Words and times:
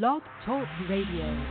Blog 0.00 0.22
Talk 0.44 0.66
Radio. 0.90 1.46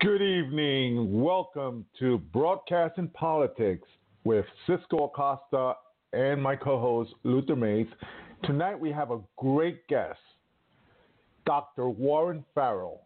Good 0.00 0.20
evening. 0.20 1.22
Welcome 1.22 1.86
to 2.00 2.18
Broadcasting 2.32 3.06
Politics 3.10 3.86
with 4.24 4.44
Cisco 4.66 5.04
Acosta 5.04 5.74
and 6.12 6.42
my 6.42 6.56
co 6.56 6.80
host, 6.80 7.14
Luther 7.22 7.54
Mays. 7.54 7.86
Tonight 8.42 8.80
we 8.80 8.90
have 8.90 9.12
a 9.12 9.20
great 9.36 9.86
guest, 9.86 10.18
Dr. 11.46 11.88
Warren 11.88 12.44
Farrell. 12.52 13.02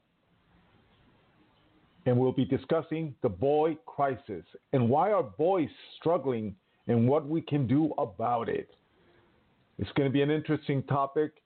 And 2.07 2.17
we'll 2.17 2.33
be 2.33 2.47
discussing 2.47 3.15
the 3.21 3.29
boy 3.29 3.77
crisis 3.85 4.45
and 4.73 4.89
why 4.89 5.13
are 5.13 5.23
boys 5.23 5.69
struggling 5.99 6.55
and 6.89 7.07
what 7.07 7.29
we 7.29 7.43
can 7.43 7.67
do 7.67 7.93
about 7.99 8.49
it. 8.49 8.71
It's 9.79 9.93
going 9.97 10.09
to 10.09 10.13
be 10.13 10.23
an 10.23 10.31
interesting 10.31 10.83
topic. 10.85 11.42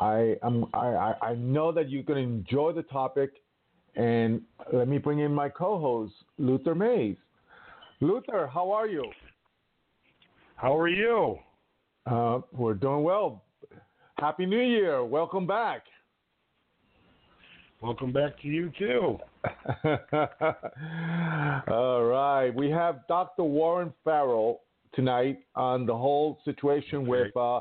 I, 0.00 0.36
am, 0.42 0.64
I, 0.72 1.14
I 1.20 1.34
know 1.34 1.70
that 1.72 1.90
you're 1.90 2.02
going 2.02 2.26
to 2.26 2.34
enjoy 2.34 2.72
the 2.72 2.82
topic. 2.84 3.30
And 3.96 4.40
let 4.72 4.88
me 4.88 4.98
bring 4.98 5.18
in 5.18 5.34
my 5.34 5.48
co 5.50 5.78
host, 5.78 6.14
Luther 6.38 6.74
Mays. 6.74 7.16
Luther, 8.00 8.48
how 8.52 8.70
are 8.70 8.88
you? 8.88 9.04
How 10.56 10.78
are 10.78 10.88
you? 10.88 11.38
Uh, 12.06 12.40
we're 12.52 12.74
doing 12.74 13.02
well. 13.02 13.44
Happy 14.18 14.46
New 14.46 14.60
Year. 14.60 15.04
Welcome 15.04 15.46
back. 15.46 15.82
Welcome 17.82 18.12
back 18.12 18.40
to 18.42 18.48
you, 18.48 18.72
too. 18.78 19.18
All 21.68 22.04
right. 22.04 22.50
We 22.54 22.70
have 22.70 23.06
Dr. 23.08 23.42
Warren 23.42 23.92
Farrell 24.04 24.60
tonight 24.94 25.40
on 25.56 25.84
the 25.84 25.96
whole 25.96 26.38
situation 26.44 27.00
okay. 27.00 27.08
with 27.08 27.36
uh, 27.36 27.60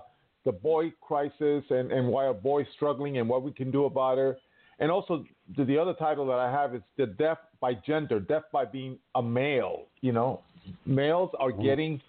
the 0.49 0.53
boy 0.53 0.91
crisis 0.99 1.63
and, 1.69 1.91
and 1.91 2.07
why 2.07 2.25
are 2.25 2.33
boys 2.33 2.65
struggling 2.75 3.19
and 3.19 3.29
what 3.29 3.43
we 3.43 3.51
can 3.51 3.69
do 3.69 3.85
about 3.85 4.17
it. 4.17 4.35
And 4.79 4.89
also, 4.89 5.23
the, 5.55 5.63
the 5.63 5.77
other 5.77 5.93
title 5.93 6.25
that 6.25 6.39
I 6.39 6.51
have 6.51 6.73
is 6.73 6.81
the 6.97 7.05
deaf 7.05 7.37
by 7.61 7.75
gender, 7.85 8.19
deaf 8.19 8.43
by 8.51 8.65
being 8.65 8.97
a 9.13 9.21
male. 9.21 9.83
You 10.01 10.11
know, 10.11 10.41
males 10.87 11.29
are 11.37 11.51
mm-hmm. 11.51 11.61
getting 11.61 12.01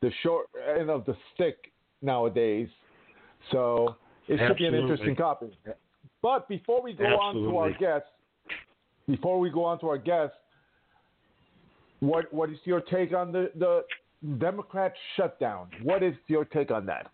the 0.00 0.10
short 0.22 0.46
end 0.78 0.88
of 0.88 1.04
the 1.04 1.14
stick 1.34 1.70
nowadays. 2.00 2.68
So 3.50 3.96
it 4.26 4.38
should 4.38 4.40
Absolutely. 4.40 4.70
be 4.70 4.76
an 4.76 4.82
interesting 4.82 5.16
topic. 5.16 5.50
But 6.22 6.48
before 6.48 6.82
we 6.82 6.94
go 6.94 7.04
Absolutely. 7.04 7.42
on 7.42 7.52
to 7.52 7.58
our 7.58 7.72
guests, 7.72 8.08
before 9.06 9.38
we 9.38 9.50
go 9.50 9.64
on 9.64 9.80
to 9.80 9.88
our 9.88 9.98
guests, 9.98 10.36
what 12.00 12.32
what 12.32 12.48
is 12.48 12.56
your 12.64 12.80
take 12.80 13.12
on 13.12 13.32
the, 13.32 13.50
the 13.58 13.84
Democrat 14.38 14.94
shutdown? 15.14 15.68
What 15.82 16.02
is 16.02 16.14
your 16.28 16.46
take 16.46 16.70
on 16.70 16.86
that? 16.86 17.10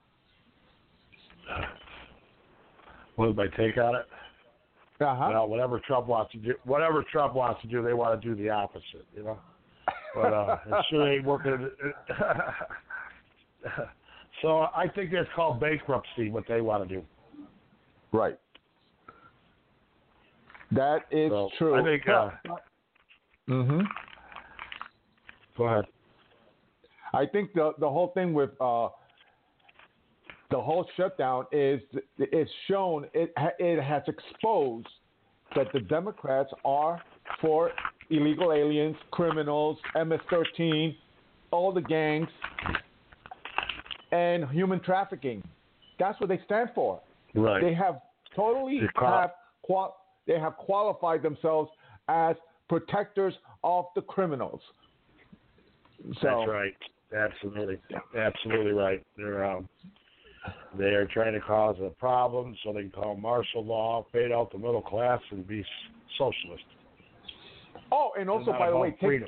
What 3.16 3.30
is 3.30 3.36
my 3.36 3.46
take 3.56 3.76
on 3.78 3.96
it? 3.96 4.06
Uh-huh. 5.00 5.28
Well, 5.30 5.48
whatever 5.48 5.80
Trump 5.86 6.08
wants 6.08 6.32
to 6.32 6.38
do, 6.38 6.54
whatever 6.64 7.04
Trump 7.10 7.34
wants 7.34 7.60
to 7.62 7.68
do, 7.68 7.82
they 7.82 7.92
want 7.92 8.20
to 8.20 8.28
do 8.28 8.34
the 8.40 8.50
opposite, 8.50 9.06
you 9.16 9.22
know. 9.22 9.38
But 10.14 10.32
uh, 10.32 10.56
it 10.66 10.84
sure 10.90 11.12
ain't 11.12 11.24
working. 11.24 11.70
so 14.42 14.66
I 14.74 14.88
think 14.94 15.12
that's 15.12 15.28
called 15.36 15.60
bankruptcy. 15.60 16.30
What 16.30 16.44
they 16.48 16.60
want 16.60 16.88
to 16.88 16.94
do. 16.96 17.04
Right. 18.12 18.38
That 20.72 21.02
is 21.10 21.30
so 21.30 21.48
true. 21.58 21.74
I 21.76 21.84
think. 21.84 22.08
Uh, 22.08 22.30
mhm. 23.48 23.82
Go 25.56 25.64
ahead. 25.64 25.84
I 27.14 27.24
think 27.26 27.52
the 27.54 27.72
the 27.78 27.88
whole 27.88 28.08
thing 28.14 28.34
with 28.34 28.50
uh, 28.60 28.88
the 30.50 30.60
whole 30.60 30.86
shutdown 30.96 31.44
is 31.52 31.80
it's 32.18 32.50
shown 32.66 33.06
it 33.14 33.32
it 33.58 33.82
has 33.82 34.02
exposed 34.06 34.88
that 35.54 35.66
the 35.72 35.80
Democrats 35.80 36.50
are 36.64 37.00
for 37.40 37.70
illegal 38.10 38.52
aliens, 38.52 38.96
criminals, 39.10 39.78
MS-13, 39.94 40.96
all 41.50 41.72
the 41.72 41.80
gangs, 41.80 42.28
and 44.12 44.48
human 44.50 44.80
trafficking. 44.80 45.42
That's 45.98 46.18
what 46.20 46.28
they 46.28 46.40
stand 46.44 46.70
for. 46.74 47.00
Right. 47.34 47.62
They 47.62 47.74
have 47.74 48.00
totally 48.34 48.80
have 48.96 49.30
qual- 49.62 49.96
they 50.26 50.38
have 50.38 50.56
qualified 50.56 51.22
themselves 51.22 51.70
as 52.08 52.36
protectors 52.68 53.34
of 53.64 53.86
the 53.94 54.02
criminals. 54.02 54.60
So, 56.02 56.12
That's 56.22 56.48
right. 56.48 56.76
Absolutely, 57.16 57.78
absolutely 58.16 58.72
right. 58.72 59.02
They're 59.16 59.44
um, 59.44 59.68
they 60.76 60.94
are 60.94 61.06
trying 61.06 61.32
to 61.34 61.40
cause 61.40 61.76
a 61.84 61.90
problem 61.90 62.56
so 62.62 62.72
they 62.72 62.82
can 62.82 62.90
call 62.90 63.16
martial 63.16 63.64
law, 63.64 64.06
fade 64.12 64.32
out 64.32 64.52
the 64.52 64.58
middle 64.58 64.82
class, 64.82 65.20
and 65.30 65.46
be 65.46 65.64
socialist. 66.16 66.64
Oh, 67.90 68.10
and 68.18 68.28
also, 68.28 68.52
by 68.52 68.70
the 68.70 68.76
way, 68.76 68.94
take, 69.00 69.22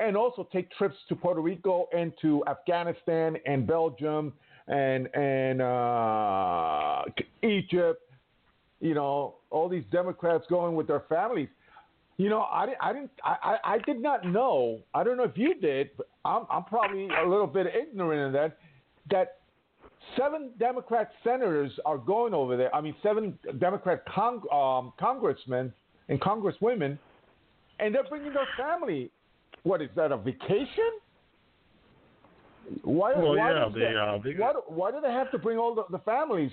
and 0.00 0.16
also 0.16 0.48
take 0.52 0.70
trips 0.72 0.96
to 1.08 1.16
Puerto 1.16 1.40
Rico 1.40 1.88
and 1.96 2.12
to 2.22 2.42
Afghanistan 2.48 3.36
and 3.46 3.66
Belgium 3.66 4.32
and 4.66 5.08
and 5.14 5.62
uh, 5.62 7.02
Egypt. 7.42 8.02
You 8.80 8.94
know, 8.94 9.36
all 9.50 9.68
these 9.68 9.84
Democrats 9.90 10.44
going 10.48 10.74
with 10.74 10.86
their 10.86 11.02
families. 11.08 11.48
You 12.16 12.30
know, 12.30 12.40
I, 12.40 12.74
I 12.80 12.92
didn't, 12.92 13.12
I, 13.24 13.58
I 13.62 13.78
did 13.86 14.02
not 14.02 14.24
know. 14.24 14.80
I 14.92 15.04
don't 15.04 15.16
know 15.16 15.22
if 15.22 15.36
you 15.38 15.54
did, 15.54 15.90
but 15.96 16.08
I'm, 16.24 16.46
I'm 16.50 16.64
probably 16.64 17.08
a 17.08 17.28
little 17.28 17.46
bit 17.46 17.66
ignorant 17.66 18.26
of 18.26 18.32
that. 18.32 18.58
That 19.10 19.37
seven 20.16 20.50
Democrat 20.58 21.10
senators 21.24 21.72
are 21.84 21.98
going 21.98 22.34
over 22.34 22.56
there. 22.56 22.74
I 22.74 22.80
mean, 22.80 22.94
seven 23.02 23.38
Democrat 23.58 24.04
con- 24.06 24.42
um, 24.52 24.92
congressmen 24.98 25.72
and 26.08 26.20
congresswomen, 26.20 26.98
and 27.78 27.94
they're 27.94 28.08
bringing 28.08 28.32
their 28.32 28.48
family. 28.56 29.10
What 29.62 29.82
is 29.82 29.90
that? 29.96 30.12
A 30.12 30.16
vacation? 30.16 30.90
Why? 32.82 33.14
Well, 33.14 33.36
why 33.36 33.52
yeah, 33.52 33.68
they, 33.74 33.96
uh, 33.96 34.18
they, 34.22 34.34
why, 34.34 34.52
why 34.66 34.90
do 34.90 35.00
they 35.00 35.12
have 35.12 35.30
to 35.32 35.38
bring 35.38 35.58
all 35.58 35.74
the, 35.74 35.84
the 35.90 35.98
families 36.00 36.52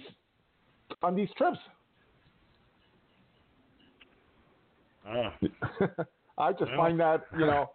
on 1.01 1.15
these 1.15 1.29
trips? 1.37 1.57
Uh, 5.07 5.29
I 6.37 6.51
just 6.51 6.71
well, 6.71 6.77
find 6.77 6.99
that 6.99 7.25
you 7.33 7.45
know. 7.45 7.69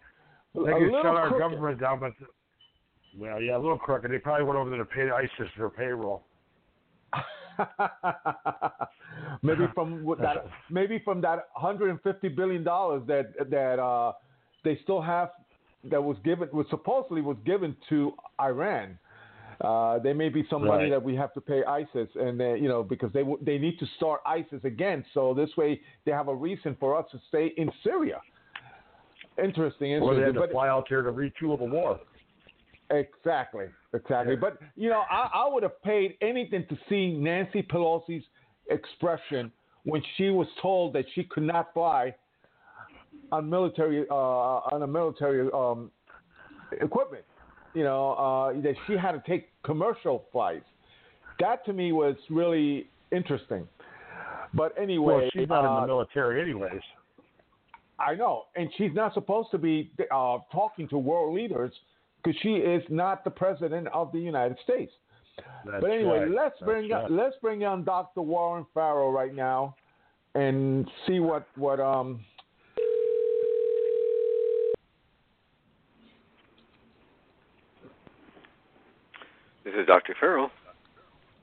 They 0.55 0.73
can 0.73 0.91
shut 0.91 1.07
our 1.07 1.29
crooked. 1.29 1.39
government 1.39 1.81
down, 1.81 2.01
but 2.01 2.13
well, 3.19 3.41
yeah, 3.41 3.57
a 3.57 3.59
little 3.59 3.79
crooked. 3.79 4.11
They 4.11 4.19
probably 4.19 4.45
went 4.45 4.59
over 4.59 4.71
there 4.71 4.79
to 4.79 4.85
pay 4.85 5.11
ISIS 5.11 5.51
their 5.57 5.69
payroll. 5.71 6.23
maybe 9.43 9.65
from 9.75 10.05
that, 10.21 10.47
maybe 10.71 11.01
from 11.05 11.21
that 11.21 11.49
150 11.55 12.29
billion 12.29 12.65
dollars 12.65 13.03
that 13.07 13.33
that 13.51 13.79
uh, 13.79 14.13
they 14.65 14.79
still 14.83 15.01
have 15.03 15.31
that 15.91 16.03
was 16.03 16.17
given 16.25 16.49
was 16.53 16.67
supposedly 16.71 17.21
was 17.21 17.37
given 17.45 17.77
to 17.89 18.13
Iran. 18.41 18.99
Uh, 19.61 19.99
there 19.99 20.15
may 20.15 20.31
be 20.31 20.47
some 20.49 20.65
money 20.67 20.85
Right. 20.85 20.91
that 20.91 21.03
we 21.03 21.15
have 21.17 21.35
to 21.35 21.41
pay 21.41 21.63
ISIS, 21.65 22.09
and 22.15 22.41
they, 22.41 22.57
you 22.59 22.69
know 22.69 22.83
because 22.83 23.13
they 23.13 23.21
w- 23.21 23.39
they 23.43 23.59
need 23.59 23.79
to 23.79 23.87
start 23.97 24.23
ISIS 24.25 24.65
again. 24.65 25.05
So 25.13 25.35
this 25.35 25.51
way 25.59 25.81
they 26.07 26.13
have 26.13 26.29
a 26.29 26.35
reason 26.35 26.77
for 26.81 26.97
us 26.97 27.05
to 27.13 27.21
stay 27.29 27.49
in 27.59 27.71
Syria. 27.85 28.21
Interesting, 29.43 29.93
Or 29.95 30.15
they 30.15 30.23
interesting. 30.23 30.23
had 30.27 30.35
to 30.35 30.41
But 30.41 30.51
fly 30.53 30.69
out 30.69 30.87
there 30.89 31.03
to 31.03 31.13
retool 31.13 31.59
the 31.59 31.65
war. 31.65 32.01
Exactly, 32.91 33.67
exactly. 33.95 34.37
But 34.37 34.59
you 34.77 34.89
know, 34.89 35.05
I, 35.11 35.31
I 35.33 35.49
would 35.49 35.63
have 35.63 35.81
paid 35.83 36.17
anything 36.21 36.67
to 36.69 36.79
see 36.89 37.13
Nancy 37.13 37.63
Pelosi's 37.63 38.25
expression 38.69 39.53
when 39.85 40.03
she 40.17 40.31
was 40.31 40.49
told 40.61 40.93
that 40.95 41.05
she 41.15 41.25
could 41.25 41.45
not 41.45 41.73
fly 41.73 42.15
on 43.33 43.49
military 43.49 44.07
uh, 44.11 44.15
on 44.15 44.83
a 44.83 44.87
military 44.87 45.49
um, 45.55 45.91
equipment. 46.81 47.25
You 47.75 47.85
know, 47.85 48.13
uh, 48.13 48.61
that 48.63 48.75
she 48.87 48.95
had 48.95 49.13
to 49.13 49.23
take 49.25 49.51
commercial 49.63 50.25
flights. 50.33 50.65
That 51.39 51.65
to 51.67 51.73
me 51.73 51.93
was 51.93 52.17
really 52.29 52.89
interesting. 53.13 53.69
But 54.53 54.75
anyway, 54.77 55.15
Well, 55.15 55.31
she's 55.33 55.49
not 55.49 55.61
in 55.61 55.67
uh, 55.67 55.81
the 55.83 55.87
military, 55.87 56.43
anyways. 56.43 56.83
I 58.01 58.17
know, 58.17 58.47
and 58.57 58.69
she's 58.77 58.93
not 58.95 59.15
supposed 59.15 59.53
to 59.53 59.59
be 59.59 59.93
uh, 60.11 60.39
talking 60.51 60.89
to 60.89 60.99
world 60.99 61.35
leaders 61.35 61.71
because 62.23 62.39
she 62.43 62.55
is 62.55 62.83
not 62.89 63.25
the 63.25 63.31
president 63.31 63.89
of 63.89 64.13
the 64.13 64.19
United 64.19 64.57
States. 64.65 64.93
That's 65.65 65.81
but 65.81 65.91
anyway, 65.91 66.21
right. 66.21 66.31
let's 66.31 66.55
That's 66.61 66.69
bring 66.69 66.91
right. 66.91 67.05
on, 67.05 67.17
let's 67.17 67.37
bring 67.41 67.65
on 67.65 67.85
Dr. 67.85 68.23
Warren 68.23 68.67
Farrell 68.75 69.11
right 69.11 69.35
now, 69.35 69.75
and 70.35 70.89
see 71.07 71.21
what 71.21 71.47
what 71.57 71.81
um. 71.81 72.21
This 79.65 79.75
is 79.75 79.87
Dr. 79.87 80.17
Farrell. 80.19 80.51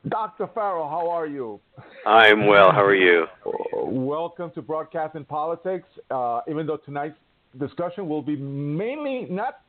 Dr. 0.10 0.50
Farrell, 0.54 0.90
how 0.90 1.10
are 1.10 1.28
you? 1.28 1.60
I'm 2.06 2.46
well. 2.46 2.72
How 2.72 2.84
are 2.84 2.96
you? 2.96 3.26
Welcome 3.74 4.52
to 4.52 4.62
Broadcasting 4.62 5.26
Politics. 5.26 5.88
Uh, 6.10 6.42
even 6.50 6.68
though 6.68 6.78
tonight's 6.78 7.18
discussion 7.60 8.08
will 8.08 8.22
be 8.22 8.36
mainly 8.36 9.28
not 9.30 9.62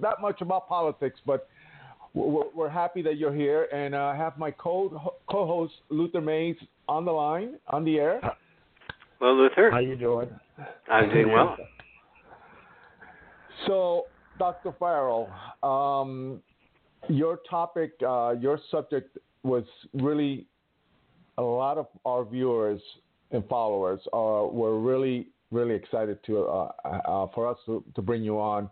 that 0.00 0.20
much 0.20 0.40
about 0.40 0.68
politics, 0.68 1.20
but 1.26 1.48
we're, 2.14 2.44
we're 2.54 2.68
happy 2.68 3.02
that 3.02 3.16
you're 3.16 3.34
here, 3.34 3.64
and 3.72 3.94
uh, 3.94 3.98
I 3.98 4.16
have 4.16 4.38
my 4.38 4.50
co 4.50 5.14
co-host 5.30 5.74
Luther 5.90 6.20
Mays 6.20 6.56
on 6.88 7.04
the 7.04 7.12
line, 7.12 7.56
on 7.68 7.84
the 7.84 7.98
air. 7.98 8.20
Well, 9.20 9.36
Luther. 9.36 9.70
How 9.70 9.80
you 9.80 9.96
doing? 9.96 10.28
I'm 10.90 11.10
doing 11.10 11.32
well. 11.32 11.56
So, 13.66 14.04
Dr. 14.38 14.72
Farrell, 14.78 15.28
um, 15.62 16.40
your 17.08 17.40
topic, 17.50 17.92
uh, 18.06 18.34
your 18.40 18.60
subject 18.70 19.18
was 19.42 19.64
really 19.92 20.46
a 21.38 21.42
lot 21.42 21.78
of 21.78 21.86
our 22.04 22.24
viewers 22.24 22.80
and 23.30 23.46
followers 23.48 24.00
uh, 24.12 24.46
were 24.50 24.78
really, 24.80 25.28
really 25.50 25.74
excited 25.74 26.18
to 26.26 26.44
uh, 26.44 26.72
uh, 26.84 27.26
for 27.34 27.46
us 27.46 27.58
to, 27.66 27.84
to 27.94 28.02
bring 28.02 28.22
you 28.22 28.38
on. 28.38 28.70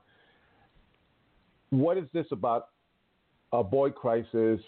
What 1.71 1.99
is 1.99 2.07
this 2.13 2.27
about 2.31 2.69
a 3.53 3.63
boy 3.63 3.91
crisis 3.91 4.61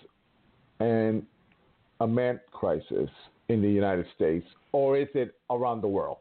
and 0.80 1.24
a 2.00 2.06
man 2.06 2.40
crisis 2.52 3.10
in 3.48 3.62
the 3.62 3.70
United 3.70 4.06
States, 4.14 4.46
or 4.72 4.96
is 4.96 5.08
it 5.14 5.34
around 5.50 5.80
the 5.80 5.88
world? 5.88 6.18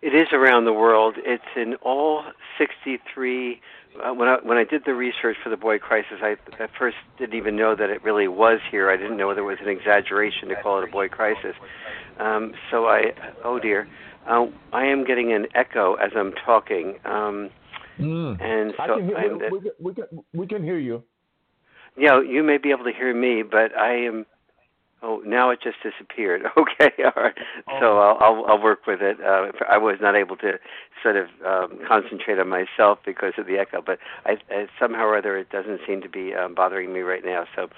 It 0.00 0.14
is 0.14 0.28
around 0.32 0.64
the 0.64 0.72
world. 0.72 1.16
It's 1.18 1.42
in 1.56 1.74
all 1.76 2.22
63. 2.56 3.60
Uh, 4.00 4.14
when 4.14 4.28
I 4.28 4.36
when 4.44 4.56
I 4.56 4.62
did 4.62 4.82
the 4.84 4.94
research 4.94 5.36
for 5.42 5.50
the 5.50 5.56
boy 5.56 5.78
crisis, 5.78 6.18
I 6.22 6.36
at 6.60 6.70
first 6.78 6.96
didn't 7.18 7.34
even 7.34 7.56
know 7.56 7.74
that 7.74 7.90
it 7.90 8.04
really 8.04 8.28
was 8.28 8.60
here. 8.70 8.90
I 8.90 8.96
didn't 8.96 9.16
know 9.16 9.34
there 9.34 9.42
was 9.42 9.58
an 9.60 9.68
exaggeration 9.68 10.48
to 10.50 10.56
call 10.62 10.78
it 10.80 10.88
a 10.88 10.92
boy 10.92 11.08
crisis. 11.08 11.56
Um, 12.20 12.54
so 12.70 12.86
I, 12.86 13.12
oh 13.44 13.58
dear, 13.58 13.88
uh, 14.28 14.46
I 14.72 14.84
am 14.84 15.04
getting 15.04 15.32
an 15.32 15.48
echo 15.54 15.94
as 15.94 16.12
I'm 16.14 16.32
talking. 16.32 16.98
Um, 17.04 17.50
mm. 17.98 18.40
And 18.40 18.72
so 18.76 18.82
I 18.82 18.86
can 18.86 19.06
hear, 19.06 19.50
we, 19.50 19.58
we, 19.58 19.70
we, 19.80 19.94
can, 19.94 20.04
we 20.34 20.46
can 20.46 20.64
hear 20.64 20.78
you. 20.78 21.02
Yeah, 21.96 22.20
you 22.20 22.42
may 22.42 22.58
be 22.58 22.70
able 22.70 22.84
to 22.84 22.92
hear 22.92 23.12
me, 23.14 23.42
but 23.42 23.76
I 23.76 24.06
am 24.06 24.26
Oh, 25.00 25.22
now 25.24 25.50
it 25.50 25.60
just 25.62 25.76
disappeared. 25.82 26.42
Okay, 26.56 27.04
all 27.04 27.22
right. 27.22 27.34
Oh. 27.68 27.78
So 27.80 27.98
I'll, 27.98 28.18
I'll 28.20 28.44
I'll 28.46 28.62
work 28.62 28.86
with 28.86 29.00
it. 29.00 29.18
Uh, 29.20 29.52
I 29.68 29.78
was 29.78 29.96
not 30.00 30.16
able 30.16 30.36
to 30.38 30.58
sort 31.02 31.16
of 31.16 31.28
um, 31.46 31.78
concentrate 31.86 32.38
on 32.38 32.48
myself 32.48 32.98
because 33.06 33.34
of 33.38 33.46
the 33.46 33.58
echo, 33.58 33.80
but 33.80 33.98
I, 34.26 34.38
I 34.50 34.66
somehow 34.78 35.04
or 35.04 35.16
other 35.16 35.38
it 35.38 35.50
doesn't 35.50 35.80
seem 35.86 36.02
to 36.02 36.08
be 36.08 36.34
um, 36.34 36.54
bothering 36.54 36.92
me 36.92 37.00
right 37.00 37.24
now. 37.24 37.46
So 37.54 37.68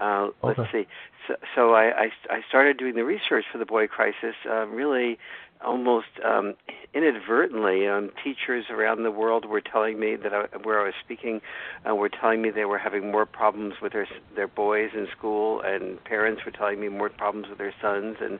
uh, 0.00 0.28
let's 0.42 0.58
okay. 0.58 0.84
see. 0.84 0.86
So, 1.26 1.34
so 1.54 1.74
I, 1.74 1.84
I 1.84 2.08
I 2.30 2.40
started 2.48 2.76
doing 2.76 2.94
the 2.94 3.04
research 3.04 3.44
for 3.50 3.58
the 3.58 3.66
boy 3.66 3.86
crisis 3.86 4.34
uh, 4.48 4.66
really 4.66 5.18
almost 5.64 6.06
um, 6.24 6.54
inadvertently, 6.94 7.86
um, 7.86 8.10
teachers 8.22 8.66
around 8.70 9.02
the 9.02 9.10
world 9.10 9.44
were 9.44 9.60
telling 9.60 9.98
me 9.98 10.16
that 10.16 10.32
I, 10.32 10.44
where 10.62 10.80
I 10.80 10.84
was 10.84 10.94
speaking 11.04 11.40
uh, 11.88 11.94
were 11.94 12.08
telling 12.08 12.42
me 12.42 12.50
they 12.50 12.64
were 12.64 12.78
having 12.78 13.10
more 13.10 13.26
problems 13.26 13.74
with 13.82 13.92
their 13.92 14.08
their 14.34 14.48
boys 14.48 14.90
in 14.94 15.08
school, 15.16 15.60
and 15.60 16.02
parents 16.04 16.44
were 16.44 16.52
telling 16.52 16.80
me 16.80 16.88
more 16.88 17.08
problems 17.08 17.48
with 17.48 17.58
their 17.58 17.74
sons, 17.80 18.16
and 18.20 18.38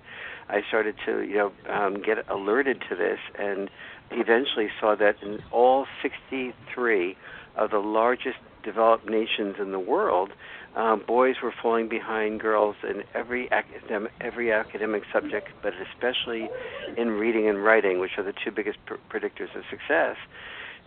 I 0.49 0.62
started 0.67 0.97
to 1.06 1.23
you 1.23 1.37
know 1.37 1.53
um, 1.69 2.03
get 2.03 2.29
alerted 2.29 2.82
to 2.88 2.97
this, 2.97 3.19
and 3.38 3.70
eventually 4.11 4.69
saw 4.81 4.94
that 4.97 5.17
in 5.23 5.43
all 5.50 5.87
63 6.03 7.17
of 7.56 7.70
the 7.70 7.79
largest 7.79 8.38
developed 8.62 9.09
nations 9.09 9.56
in 9.59 9.73
the 9.73 9.79
world, 9.79 10.31
um, 10.78 11.02
boys 11.06 11.34
were 11.42 11.52
falling 11.60 11.88
behind 11.88 12.40
girls 12.40 12.76
in 12.84 13.02
every 13.12 13.50
academic 13.50 14.12
every 14.20 14.52
academic 14.52 15.02
subject, 15.12 15.48
but 15.60 15.72
especially 15.75 16.48
in 16.96 17.10
reading 17.10 17.48
and 17.48 17.62
writing, 17.62 17.98
which 17.98 18.12
are 18.16 18.22
the 18.22 18.32
two 18.32 18.52
biggest 18.52 18.78
pr- 18.86 18.94
predictors 19.10 19.54
of 19.56 19.64
success. 19.69 20.16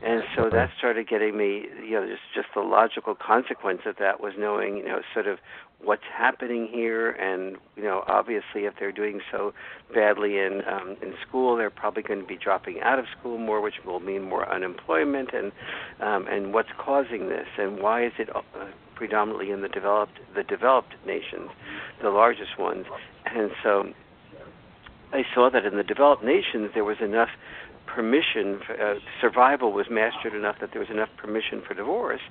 And 0.04 0.24
so 0.36 0.50
that 0.50 0.72
started 0.78 1.08
getting 1.08 1.38
me, 1.38 1.68
you 1.84 1.92
know, 1.92 2.08
just 2.08 2.22
just 2.34 2.48
the 2.56 2.62
logical 2.62 3.14
consequence 3.14 3.82
of 3.86 3.98
that 3.98 4.20
was 4.20 4.34
knowing, 4.38 4.78
you 4.78 4.86
know, 4.86 5.02
sort 5.14 5.28
of 5.28 5.38
what's 5.84 6.04
happening 6.12 6.68
here, 6.72 7.12
and 7.12 7.58
you 7.76 7.84
know, 7.84 8.04
obviously, 8.08 8.66
if 8.66 8.74
they're 8.80 8.92
doing 8.92 9.22
so 9.32 9.54
badly 9.94 10.40
in 10.40 10.62
um, 10.68 10.98
in 11.04 11.14
school, 11.28 11.56
they're 11.56 11.70
probably 11.70 12.02
going 12.02 12.20
to 12.20 12.26
be 12.26 12.38
dropping 12.38 12.82
out 12.82 12.98
of 12.98 13.06
school 13.20 13.38
more, 13.38 13.62
which 13.62 13.76
will 13.86 14.00
mean 14.00 14.24
more 14.24 14.52
unemployment, 14.52 15.34
and 15.34 15.52
um, 16.00 16.26
and 16.28 16.52
what's 16.52 16.72
causing 16.80 17.30
this, 17.30 17.48
and 17.60 17.80
why 17.80 18.04
is 18.04 18.14
it 18.18 18.36
uh, 18.36 18.42
predominantly 18.96 19.52
in 19.52 19.62
the 19.62 19.70
developed 19.70 20.20
the 20.36 20.44
developed 20.44 20.96
nations, 21.06 21.50
the 22.02 22.10
largest 22.10 22.58
ones, 22.58 22.88
and 23.28 23.52
so 23.62 23.94
I 25.14 25.24
saw 25.34 25.50
that 25.50 25.66
in 25.66 25.78
the 25.78 25.84
developed 25.84 26.24
nations 26.24 26.72
there 26.74 26.86
was 26.86 26.98
enough 27.02 27.30
permission, 27.94 28.60
for, 28.66 28.74
uh, 28.82 28.96
survival 29.20 29.72
was 29.72 29.88
mastered 29.90 30.34
enough 30.34 30.56
that 30.62 30.72
there 30.72 30.80
was 30.80 30.90
enough 30.90 31.10
permission 31.18 31.62
for 31.66 31.74
divorce, 31.74 32.22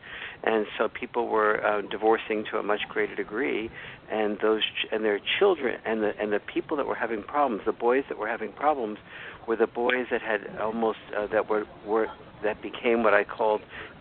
and 0.42 0.66
so 0.78 0.88
people 0.88 1.28
were 1.28 1.64
uh, 1.64 1.82
divorcing 1.82 2.44
to 2.50 2.58
a 2.58 2.62
much 2.62 2.80
greater 2.88 3.14
degree, 3.14 3.70
and 4.10 4.38
those 4.40 4.62
ch- 4.62 4.86
and 4.90 5.04
their 5.04 5.20
children 5.38 5.78
and 5.84 6.02
the 6.02 6.12
and 6.20 6.32
the 6.32 6.40
people 6.40 6.76
that 6.76 6.86
were 6.86 6.94
having 6.94 7.22
problems, 7.22 7.62
the 7.66 7.72
boys 7.72 8.04
that 8.08 8.18
were 8.18 8.28
having 8.28 8.52
problems, 8.52 8.98
were 9.46 9.56
the 9.56 9.66
boys 9.66 10.06
that 10.10 10.22
had 10.22 10.56
almost 10.60 10.98
uh, 11.16 11.26
that 11.26 11.48
were 11.48 11.64
were 11.86 12.08
that 12.42 12.62
became 12.62 13.02
what 13.02 13.14
I 13.14 13.24
called 13.24 13.60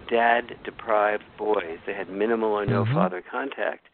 dad 0.09 0.55
deprived 0.63 1.23
boys. 1.37 1.79
They 1.85 1.93
had 1.93 2.09
minimal 2.09 2.53
or 2.53 2.65
no 2.65 2.83
mm-hmm. 2.83 2.93
father 2.93 3.21
contact 3.29 3.88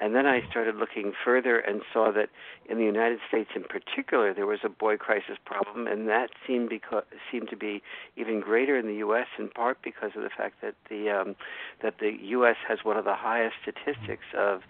and 0.00 0.14
then 0.14 0.26
I 0.26 0.42
started 0.50 0.76
looking 0.76 1.12
further 1.24 1.58
and 1.58 1.82
saw 1.92 2.10
that 2.12 2.28
in 2.68 2.78
the 2.78 2.84
United 2.84 3.20
States, 3.28 3.50
in 3.54 3.62
particular, 3.62 4.34
there 4.34 4.46
was 4.46 4.60
a 4.64 4.68
boy 4.68 4.96
crisis 4.96 5.36
problem, 5.44 5.86
and 5.86 6.08
that 6.08 6.30
seemed 6.46 6.68
because 6.68 7.04
seemed 7.30 7.48
to 7.50 7.56
be 7.56 7.82
even 8.16 8.40
greater 8.40 8.76
in 8.76 8.86
the 8.86 8.96
U.S. 8.96 9.26
In 9.38 9.48
part 9.48 9.78
because 9.82 10.10
of 10.16 10.22
the 10.22 10.30
fact 10.30 10.56
that 10.62 10.74
the 10.90 11.10
um, 11.10 11.36
that 11.82 11.98
the 12.00 12.12
U.S. 12.22 12.56
has 12.66 12.78
one 12.82 12.96
of 12.96 13.04
the 13.04 13.14
highest 13.14 13.54
statistics 13.62 14.24
of 14.36 14.62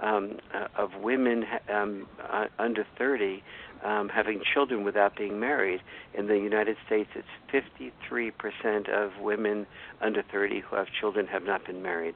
um, 0.00 0.38
uh, 0.52 0.66
of 0.76 0.90
women 1.00 1.44
um, 1.72 2.06
uh, 2.30 2.46
under 2.58 2.84
30 2.98 3.42
um, 3.84 4.08
having 4.08 4.42
children 4.54 4.84
without 4.84 5.16
being 5.16 5.40
married. 5.40 5.80
In 6.14 6.26
the 6.26 6.38
United 6.38 6.76
States, 6.86 7.10
it's 7.14 7.64
53% 8.12 8.88
of 8.88 9.20
women 9.20 9.66
under 10.00 10.22
30 10.22 10.60
who 10.60 10.76
have 10.76 10.86
children 11.00 11.26
have 11.26 11.44
not 11.44 11.64
been 11.64 11.82
married. 11.82 12.14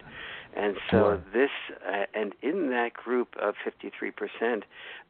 And 0.56 0.76
so 0.90 1.20
this, 1.34 1.50
uh, 1.86 2.04
and 2.14 2.34
in 2.40 2.70
that 2.70 2.94
group 2.94 3.28
of 3.40 3.54
53%, 3.64 4.62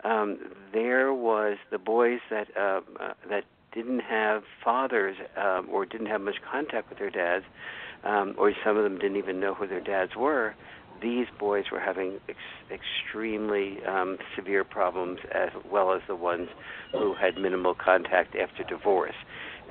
um, 0.03 0.39
there 0.73 1.15
was 1.15 1.57
the 1.71 1.79
boys 1.79 2.19
that 2.31 2.49
uh, 2.57 2.81
uh, 3.01 3.13
that 3.31 3.45
didn't 3.73 4.01
have 4.01 4.43
fathers 4.65 5.17
um, 5.37 5.69
or 5.71 5.87
didn't 5.87 6.07
have 6.07 6.21
much 6.21 6.37
contact 6.51 6.89
with 6.89 6.99
their 6.99 7.11
dads, 7.11 7.45
um, 8.03 8.35
or 8.39 8.53
some 8.65 8.77
of 8.77 8.83
them 8.83 8.99
didn't 8.99 9.19
even 9.19 9.39
know 9.39 9.55
who 9.55 9.69
their 9.69 9.81
dads 9.81 10.17
were. 10.17 10.55
These 11.01 11.27
boys 11.39 11.67
were 11.71 11.81
having 11.81 12.19
ex- 12.29 12.39
extremely 12.71 13.85
um, 13.85 14.17
severe 14.35 14.65
problems, 14.65 15.21
as 15.33 15.51
well 15.71 15.93
as 15.93 16.01
the 16.09 16.17
ones 16.17 16.49
who 16.91 17.15
had 17.15 17.37
minimal 17.37 17.75
contact 17.75 18.35
after 18.35 18.65
divorce. 18.65 19.15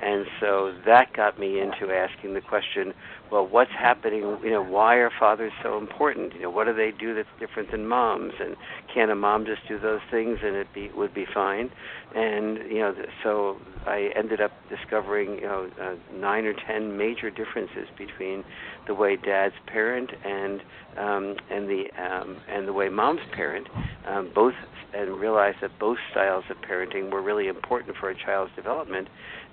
And 0.00 0.26
so 0.40 0.74
that 0.84 1.12
got 1.14 1.38
me 1.38 1.58
into 1.58 1.92
asking 1.92 2.34
the 2.34 2.40
question, 2.40 2.92
well, 3.30 3.46
what's 3.46 3.72
happening? 3.72 4.20
You 4.42 4.50
know, 4.50 4.62
why 4.62 4.96
are 4.96 5.10
fathers 5.18 5.52
so 5.62 5.78
important? 5.78 6.34
You 6.34 6.42
know, 6.42 6.50
what 6.50 6.66
do 6.66 6.74
they 6.74 6.92
do 6.92 7.14
that's 7.14 7.28
different 7.40 7.70
than 7.70 7.86
moms? 7.86 8.34
And 8.40 8.56
can 8.92 9.10
a 9.10 9.14
mom 9.14 9.46
just 9.46 9.66
do 9.66 9.78
those 9.78 10.00
things 10.10 10.38
and 10.42 10.54
it 10.54 10.68
be 10.72 10.90
would 10.94 11.12
be 11.12 11.26
fine? 11.32 11.70
And 12.14 12.58
you 12.70 12.78
know, 12.78 12.94
so 13.22 13.58
I 13.86 14.10
ended 14.14 14.40
up 14.40 14.52
discovering 14.68 15.36
you 15.36 15.46
know 15.46 15.70
uh, 15.80 15.94
nine 16.14 16.44
or 16.44 16.54
ten 16.54 16.96
major 16.96 17.30
differences 17.30 17.88
between 17.98 18.44
the 18.86 18.94
way 18.94 19.16
dads 19.16 19.54
parent 19.66 20.10
and 20.24 20.60
um, 20.96 21.36
and 21.50 21.68
the 21.68 21.86
um, 21.98 22.36
and 22.48 22.68
the 22.68 22.72
way 22.72 22.88
moms 22.88 23.20
parent, 23.32 23.66
um, 24.06 24.30
both 24.34 24.54
and 24.94 25.18
realized 25.18 25.58
that 25.60 25.78
both 25.78 25.98
styles 26.10 26.44
of 26.48 26.56
parenting 26.58 27.10
were 27.10 27.20
really 27.20 27.48
important 27.48 27.96
for 27.96 28.08
a 28.08 28.14
child's 28.14 28.54
development 28.54 29.08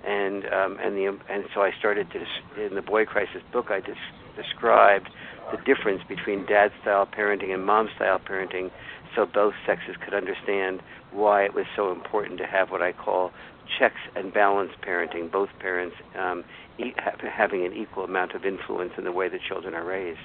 and 0.06 0.44
um, 0.46 0.78
and 0.82 0.96
the 0.96 1.06
and 1.30 1.44
so 1.54 1.62
I 1.62 1.70
started 1.78 2.08
to 2.12 2.64
in 2.66 2.74
the 2.74 2.82
boy 2.82 3.04
crisis 3.04 3.42
book 3.52 3.63
I 3.70 3.80
just 3.80 3.98
described 4.36 5.08
the 5.50 5.58
difference 5.64 6.02
between 6.08 6.46
dad 6.46 6.72
style 6.82 7.06
parenting 7.06 7.52
and 7.52 7.64
mom 7.64 7.88
style 7.96 8.18
parenting, 8.18 8.70
so 9.14 9.26
both 9.26 9.54
sexes 9.66 9.96
could 10.04 10.14
understand 10.14 10.80
why 11.12 11.44
it 11.44 11.54
was 11.54 11.66
so 11.76 11.92
important 11.92 12.38
to 12.38 12.46
have 12.46 12.70
what 12.70 12.82
I 12.82 12.92
call 12.92 13.30
checks 13.78 14.00
and 14.16 14.32
balance 14.32 14.72
parenting, 14.86 15.30
both 15.30 15.48
parents 15.60 15.96
um, 16.18 16.44
e- 16.78 16.92
having 17.30 17.64
an 17.64 17.72
equal 17.72 18.04
amount 18.04 18.34
of 18.34 18.44
influence 18.44 18.92
in 18.98 19.04
the 19.04 19.12
way 19.12 19.28
the 19.28 19.38
children 19.48 19.74
are 19.74 19.84
raised. 19.84 20.18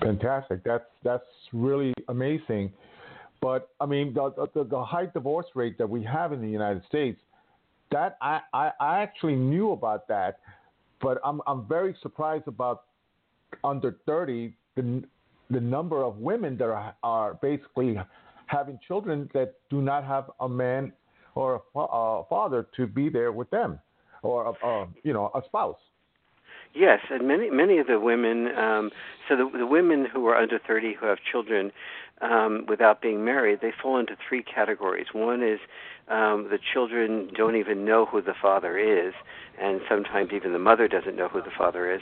Fantastic. 0.00 0.62
That's 0.62 0.84
that's 1.02 1.24
really 1.52 1.94
amazing. 2.08 2.72
But 3.40 3.70
I 3.80 3.86
mean, 3.86 4.14
the, 4.14 4.48
the, 4.54 4.64
the 4.64 4.82
high 4.82 5.06
divorce 5.06 5.46
rate 5.54 5.78
that 5.78 5.88
we 5.88 6.02
have 6.04 6.32
in 6.32 6.40
the 6.40 6.48
United 6.48 6.82
States 6.88 7.20
that 7.92 8.16
I, 8.20 8.40
I, 8.52 8.70
I 8.80 8.98
actually 9.00 9.36
knew 9.36 9.72
about 9.72 10.08
that, 10.08 10.40
but 11.00 11.20
I'm 11.24 11.40
I'm 11.46 11.66
very 11.66 11.96
surprised 12.02 12.48
about 12.48 12.84
under 13.64 13.96
30 14.06 14.54
the 14.76 15.02
the 15.50 15.60
number 15.60 16.02
of 16.02 16.16
women 16.16 16.56
that 16.58 16.64
are, 16.64 16.94
are 17.02 17.34
basically 17.34 17.96
having 18.46 18.78
children 18.86 19.30
that 19.34 19.54
do 19.70 19.80
not 19.80 20.04
have 20.04 20.30
a 20.40 20.48
man 20.48 20.92
or 21.34 21.62
a, 21.74 21.80
a 21.80 22.24
father 22.28 22.66
to 22.76 22.86
be 22.86 23.08
there 23.08 23.30
with 23.30 23.48
them 23.50 23.78
or 24.22 24.46
a, 24.46 24.66
a, 24.66 24.88
you 25.02 25.12
know 25.12 25.30
a 25.34 25.42
spouse. 25.46 25.78
Yes, 26.74 26.98
and 27.10 27.26
many 27.26 27.48
many 27.50 27.78
of 27.78 27.86
the 27.86 27.98
women. 27.98 28.48
Um, 28.56 28.90
so 29.28 29.36
the 29.36 29.58
the 29.58 29.66
women 29.66 30.06
who 30.12 30.26
are 30.26 30.36
under 30.36 30.58
30 30.58 30.94
who 31.00 31.06
have 31.06 31.18
children 31.30 31.72
um, 32.20 32.64
without 32.68 33.02
being 33.02 33.24
married, 33.24 33.60
they 33.60 33.72
fall 33.82 33.98
into 33.98 34.16
three 34.28 34.42
categories. 34.42 35.06
One 35.12 35.42
is 35.42 35.60
um, 36.08 36.48
the 36.50 36.58
children 36.72 37.30
don't 37.36 37.56
even 37.56 37.84
know 37.84 38.06
who 38.06 38.22
the 38.22 38.34
father 38.40 38.78
is, 38.78 39.12
and 39.60 39.80
sometimes 39.88 40.30
even 40.32 40.52
the 40.52 40.58
mother 40.58 40.88
doesn't 40.88 41.16
know 41.16 41.28
who 41.28 41.42
the 41.42 41.50
father 41.56 41.92
is. 41.92 42.00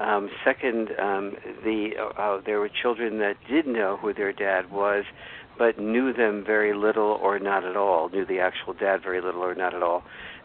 Um, 0.00 0.30
second, 0.44 0.88
um, 0.98 1.36
the 1.64 1.90
uh, 2.16 2.40
there 2.44 2.58
were 2.58 2.70
children 2.70 3.18
that 3.18 3.36
did 3.48 3.66
know 3.66 3.98
who 3.98 4.12
their 4.12 4.32
dad 4.32 4.72
was, 4.72 5.04
but 5.58 5.78
knew 5.78 6.12
them 6.12 6.42
very 6.44 6.74
little 6.74 7.18
or 7.22 7.38
not 7.38 7.64
at 7.64 7.76
all. 7.76 8.08
Knew 8.08 8.24
the 8.24 8.40
actual 8.40 8.72
dad 8.72 9.02
very 9.02 9.20
little 9.20 9.42
or 9.42 9.54
not 9.54 9.74
at 9.74 9.82
all. 9.82 10.02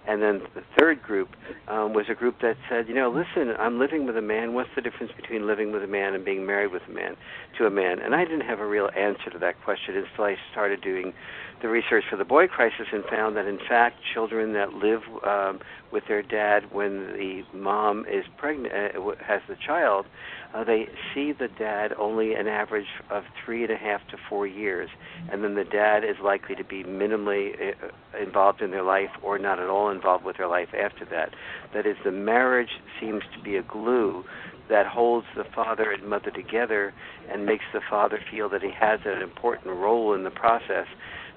And 0.08 0.22
then 0.22 0.42
the 0.56 0.64
third 0.80 1.04
group 1.04 1.36
um, 1.68 1.92
was 1.94 2.06
a 2.10 2.16
group 2.16 2.40
that 2.42 2.56
said, 2.70 2.88
you 2.88 2.96
know, 2.96 3.10
listen, 3.10 3.54
I'm 3.60 3.78
living 3.78 4.06
with 4.06 4.16
a 4.16 4.22
man. 4.22 4.54
What's 4.54 4.70
the 4.74 4.82
difference 4.82 5.12
between 5.14 5.46
living 5.46 5.74
with 5.74 5.84
a 5.84 5.88
man 5.88 6.16
and 6.16 6.24
being 6.24 6.46
married 6.46 6.72
with 6.72 6.84
a 6.88 6.92
man 6.92 7.18
to 7.58 7.66
a 7.66 7.70
man? 7.70 8.00
And 8.00 8.16
I 8.16 8.24
didn't 8.24 8.48
have 8.48 8.60
a 8.60 8.66
real 8.66 8.90
answer 8.96 9.30
to 9.32 9.38
that 9.40 9.62
question 9.64 9.98
until 9.98 10.24
I 10.24 10.38
started 10.52 10.82
doing 10.82 11.14
the 11.62 11.68
research 11.68 12.04
for 12.10 12.18
the 12.18 12.26
boy 12.26 12.48
crisis 12.48 12.88
and 12.92 13.04
found 13.06 13.36
that 13.36 13.48
in 13.48 13.58
fact 13.68 13.98
children 14.14 14.54
that 14.54 14.74
live 14.74 15.02
um, 15.26 15.60
with 15.92 16.04
their 16.08 16.22
dad 16.22 16.72
when 16.72 17.08
the 17.14 17.44
mom 17.54 18.06
is 18.12 18.26
pregnant 18.38 18.74
uh, 18.74 19.12
has 19.26 19.42
the 19.48 19.56
child 19.66 20.06
uh, 20.54 20.64
they 20.64 20.88
see 21.14 21.32
the 21.32 21.48
dad 21.60 21.94
only 22.00 22.34
an 22.34 22.48
average 22.48 22.88
of 23.10 23.24
three 23.44 23.64
and 23.64 23.72
a 23.72 23.78
half 23.78 24.02
to 24.10 24.18
four 24.30 24.46
years 24.46 24.90
and 25.32 25.44
then 25.44 25.56
the 25.56 25.64
dad 25.64 26.04
is 26.04 26.16
likely 26.24 26.56
to 26.56 26.64
be 26.64 26.84
minimally 26.84 27.74
uh, 27.74 28.22
involved 28.22 28.62
in 28.62 28.72
their 28.72 28.84
life 28.84 29.10
or 29.24 29.38
not 29.38 29.60
at 29.60 29.68
all 29.68 29.90
involved 29.90 30.24
with 30.24 30.38
their 30.38 30.48
life 30.48 30.70
after 30.74 31.06
that. 31.06 31.34
That 31.74 31.86
is 31.86 31.96
the 32.04 32.12
marriage 32.12 32.80
seems 33.00 33.24
to 33.36 33.44
be 33.44 33.56
a 33.56 33.64
glue 33.64 34.24
that 34.70 34.86
holds 34.86 35.26
the 35.36 35.46
father 35.56 35.92
and 35.92 36.08
mother 36.08 36.32
together 36.32 36.94
and 37.32 37.46
makes 37.46 37.64
the 37.74 37.82
father 37.90 38.20
feel 38.30 38.50
that 38.50 38.62
he 38.62 38.72
has 38.72 39.00
an 39.06 39.22
important 39.22 39.76
role 39.76 40.14
in 40.14 40.24
the 40.24 40.32
process 40.32 40.88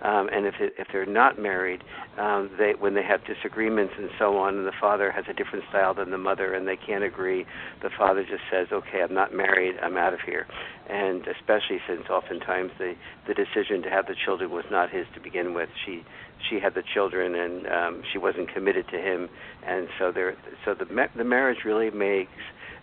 um, 0.02 0.28
and 0.32 0.46
if 0.46 0.54
it, 0.60 0.74
if 0.78 0.88
they're 0.92 1.06
not 1.06 1.38
married, 1.38 1.82
um, 2.18 2.50
they 2.58 2.72
when 2.78 2.94
they 2.94 3.02
have 3.02 3.20
disagreements 3.24 3.94
and 3.98 4.10
so 4.18 4.36
on, 4.38 4.56
and 4.56 4.66
the 4.66 4.72
father 4.80 5.10
has 5.10 5.24
a 5.28 5.32
different 5.32 5.64
style 5.68 5.94
than 5.94 6.10
the 6.10 6.18
mother, 6.18 6.54
and 6.54 6.66
they 6.66 6.76
can't 6.76 7.04
agree, 7.04 7.44
the 7.82 7.90
father 7.96 8.22
just 8.22 8.42
says, 8.50 8.68
"Okay, 8.72 9.02
I'm 9.02 9.14
not 9.14 9.34
married. 9.34 9.76
I'm 9.82 9.96
out 9.96 10.14
of 10.14 10.20
here." 10.20 10.46
And 10.88 11.26
especially 11.26 11.80
since 11.86 12.08
oftentimes 12.08 12.72
the 12.78 12.94
the 13.26 13.34
decision 13.34 13.82
to 13.82 13.90
have 13.90 14.06
the 14.06 14.16
children 14.24 14.50
was 14.50 14.64
not 14.70 14.90
his 14.90 15.06
to 15.14 15.20
begin 15.20 15.54
with. 15.54 15.68
She 15.84 16.04
she 16.48 16.58
had 16.58 16.74
the 16.74 16.82
children, 16.94 17.34
and 17.34 17.66
um, 17.66 18.02
she 18.10 18.18
wasn't 18.18 18.52
committed 18.52 18.88
to 18.88 18.98
him, 18.98 19.28
and 19.66 19.88
so 19.98 20.12
there 20.12 20.36
so 20.64 20.74
the 20.74 20.86
the 21.16 21.24
marriage 21.24 21.64
really 21.64 21.90
makes 21.90 22.32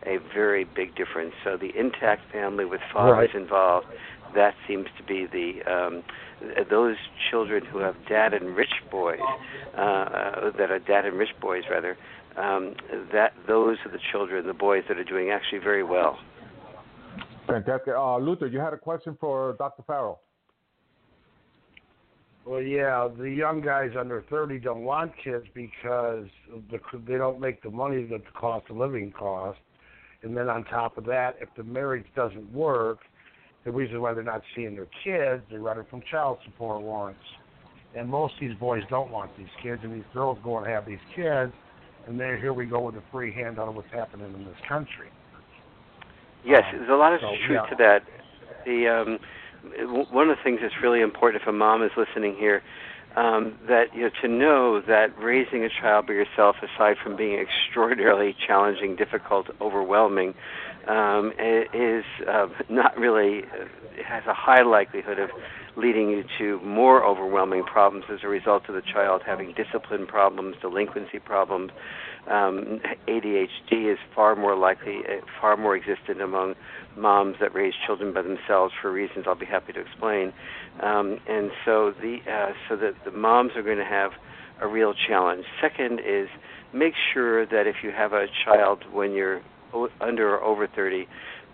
a 0.06 0.18
very 0.34 0.64
big 0.64 0.96
difference. 0.96 1.34
So 1.44 1.58
the 1.58 1.72
intact 1.78 2.32
family 2.32 2.66
with 2.66 2.82
fathers 2.94 3.30
right. 3.34 3.42
involved, 3.42 3.88
that 4.36 4.54
seems 4.68 4.88
to 4.98 5.04
be 5.04 5.26
the 5.26 5.64
um, 5.72 6.04
those 6.70 6.96
children 7.32 7.66
who 7.66 7.80
have 7.80 7.96
dad 8.08 8.34
enriched 8.34 8.90
boys, 8.92 9.20
uh, 9.76 9.80
uh, 9.80 10.52
that 10.58 10.72
are 10.72 10.80
dad 10.80 11.06
enriched 11.06 11.40
boys 11.42 11.64
rather, 11.70 11.98
um, 12.36 12.76
that 13.12 13.34
those 13.48 13.78
are 13.86 13.92
the 13.92 14.00
children, 14.12 14.46
the 14.46 14.54
boys 14.54 14.84
that 14.88 14.98
are 14.98 15.04
doing 15.04 15.32
actually 15.32 15.60
very 15.60 15.84
well. 15.84 16.20
Fantastic. 17.48 17.94
Uh, 17.96 18.18
Luther, 18.18 18.48
you 18.48 18.60
had 18.60 18.74
a 18.74 18.78
question 18.78 19.18
for 19.20 19.56
Dr. 19.58 19.84
Farrell. 19.88 20.20
Well, 22.46 22.62
yeah, 22.62 23.10
the 23.18 23.30
young 23.30 23.62
guys 23.62 23.92
under 24.00 24.24
30 24.30 24.60
don't 24.60 24.84
want 24.84 25.12
kids 25.22 25.46
because 25.54 26.28
the, 26.72 26.80
they 27.06 27.18
don't 27.18 27.42
make 27.42 27.62
the 27.62 27.70
money 27.70 28.06
that 28.06 28.24
the 28.24 28.32
cost 28.32 28.70
of 28.70 28.78
living 28.78 29.12
costs. 29.12 29.62
And 30.24 30.36
then 30.36 30.50
on 30.50 30.64
top 30.66 30.98
of 30.98 31.06
that, 31.06 31.36
if 31.42 31.50
the 31.58 31.64
marriage 31.64 32.06
doesn't 32.16 32.52
work, 32.54 33.00
the 33.68 33.74
reason 33.74 34.02
why 34.02 34.14
they're 34.14 34.24
not 34.24 34.42
seeing 34.56 34.76
their 34.76 34.88
kids, 35.04 35.44
they're 35.50 35.60
running 35.60 35.84
from 35.90 36.02
child 36.10 36.38
support 36.46 36.82
warrants. 36.82 37.20
And 37.98 38.08
most 38.08 38.36
of 38.36 38.40
these 38.40 38.56
boys 38.58 38.82
don't 38.90 39.12
want 39.12 39.38
these 39.38 39.50
kids, 39.62 39.82
and 39.84 39.94
these 39.94 40.08
girls 40.14 40.38
go 40.42 40.58
and 40.58 40.66
have 40.66 40.86
these 40.86 41.04
kids, 41.14 41.52
and 42.08 42.18
then 42.18 42.38
here 42.40 42.54
we 42.54 42.66
go 42.66 42.80
with 42.80 42.96
a 42.96 43.04
free 43.12 43.34
handout 43.34 43.68
of 43.68 43.76
what's 43.76 43.92
happening 43.92 44.34
in 44.34 44.46
this 44.46 44.56
country. 44.70 45.10
Yes, 46.46 46.64
um, 46.72 46.78
there's 46.78 46.90
a 46.90 46.94
lot 46.94 47.12
of 47.14 47.20
so, 47.20 47.28
truth 47.46 47.60
yeah. 47.62 47.70
to 47.70 47.76
that. 47.76 48.04
The 48.66 48.88
um, 48.88 49.20
one 50.14 50.30
of 50.30 50.38
the 50.38 50.44
things 50.46 50.60
that's 50.62 50.82
really 50.82 51.02
important 51.02 51.42
if 51.42 51.48
a 51.50 51.52
mom 51.52 51.84
is 51.84 51.92
listening 51.98 52.38
here, 52.40 52.64
um, 53.18 53.58
that 53.68 53.94
you 53.94 54.04
know 54.04 54.10
to 54.22 54.28
know 54.30 54.82
that 54.88 55.08
raising 55.20 55.66
a 55.66 55.70
child 55.82 56.08
by 56.08 56.14
yourself, 56.14 56.56
aside 56.64 56.96
from 57.04 57.18
being 57.18 57.38
extraordinarily 57.38 58.34
challenging, 58.48 58.96
difficult, 58.96 59.48
overwhelming, 59.60 60.36
um, 60.88 61.32
is 61.74 62.06
uh, 62.28 62.48
not 62.70 62.98
really 62.98 63.44
has 64.06 64.24
a 64.28 64.34
high 64.34 64.64
likelihood 64.64 65.20
of 65.20 65.30
leading 65.76 66.10
you 66.10 66.24
to 66.40 66.60
more 66.62 67.06
overwhelming 67.06 67.64
problems 67.64 68.06
as 68.12 68.20
a 68.24 68.28
result 68.28 68.64
of 68.68 68.76
the 68.76 68.82
child 68.82 69.22
having 69.26 69.54
discipline 69.54 70.08
problems, 70.08 70.56
delinquency 70.62 71.20
problems. 71.20 71.72
Um, 72.28 72.82
ADHD 73.08 73.92
is 73.92 74.00
far 74.14 74.36
more 74.36 74.58
likely, 74.58 75.00
uh, 75.08 75.22
far 75.40 75.56
more 75.56 75.76
existent 75.76 76.22
among 76.22 76.56
moms 76.98 77.36
that 77.40 77.54
raise 77.54 77.74
children 77.86 78.14
by 78.14 78.24
themselves 78.24 78.74
for 78.82 78.92
reasons 78.92 79.26
I'll 79.28 79.36
be 79.36 79.46
happy 79.46 79.72
to 79.74 79.80
explain. 79.80 80.34
Um, 80.82 81.20
and 81.28 81.52
so 81.64 81.94
the 82.02 82.18
uh, 82.30 82.54
so 82.68 82.76
that 82.78 82.96
the 83.06 83.12
moms 83.12 83.52
are 83.56 83.64
going 83.64 83.78
to 83.78 83.86
have 83.86 84.12
a 84.60 84.68
real 84.68 84.94
challenge. 85.08 85.46
Second 85.62 86.00
is 86.00 86.28
make 86.74 86.94
sure 87.14 87.46
that 87.46 87.68
if 87.68 87.78
you 87.84 87.92
have 87.92 88.14
a 88.14 88.26
child 88.44 88.84
when 88.92 89.14
you're 89.14 89.42
under 90.02 90.36
or 90.36 90.44
over 90.44 90.68
30 90.68 91.08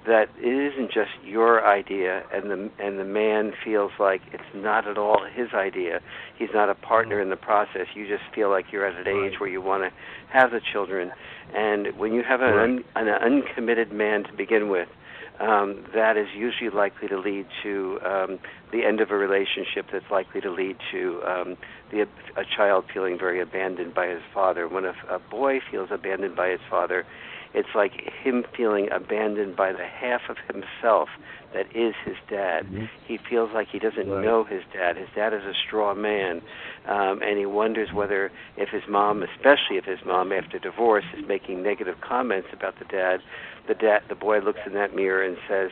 that 0.05 0.27
it 0.37 0.73
isn't 0.73 0.91
just 0.91 1.11
your 1.23 1.65
idea 1.65 2.23
and 2.33 2.51
the 2.51 2.69
and 2.77 2.99
the 2.99 3.05
man 3.05 3.53
feels 3.63 3.91
like 3.99 4.21
it's 4.33 4.43
not 4.53 4.85
at 4.85 4.97
all 4.97 5.25
his 5.33 5.47
idea. 5.53 6.01
He's 6.37 6.49
not 6.53 6.69
a 6.69 6.75
partner 6.75 7.21
in 7.21 7.29
the 7.29 7.37
process. 7.37 7.87
You 7.95 8.05
just 8.05 8.23
feel 8.35 8.49
like 8.49 8.65
you're 8.71 8.85
at 8.85 8.99
an 8.99 9.07
age 9.07 9.39
where 9.39 9.49
you 9.49 9.61
want 9.61 9.83
to 9.83 9.91
have 10.29 10.51
the 10.51 10.59
children. 10.73 11.11
And 11.55 11.97
when 11.97 12.13
you 12.13 12.21
have 12.27 12.41
an, 12.41 12.53
un, 12.53 12.83
an 12.95 13.07
uncommitted 13.07 13.93
man 13.93 14.23
to 14.25 14.33
begin 14.33 14.69
with 14.69 14.89
um, 15.39 15.83
that 15.95 16.15
is 16.15 16.27
usually 16.35 16.69
likely 16.69 17.07
to 17.07 17.19
lead 17.19 17.47
to 17.63 17.99
um, 18.05 18.39
the 18.71 18.85
end 18.85 19.01
of 19.01 19.09
a 19.09 19.17
relationship 19.17 19.87
that's 19.91 20.09
likely 20.11 20.41
to 20.41 20.51
lead 20.51 20.77
to 20.91 21.21
um, 21.25 21.57
the, 21.91 22.01
a 22.37 22.43
child 22.55 22.85
feeling 22.93 23.17
very 23.17 23.41
abandoned 23.41 23.93
by 23.95 24.07
his 24.07 24.21
father. 24.33 24.67
When 24.67 24.85
a, 24.85 24.93
a 25.09 25.19
boy 25.19 25.59
feels 25.71 25.89
abandoned 25.91 26.35
by 26.35 26.49
his 26.49 26.59
father, 26.69 27.05
it's 27.53 27.69
like 27.75 28.11
him 28.23 28.43
feeling 28.55 28.89
abandoned 28.91 29.55
by 29.55 29.71
the 29.71 29.85
half 29.85 30.21
of 30.29 30.37
himself 30.47 31.09
that 31.53 31.67
is 31.75 31.93
his 32.03 32.15
dad. 32.29 32.65
Mm-hmm. 32.65 32.85
He 33.07 33.17
feels 33.29 33.51
like 33.53 33.67
he 33.71 33.79
doesn't 33.79 34.09
right. 34.09 34.23
know 34.23 34.43
his 34.43 34.63
dad. 34.73 34.97
His 34.97 35.07
dad 35.15 35.33
is 35.33 35.43
a 35.43 35.53
straw 35.53 35.93
man, 35.93 36.41
um, 36.87 37.21
and 37.21 37.37
he 37.37 37.45
wonders 37.45 37.93
whether, 37.93 38.31
if 38.57 38.69
his 38.69 38.83
mom, 38.89 39.23
especially 39.23 39.77
if 39.77 39.85
his 39.85 39.99
mom 40.05 40.31
after 40.31 40.57
divorce, 40.59 41.05
is 41.17 41.23
making 41.27 41.61
negative 41.61 42.01
comments 42.01 42.47
about 42.51 42.79
the 42.79 42.85
dad, 42.85 43.21
the 43.67 43.75
dad, 43.75 44.01
the 44.09 44.15
boy 44.15 44.39
looks 44.39 44.59
in 44.65 44.73
that 44.73 44.95
mirror 44.95 45.23
and 45.23 45.37
says, 45.47 45.69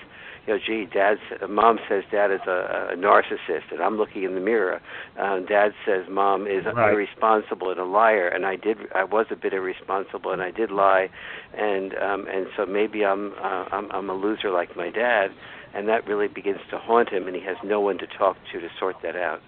you 0.48 0.54
know, 0.54 0.60
gee, 0.66 0.88
dad's 0.92 1.20
mom 1.48 1.78
says 1.88 2.04
dad 2.12 2.32
is 2.32 2.40
a, 2.48 2.90
a 2.94 2.96
narcissist, 2.96 3.72
and 3.72 3.82
I'm 3.82 3.98
looking 3.98 4.24
in 4.24 4.34
the 4.34 4.42
mirror. 4.42 4.82
Um, 5.20 5.46
dad 5.48 5.72
says 5.86 6.06
mom 6.10 6.48
is 6.48 6.66
right. 6.66 6.94
irresponsible 6.94 7.70
and 7.70 7.80
a 7.80 7.86
liar, 7.86 8.28
and 8.28 8.46
I 8.46 8.56
did, 8.56 8.78
I 8.96 9.04
was 9.04 9.28
a 9.30 9.36
bit 9.36 9.54
irresponsible, 9.54 10.32
and 10.32 10.42
I 10.42 10.50
did 10.50 10.72
lie, 10.72 11.10
and 11.56 11.94
um, 11.94 12.26
and 12.28 12.48
so 12.58 12.66
maybe 12.66 13.06
I'm, 13.06 13.34
uh, 13.34 13.66
I'm 13.72 13.92
I'm 13.92 14.10
a 14.10 14.16
loser 14.16 14.50
like 14.50 14.76
my 14.76 14.90
dad, 14.90 15.28
and 15.76 15.88
that 15.88 16.08
really 16.08 16.28
begins 16.28 16.60
to 16.72 16.80
haunt 16.80 17.10
him, 17.10 17.28
and 17.28 17.36
he 17.36 17.44
has 17.44 17.58
no 17.64 17.80
one 17.80 18.00
to 18.00 18.08
talk 18.18 18.36
to 18.52 18.60
to 18.60 18.68
sort 18.80 18.96
that 19.04 19.16
out. 19.16 19.42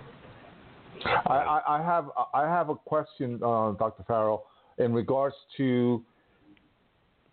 I, 1.06 1.62
I 1.68 1.84
have 1.84 2.10
I 2.34 2.44
have 2.44 2.70
a 2.70 2.76
question, 2.76 3.40
uh, 3.44 3.72
Dr. 3.72 4.04
Farrell, 4.08 4.46
in 4.78 4.94
regards 4.94 5.36
to 5.58 6.04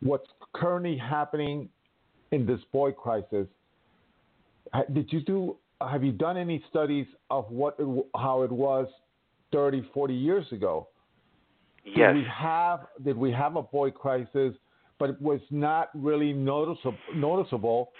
what's 0.00 0.28
currently 0.54 0.96
happening 0.96 1.68
in 2.32 2.46
this 2.46 2.60
boy 2.72 2.92
crisis. 2.92 3.46
Did 4.92 5.12
you 5.12 5.20
do? 5.20 5.56
Have 5.80 6.04
you 6.04 6.12
done 6.12 6.36
any 6.36 6.62
studies 6.68 7.06
of 7.30 7.50
what 7.50 7.76
it, 7.78 8.06
how 8.14 8.42
it 8.42 8.52
was 8.52 8.86
30, 9.52 9.88
40 9.92 10.14
years 10.14 10.46
ago? 10.52 10.88
Yes. 11.84 11.96
Did 11.96 12.16
we 12.16 12.24
have 12.30 12.80
did 13.04 13.16
we 13.16 13.32
have 13.32 13.56
a 13.56 13.62
boy 13.62 13.90
crisis, 13.90 14.54
but 14.98 15.10
it 15.10 15.20
was 15.20 15.40
not 15.50 15.90
really 15.94 16.32
noticeable 16.32 16.98
noticeable 17.14 17.90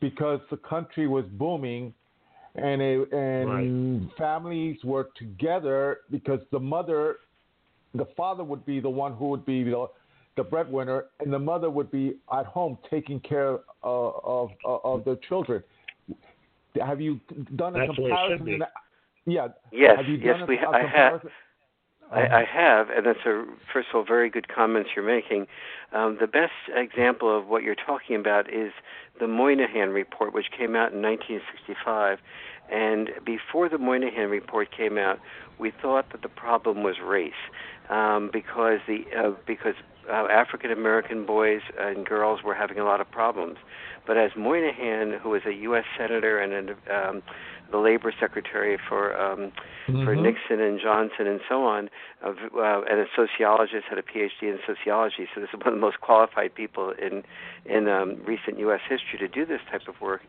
because 0.00 0.40
the 0.50 0.56
country 0.56 1.06
was 1.06 1.24
booming 1.32 1.92
and 2.56 2.82
it, 2.82 3.12
and 3.12 4.00
right. 4.00 4.18
families 4.18 4.78
were 4.82 5.10
together 5.16 5.98
because 6.10 6.40
the 6.50 6.58
mother 6.58 7.16
the 7.94 8.06
father 8.16 8.44
would 8.44 8.64
be 8.64 8.80
the 8.80 8.90
one 8.90 9.14
who 9.14 9.28
would 9.28 9.44
be 9.44 9.64
the, 9.64 9.86
the 10.36 10.44
breadwinner, 10.44 11.06
and 11.20 11.32
the 11.32 11.38
mother 11.38 11.70
would 11.70 11.90
be 11.90 12.16
at 12.32 12.46
home 12.46 12.78
taking 12.88 13.20
care 13.20 13.58
of 13.82 14.50
of, 14.64 14.80
of 14.84 15.04
the 15.04 15.18
children. 15.28 15.62
Have 16.80 17.00
you 17.00 17.20
done 17.56 17.74
a 17.76 17.86
That's 17.86 17.94
comparison? 17.94 18.62
Yeah. 19.26 19.48
Yes. 19.72 19.96
Have 19.96 20.06
you 20.06 20.16
yes, 20.16 20.38
done 20.38 20.48
we. 20.48 20.58
A, 20.58 20.68
a 20.68 20.70
I 20.70 20.86
have. 20.86 21.20
I, 22.12 22.40
I 22.40 22.44
have, 22.44 22.90
and 22.90 23.06
that's 23.06 23.24
a 23.24 23.44
first 23.72 23.88
of 23.90 23.94
all 23.94 24.04
very 24.04 24.30
good 24.30 24.48
comments 24.48 24.90
you're 24.96 25.06
making. 25.06 25.46
Um, 25.92 26.18
the 26.20 26.26
best 26.26 26.52
example 26.74 27.36
of 27.36 27.46
what 27.46 27.62
you're 27.62 27.76
talking 27.76 28.16
about 28.16 28.52
is 28.52 28.72
the 29.20 29.28
Moynihan 29.28 29.90
report, 29.90 30.34
which 30.34 30.46
came 30.50 30.74
out 30.74 30.92
in 30.92 31.02
1965. 31.02 32.18
And 32.68 33.10
before 33.24 33.68
the 33.68 33.78
Moynihan 33.78 34.28
report 34.28 34.76
came 34.76 34.98
out, 34.98 35.20
we 35.58 35.72
thought 35.82 36.10
that 36.10 36.22
the 36.22 36.28
problem 36.28 36.82
was 36.82 36.96
race, 37.04 37.32
um, 37.88 38.30
because 38.32 38.80
the 38.88 39.04
uh, 39.16 39.30
because 39.46 39.74
uh, 40.08 40.26
African 40.30 40.70
American 40.70 41.26
boys 41.26 41.60
and 41.78 42.06
girls 42.06 42.42
were 42.42 42.54
having 42.54 42.78
a 42.78 42.84
lot 42.84 43.00
of 43.00 43.10
problems. 43.10 43.58
But 44.06 44.16
as 44.16 44.30
Moynihan, 44.36 45.18
who 45.22 45.30
was 45.30 45.42
a 45.46 45.52
U.S. 45.52 45.84
senator 45.96 46.38
and 46.38 46.70
a, 46.70 47.08
um, 47.08 47.22
the 47.70 47.78
labor 47.78 48.12
secretary 48.18 48.78
for 48.88 49.16
um, 49.16 49.52
mm-hmm. 49.86 50.04
for 50.04 50.16
Nixon 50.16 50.60
and 50.60 50.80
Johnson 50.80 51.26
and 51.26 51.40
so 51.48 51.64
on, 51.64 51.88
uh, 52.24 52.30
uh, 52.56 52.82
and 52.88 53.00
a 53.00 53.06
sociologist 53.14 53.84
had 53.88 53.98
a 53.98 54.02
PhD 54.02 54.42
in 54.42 54.58
sociology. 54.66 55.28
So 55.34 55.40
this 55.40 55.50
is 55.50 55.58
one 55.58 55.68
of 55.68 55.74
the 55.74 55.80
most 55.80 56.00
qualified 56.00 56.54
people 56.54 56.90
in 56.90 57.22
in 57.64 57.88
um, 57.88 58.20
recent 58.24 58.58
U.S. 58.58 58.80
history 58.88 59.18
to 59.18 59.28
do 59.28 59.46
this 59.46 59.60
type 59.70 59.86
of 59.88 60.00
work. 60.00 60.22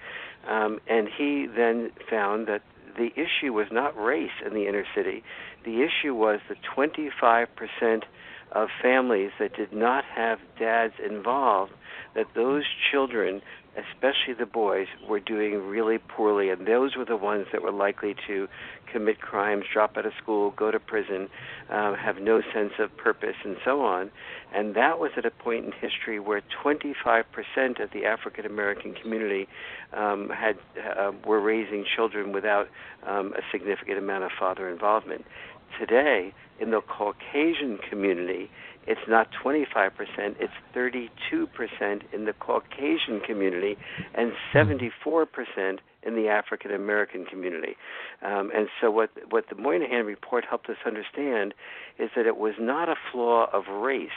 Um, 0.47 0.79
and 0.87 1.07
he 1.07 1.47
then 1.47 1.91
found 2.09 2.47
that 2.47 2.61
the 2.97 3.11
issue 3.15 3.53
was 3.53 3.67
not 3.71 3.97
race 3.97 4.31
in 4.45 4.53
the 4.53 4.67
inner 4.67 4.85
city. 4.93 5.23
The 5.63 5.81
issue 5.81 6.13
was 6.13 6.39
the 6.49 6.55
25 6.75 7.47
percent 7.55 8.03
of 8.51 8.69
families 8.81 9.31
that 9.39 9.55
did 9.55 9.73
not 9.73 10.03
have 10.05 10.39
dads 10.59 10.93
involved. 11.03 11.71
That 12.13 12.27
those 12.35 12.63
children 12.91 13.41
especially 13.77 14.33
the 14.37 14.45
boys, 14.45 14.87
were 15.07 15.19
doing 15.19 15.67
really 15.67 15.97
poorly, 15.97 16.49
and 16.49 16.67
those 16.67 16.97
were 16.97 17.05
the 17.05 17.15
ones 17.15 17.47
that 17.53 17.61
were 17.61 17.71
likely 17.71 18.15
to 18.27 18.47
commit 18.91 19.21
crimes, 19.21 19.63
drop 19.71 19.95
out 19.95 20.05
of 20.05 20.11
school, 20.21 20.51
go 20.51 20.71
to 20.71 20.79
prison, 20.79 21.29
um, 21.69 21.95
have 21.95 22.17
no 22.17 22.41
sense 22.53 22.73
of 22.79 22.95
purpose, 22.97 23.35
and 23.45 23.55
so 23.63 23.81
on. 23.81 24.11
And 24.53 24.75
that 24.75 24.99
was 24.99 25.11
at 25.15 25.25
a 25.25 25.31
point 25.31 25.65
in 25.65 25.71
history 25.71 26.19
where 26.19 26.41
25% 26.63 27.23
of 27.81 27.91
the 27.91 28.05
African 28.05 28.45
American 28.45 28.93
community 28.93 29.47
um, 29.93 30.29
had 30.29 30.57
uh, 30.77 31.13
were 31.25 31.39
raising 31.39 31.85
children 31.95 32.33
without 32.33 32.67
um, 33.07 33.33
a 33.33 33.41
significant 33.53 33.97
amount 33.97 34.25
of 34.25 34.31
father 34.37 34.69
involvement. 34.69 35.23
Today, 35.79 36.33
in 36.59 36.71
the 36.71 36.81
Caucasian 36.81 37.79
community, 37.89 38.49
it's 38.87 39.01
not 39.07 39.27
25%, 39.43 39.91
it's 40.39 40.53
32% 40.75 41.09
in 42.13 42.25
the 42.25 42.33
Caucasian 42.33 43.19
community 43.25 43.77
and 44.15 44.33
74% 44.53 45.79
in 46.03 46.15
the 46.15 46.27
African 46.27 46.71
American 46.71 47.25
community. 47.25 47.75
Um, 48.23 48.51
and 48.55 48.67
so, 48.79 48.89
what, 48.89 49.11
what 49.29 49.45
the 49.49 49.55
Moynihan 49.55 50.05
report 50.05 50.45
helped 50.49 50.67
us 50.69 50.77
understand 50.85 51.53
is 51.99 52.09
that 52.15 52.25
it 52.25 52.37
was 52.37 52.55
not 52.59 52.89
a 52.89 52.95
flaw 53.11 53.47
of 53.53 53.67
race, 53.67 54.09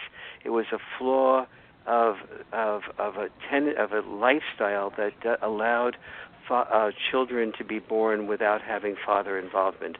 it 0.44 0.50
was 0.50 0.66
a 0.73 0.78
flaw 0.99 1.46
of, 1.87 2.16
of, 2.52 2.82
of, 2.99 3.16
a, 3.16 3.28
ten, 3.50 3.75
of 3.78 3.92
a 3.92 4.00
lifestyle 4.00 4.92
that 4.96 5.38
allowed 5.42 5.96
fa- 6.48 6.68
uh, 6.72 6.90
children 7.10 7.52
to 7.58 7.64
be 7.64 7.78
born 7.78 8.26
without 8.26 8.60
having 8.62 8.96
father 9.04 9.38
involvement, 9.38 9.96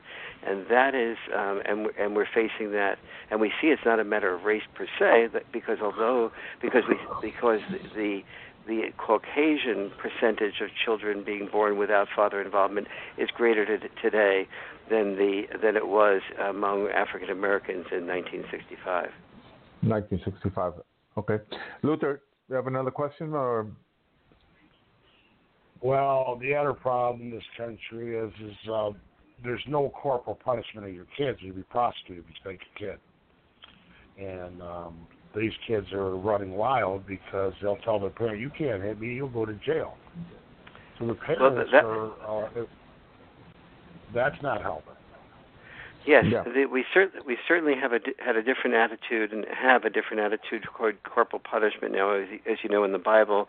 and 0.47 0.67
that 0.69 0.95
is, 0.95 1.17
um, 1.35 1.63
and 1.65 1.89
and 1.99 2.15
we're 2.15 2.27
facing 2.35 2.73
that, 2.73 2.99
and 3.31 3.41
we 3.41 3.53
see 3.61 3.69
it's 3.69 3.83
not 3.85 4.01
a 4.01 4.05
matter 4.05 4.35
of 4.35 4.45
race 4.45 4.63
per 4.75 4.87
se, 4.99 5.29
because 5.53 5.79
although 5.83 6.31
because 6.61 6.83
we 6.89 6.97
because 7.23 7.61
the 7.95 8.23
the 8.67 8.93
Caucasian 8.97 9.93
percentage 9.99 10.61
of 10.63 10.69
children 10.85 11.23
being 11.25 11.49
born 11.51 11.77
without 11.77 12.09
father 12.15 12.41
involvement 12.41 12.87
is 13.19 13.29
greater 13.37 13.67
to, 13.67 13.89
today 14.03 14.47
than 14.91 15.17
the 15.17 15.43
than 15.63 15.77
it 15.77 15.87
was 15.87 16.23
among 16.49 16.89
African 16.89 17.31
Americans 17.31 17.87
in 17.93 18.07
1965. 18.07 19.11
1965. 19.83 20.73
Okay, 21.17 21.39
Luther, 21.83 22.15
do 22.15 22.21
you 22.49 22.57
have 22.57 22.67
another 22.67 22.91
question 22.91 23.33
or? 23.35 23.67
Well, 25.81 26.39
the 26.41 26.55
other 26.55 26.73
problem 26.73 27.23
in 27.23 27.31
this 27.31 27.45
country 27.57 28.17
is 28.17 28.33
is 28.41 28.71
uh, 28.73 28.91
there's 29.43 29.63
no 29.69 29.91
corporal 29.91 30.39
punishment 30.43 30.87
of 30.87 30.95
your 30.95 31.07
kids. 31.17 31.39
You'd 31.41 31.57
be 31.57 31.63
prosecuted 31.65 32.25
if 32.25 32.31
you 32.31 32.37
spank 32.41 32.61
a 32.75 32.79
kid, 32.79 32.99
and 34.19 34.63
um, 34.63 35.07
these 35.37 35.53
kids 35.67 35.87
are 35.93 36.17
running 36.17 36.53
wild 36.53 37.07
because 37.07 37.53
they'll 37.61 37.77
tell 37.79 37.99
their 37.99 38.11
parent, 38.11 38.41
"You 38.41 38.51
can't 38.57 38.83
hit 38.83 39.01
me. 39.01 39.15
You'll 39.15 39.29
go 39.29 39.45
to 39.45 39.55
jail." 39.67 39.97
So 40.99 41.07
the 41.07 41.15
parents 41.15 41.71
well, 41.73 42.11
that, 42.11 42.25
are. 42.25 42.47
Uh, 42.47 42.65
that's 44.15 44.41
not 44.43 44.63
helping. 44.63 44.94
Yes, 46.07 46.27
yeah. 46.29 46.43
the, 46.43 46.67
we 46.67 46.85
certainly 46.93 47.25
we 47.27 47.39
certainly 47.49 47.75
have 47.75 47.93
a 47.93 48.01
had 48.19 48.37
a 48.37 48.43
different 48.43 48.77
attitude 48.77 49.33
and 49.33 49.47
have 49.47 49.85
a 49.85 49.91
different 49.91 50.21
attitude 50.21 50.65
toward 50.77 51.03
corporal 51.03 51.41
punishment 51.41 51.95
now. 51.95 52.15
As, 52.15 52.29
as 52.51 52.59
you 52.63 52.69
know, 52.69 52.85
in 52.85 52.93
the 52.93 52.99
Bible, 52.99 53.49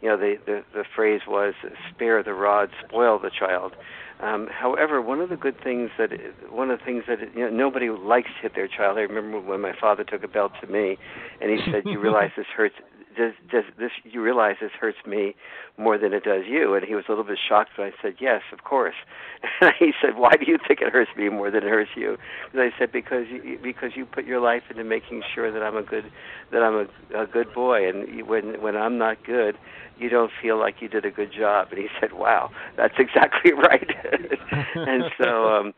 you 0.00 0.08
know 0.08 0.16
the, 0.16 0.38
the 0.46 0.64
the 0.72 0.84
phrase 0.96 1.20
was 1.28 1.54
"spare 1.90 2.22
the 2.22 2.32
rod, 2.32 2.70
spoil 2.86 3.18
the 3.18 3.30
child." 3.30 3.74
Um, 4.20 4.48
however, 4.50 5.00
one 5.00 5.20
of 5.20 5.30
the 5.30 5.36
good 5.36 5.62
things 5.62 5.90
that 5.98 6.10
one 6.50 6.70
of 6.70 6.78
the 6.78 6.84
things 6.84 7.04
that 7.06 7.18
you 7.34 7.40
know 7.40 7.50
nobody 7.50 7.90
likes 7.90 8.28
to 8.36 8.42
hit 8.42 8.54
their 8.54 8.68
child. 8.68 8.98
I 8.98 9.02
remember 9.02 9.40
when 9.40 9.60
my 9.60 9.74
father 9.78 10.04
took 10.04 10.24
a 10.24 10.28
belt 10.28 10.52
to 10.62 10.66
me, 10.66 10.96
and 11.40 11.50
he 11.50 11.58
said, 11.70 11.84
"You 11.84 11.98
realize 12.02 12.30
this 12.36 12.46
hurts 12.54 12.76
does 13.20 13.34
does 13.50 13.64
this 13.78 13.90
you 14.04 14.22
realize 14.22 14.56
this 14.60 14.70
hurts 14.80 14.98
me 15.06 15.34
more 15.76 15.98
than 15.98 16.12
it 16.14 16.24
does 16.24 16.44
you. 16.48 16.74
And 16.74 16.84
he 16.84 16.94
was 16.94 17.04
a 17.08 17.12
little 17.12 17.24
bit 17.24 17.38
shocked 17.46 17.70
but 17.76 17.84
i 17.84 17.92
said 18.02 18.14
yes 18.18 18.42
of 18.52 18.64
course. 18.64 18.94
And 19.60 19.72
he 19.78 19.92
said 20.00 20.16
why 20.16 20.32
do 20.32 20.50
you 20.50 20.58
think 20.66 20.80
it 20.80 20.90
hurts 20.92 21.10
me 21.16 21.28
more 21.28 21.50
than 21.50 21.62
it 21.64 21.68
hurts 21.68 21.90
you? 21.96 22.16
And 22.52 22.62
i 22.62 22.70
said 22.78 22.90
because 22.90 23.26
you 23.28 23.58
because 23.62 23.90
you 23.94 24.06
put 24.06 24.24
your 24.24 24.40
life 24.40 24.62
into 24.70 24.84
making 24.84 25.22
sure 25.34 25.52
that 25.52 25.62
i'm 25.62 25.76
a 25.76 25.82
good 25.82 26.10
that 26.52 26.62
i'm 26.62 26.88
a, 27.14 27.22
a 27.22 27.26
good 27.26 27.52
boy. 27.52 27.88
And 27.88 28.26
when 28.26 28.60
when 28.62 28.76
i'm 28.76 28.96
not 28.96 29.24
good 29.24 29.56
you 29.98 30.08
don't 30.08 30.32
feel 30.40 30.58
like 30.58 30.76
you 30.80 30.88
did 30.88 31.04
a 31.04 31.10
good 31.10 31.30
job. 31.30 31.68
And 31.70 31.78
he 31.78 31.88
said 32.00 32.12
wow 32.14 32.50
that's 32.76 32.94
exactly 33.06 33.52
right. 33.52 33.90
And 34.74 35.04
so 35.18 35.48
um 35.54 35.74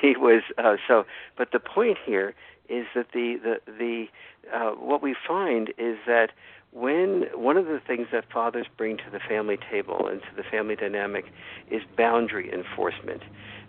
he 0.00 0.16
was 0.16 0.42
uh, 0.58 0.76
so 0.86 1.04
but 1.36 1.52
the 1.52 1.60
point 1.60 1.98
here 2.04 2.34
is 2.68 2.86
that 2.94 3.08
the 3.12 3.36
the 3.42 3.54
the 3.66 4.06
uh, 4.54 4.70
what 4.72 5.02
we 5.02 5.14
find 5.26 5.70
is 5.78 5.96
that 6.06 6.30
when 6.72 7.24
one 7.34 7.56
of 7.56 7.66
the 7.66 7.80
things 7.86 8.08
that 8.12 8.24
fathers 8.32 8.66
bring 8.76 8.96
to 8.98 9.10
the 9.10 9.20
family 9.28 9.58
table 9.70 10.06
and 10.06 10.20
to 10.20 10.28
the 10.36 10.42
family 10.42 10.76
dynamic 10.76 11.26
is 11.70 11.82
boundary 11.96 12.52
enforcement, 12.52 13.22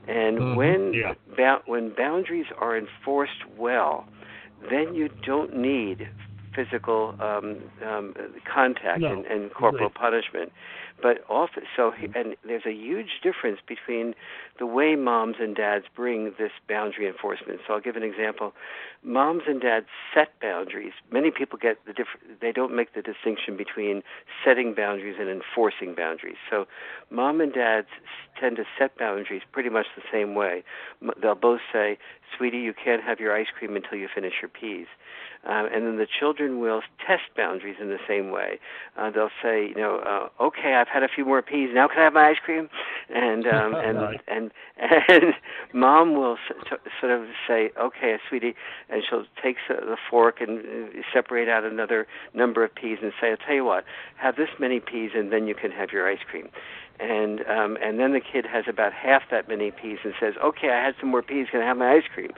and 0.08 0.38
mm-hmm. 0.38 0.56
when 0.56 0.94
yeah. 0.94 1.14
ba- 1.36 1.62
when 1.66 1.94
boundaries 1.96 2.48
are 2.58 2.78
enforced 2.78 3.46
well, 3.58 4.06
then 4.70 4.94
you 4.94 5.10
don't 5.26 5.56
need 5.56 6.10
physical 6.56 7.16
um, 7.20 7.58
um, 7.86 8.14
contact 8.52 9.02
no, 9.02 9.14
and, 9.14 9.26
and 9.26 9.54
corporal 9.54 9.90
punishment. 9.90 10.52
But 11.02 11.24
often, 11.30 11.64
so 11.76 11.92
mm-hmm. 11.92 12.18
and 12.18 12.36
there's 12.46 12.66
a 12.66 12.74
huge 12.74 13.22
difference 13.24 13.60
between 13.66 14.16
the 14.58 14.66
way 14.66 14.96
moms 14.96 15.38
and 15.40 15.56
dads 15.56 15.86
bring 15.96 16.34
this 16.38 16.52
boundary 16.68 17.08
enforcement. 17.08 17.62
So 17.66 17.74
I'll 17.74 17.80
give 17.80 17.96
an 17.96 18.04
example. 18.04 18.54
Moms 19.04 19.44
and 19.48 19.62
dads 19.62 19.88
set 20.14 20.40
boundaries. 20.42 20.94
Many 21.12 21.32
people 21.32 21.58
get 21.58 21.78
the 21.86 21.94
different. 21.94 22.42
They 22.42 22.52
don't 22.52 22.76
make 22.76 22.94
the 22.94 23.02
distinction 23.02 23.56
between 23.56 24.04
setting 24.44 24.74
boundaries 24.74 25.16
and 25.20 25.30
enforcing 25.30 25.96
boundaries. 25.96 26.38
So 26.50 26.66
mom 27.10 27.40
and 27.40 27.54
dads 27.54 27.88
tend 28.40 28.58
to 28.58 28.64
set 28.78 28.98
boundaries 28.98 29.42
pretty 29.52 29.70
much 29.70 29.88
the 29.96 30.04
same 30.12 30.36
way. 30.36 30.64
They'll 31.22 31.36
both 31.36 31.62
say, 31.72 31.98
"Sweetie, 32.38 32.60
you 32.60 32.74
can't 32.74 33.04
have 33.04 33.20
your 33.20 33.36
ice 33.36 33.48
cream 33.58 33.76
until 33.76 33.98
you 33.98 34.08
finish 34.14 34.34
your 34.42 34.50
peas." 34.50 34.88
Um, 35.46 35.68
and 35.74 35.86
then 35.86 35.98
the 35.98 36.08
children 36.20 36.60
will 36.60 36.82
test 37.08 37.24
boundaries 37.36 37.78
in 37.80 37.88
the 37.88 38.00
same 38.06 38.30
way. 38.30 38.60
Uh, 38.98 39.10
they'll 39.10 39.30
say, 39.42 39.70
you 39.70 39.76
know, 39.76 40.00
uh, 40.00 40.44
okay, 40.44 40.74
I've 40.74 40.90
had 40.90 41.02
a 41.02 41.08
few 41.08 41.24
more 41.24 41.42
peas. 41.42 41.70
Now 41.74 41.88
can 41.88 42.00
I 42.00 42.04
have 42.04 42.14
my 42.14 42.30
ice 42.30 42.38
cream? 42.44 42.70
And 43.10 43.48
um, 43.48 43.74
and 43.76 43.98
right. 43.98 44.22
and 44.28 44.52
and 44.78 45.34
mom 45.74 46.14
will 46.16 46.38
s- 46.50 46.80
sort 47.00 47.14
of 47.14 47.28
say, 47.48 47.72
okay, 47.80 48.18
sweetie, 48.28 48.54
and 48.90 49.02
she'll 49.10 49.26
take 49.42 49.56
the 49.70 49.98
fork 50.10 50.42
and 50.42 50.60
uh, 50.60 51.02
separate 51.14 51.48
out 51.48 51.64
another 51.64 52.06
number 52.34 52.66
of 52.66 52.76
peas 52.76 52.98
and 53.02 53.14
say, 53.22 53.32
I'll 53.32 53.38
tell 53.38 53.56
you 53.56 53.66
what, 53.66 53.86
have 54.18 54.36
this 54.36 54.50
many 54.60 54.82
peas, 54.82 55.12
and 55.16 55.32
then 55.32 55.48
you 55.48 55.56
can 55.56 55.72
have 55.72 55.92
your 55.94 56.10
ice 56.10 56.20
cream 56.30 56.50
and 57.00 57.42
um, 57.48 57.78
and 57.82 58.00
then 58.00 58.14
the 58.14 58.20
kid 58.20 58.46
has 58.46 58.66
about 58.68 58.94
half 58.94 59.24
that 59.32 59.48
many 59.48 59.72
peas 59.72 60.00
and 60.04 60.14
says, 60.20 60.34
"Okay, 60.44 60.70
I 60.70 60.84
had 60.84 60.96
some 61.00 61.10
more 61.10 61.22
peas. 61.22 61.48
Can 61.52 61.62
I 61.62 61.66
have 61.66 61.78
my 61.78 61.92
ice 61.94 62.04
cream?" 62.14 62.32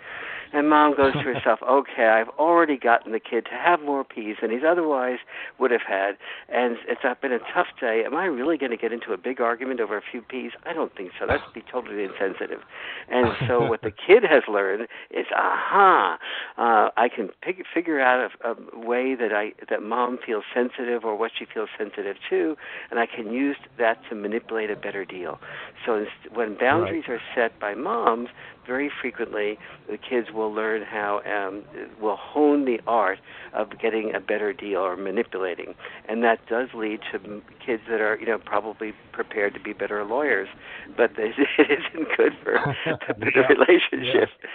And 0.53 0.69
mom 0.69 0.95
goes 0.95 1.13
to 1.13 1.19
herself, 1.21 1.59
"Okay, 1.69 2.07
I've 2.07 2.29
already 2.39 2.77
gotten 2.77 3.11
the 3.11 3.19
kid 3.19 3.45
to 3.45 3.51
have 3.51 3.81
more 3.81 4.03
peas 4.03 4.37
than 4.41 4.51
he's 4.51 4.63
otherwise 4.67 5.19
would 5.59 5.71
have 5.71 5.81
had, 5.87 6.17
and 6.49 6.77
it's 6.87 7.01
been 7.21 7.31
a 7.31 7.39
tough 7.53 7.67
day. 7.79 8.03
Am 8.05 8.15
I 8.15 8.25
really 8.25 8.57
going 8.57 8.71
to 8.71 8.77
get 8.77 8.91
into 8.91 9.13
a 9.13 9.17
big 9.17 9.41
argument 9.41 9.79
over 9.79 9.97
a 9.97 10.01
few 10.01 10.21
peas? 10.21 10.51
I 10.65 10.73
don't 10.73 10.95
think 10.95 11.11
so. 11.19 11.25
That's 11.27 11.43
be 11.53 11.63
totally 11.71 12.03
insensitive." 12.03 12.61
And 13.09 13.31
so 13.47 13.65
what 13.65 13.81
the 13.81 13.91
kid 14.07 14.23
has 14.23 14.43
learned 14.47 14.87
is, 15.11 15.25
"Aha, 15.35 16.17
uh, 16.57 16.89
I 16.97 17.09
can 17.09 17.29
pick, 17.41 17.63
figure 17.73 17.99
out 17.99 18.31
a, 18.43 18.51
a 18.51 18.79
way 18.79 19.15
that 19.15 19.33
I 19.33 19.53
that 19.69 19.81
mom 19.83 20.17
feels 20.25 20.43
sensitive 20.53 21.05
or 21.05 21.15
what 21.15 21.31
she 21.37 21.45
feels 21.45 21.69
sensitive 21.77 22.17
to, 22.29 22.57
and 22.89 22.99
I 22.99 23.05
can 23.05 23.31
use 23.31 23.57
that 23.77 23.99
to 24.09 24.15
manipulate." 24.15 24.71
a 24.71 24.75
better 24.75 25.05
deal. 25.05 25.39
So 25.85 26.05
when 26.33 26.57
boundaries 26.57 27.05
right. 27.07 27.15
are 27.15 27.21
set 27.35 27.59
by 27.59 27.75
moms, 27.75 28.29
very 28.65 28.91
frequently 29.01 29.57
the 29.89 29.97
kids 29.97 30.27
will 30.33 30.53
learn 30.53 30.83
how 30.83 31.21
um, 31.25 31.63
will 32.01 32.15
hone 32.15 32.65
the 32.65 32.79
art 32.87 33.19
of 33.53 33.79
getting 33.79 34.13
a 34.15 34.19
better 34.19 34.53
deal 34.53 34.79
or 34.79 34.95
manipulating, 34.95 35.73
and 36.07 36.23
that 36.23 36.39
does 36.47 36.69
lead 36.73 36.99
to 37.11 37.41
kids 37.65 37.83
that 37.89 38.01
are 38.01 38.17
you 38.19 38.25
know 38.25 38.37
probably 38.37 38.93
prepared 39.11 39.53
to 39.53 39.59
be 39.59 39.73
better 39.73 40.03
lawyers, 40.05 40.47
but 40.95 41.11
it 41.17 41.35
isn't 41.59 42.07
good 42.17 42.33
for 42.43 42.53
the, 42.85 43.31
yeah. 43.35 43.47
relationship. 43.47 44.29
Yeah. 44.41 44.49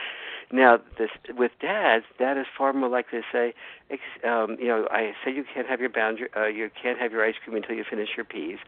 Now, 0.53 0.79
this 0.99 1.11
with 1.37 1.53
dads, 1.61 2.05
dad 2.19 2.39
is 2.39 2.47
far 2.57 2.73
more 2.73 2.89
likely 2.89 3.21
to 3.21 3.25
say, 3.33 3.55
um, 4.25 4.57
you 4.61 4.69
know, 4.69 4.87
I 4.91 5.13
said 5.25 5.35
you 5.35 5.45
can't 5.53 5.67
have 5.67 5.81
your 5.81 5.91
boundary, 5.91 6.29
uh, 6.37 6.47
you 6.47 6.71
can't 6.81 6.99
have 6.99 7.11
your 7.11 7.25
ice 7.25 7.35
cream 7.43 7.57
until 7.57 7.75
you 7.75 7.85
finish 7.89 8.11
your 8.17 8.25
peas, 8.25 8.59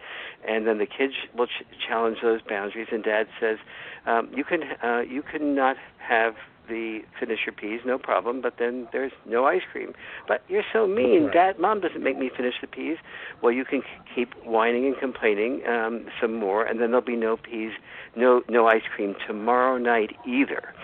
and 0.46 0.66
then 0.66 0.78
the 0.78 0.86
kids 0.86 1.14
will 1.36 1.46
ch- 1.46 1.64
challenge 1.86 2.18
those 2.22 2.40
boundaries, 2.42 2.88
and 2.90 3.04
dad 3.04 3.28
says, 3.40 3.58
um, 4.06 4.28
you 4.34 4.42
can, 4.42 4.62
uh, 4.82 5.00
you 5.00 5.22
cannot 5.22 5.76
have 5.98 6.34
the 6.68 7.00
finish 7.18 7.40
your 7.46 7.54
peas, 7.54 7.80
no 7.86 7.96
problem, 7.96 8.42
but 8.42 8.54
then 8.58 8.86
there's 8.92 9.12
no 9.26 9.46
ice 9.46 9.62
cream. 9.72 9.94
But 10.26 10.42
you're 10.48 10.64
so 10.72 10.86
mean, 10.86 11.24
right. 11.24 11.32
Dad. 11.32 11.58
Mom 11.58 11.80
doesn't 11.80 12.02
make 12.02 12.18
me 12.18 12.30
finish 12.36 12.54
the 12.60 12.66
peas. 12.66 12.98
Well, 13.42 13.52
you 13.52 13.64
can 13.64 13.82
keep 14.14 14.34
whining 14.44 14.84
and 14.84 14.96
complaining 14.98 15.62
um, 15.66 16.06
some 16.20 16.34
more, 16.34 16.64
and 16.64 16.80
then 16.80 16.90
there'll 16.90 17.06
be 17.06 17.16
no 17.16 17.36
peas, 17.36 17.72
no 18.16 18.42
no 18.48 18.66
ice 18.66 18.82
cream 18.94 19.14
tomorrow 19.26 19.78
night 19.78 20.10
either 20.26 20.74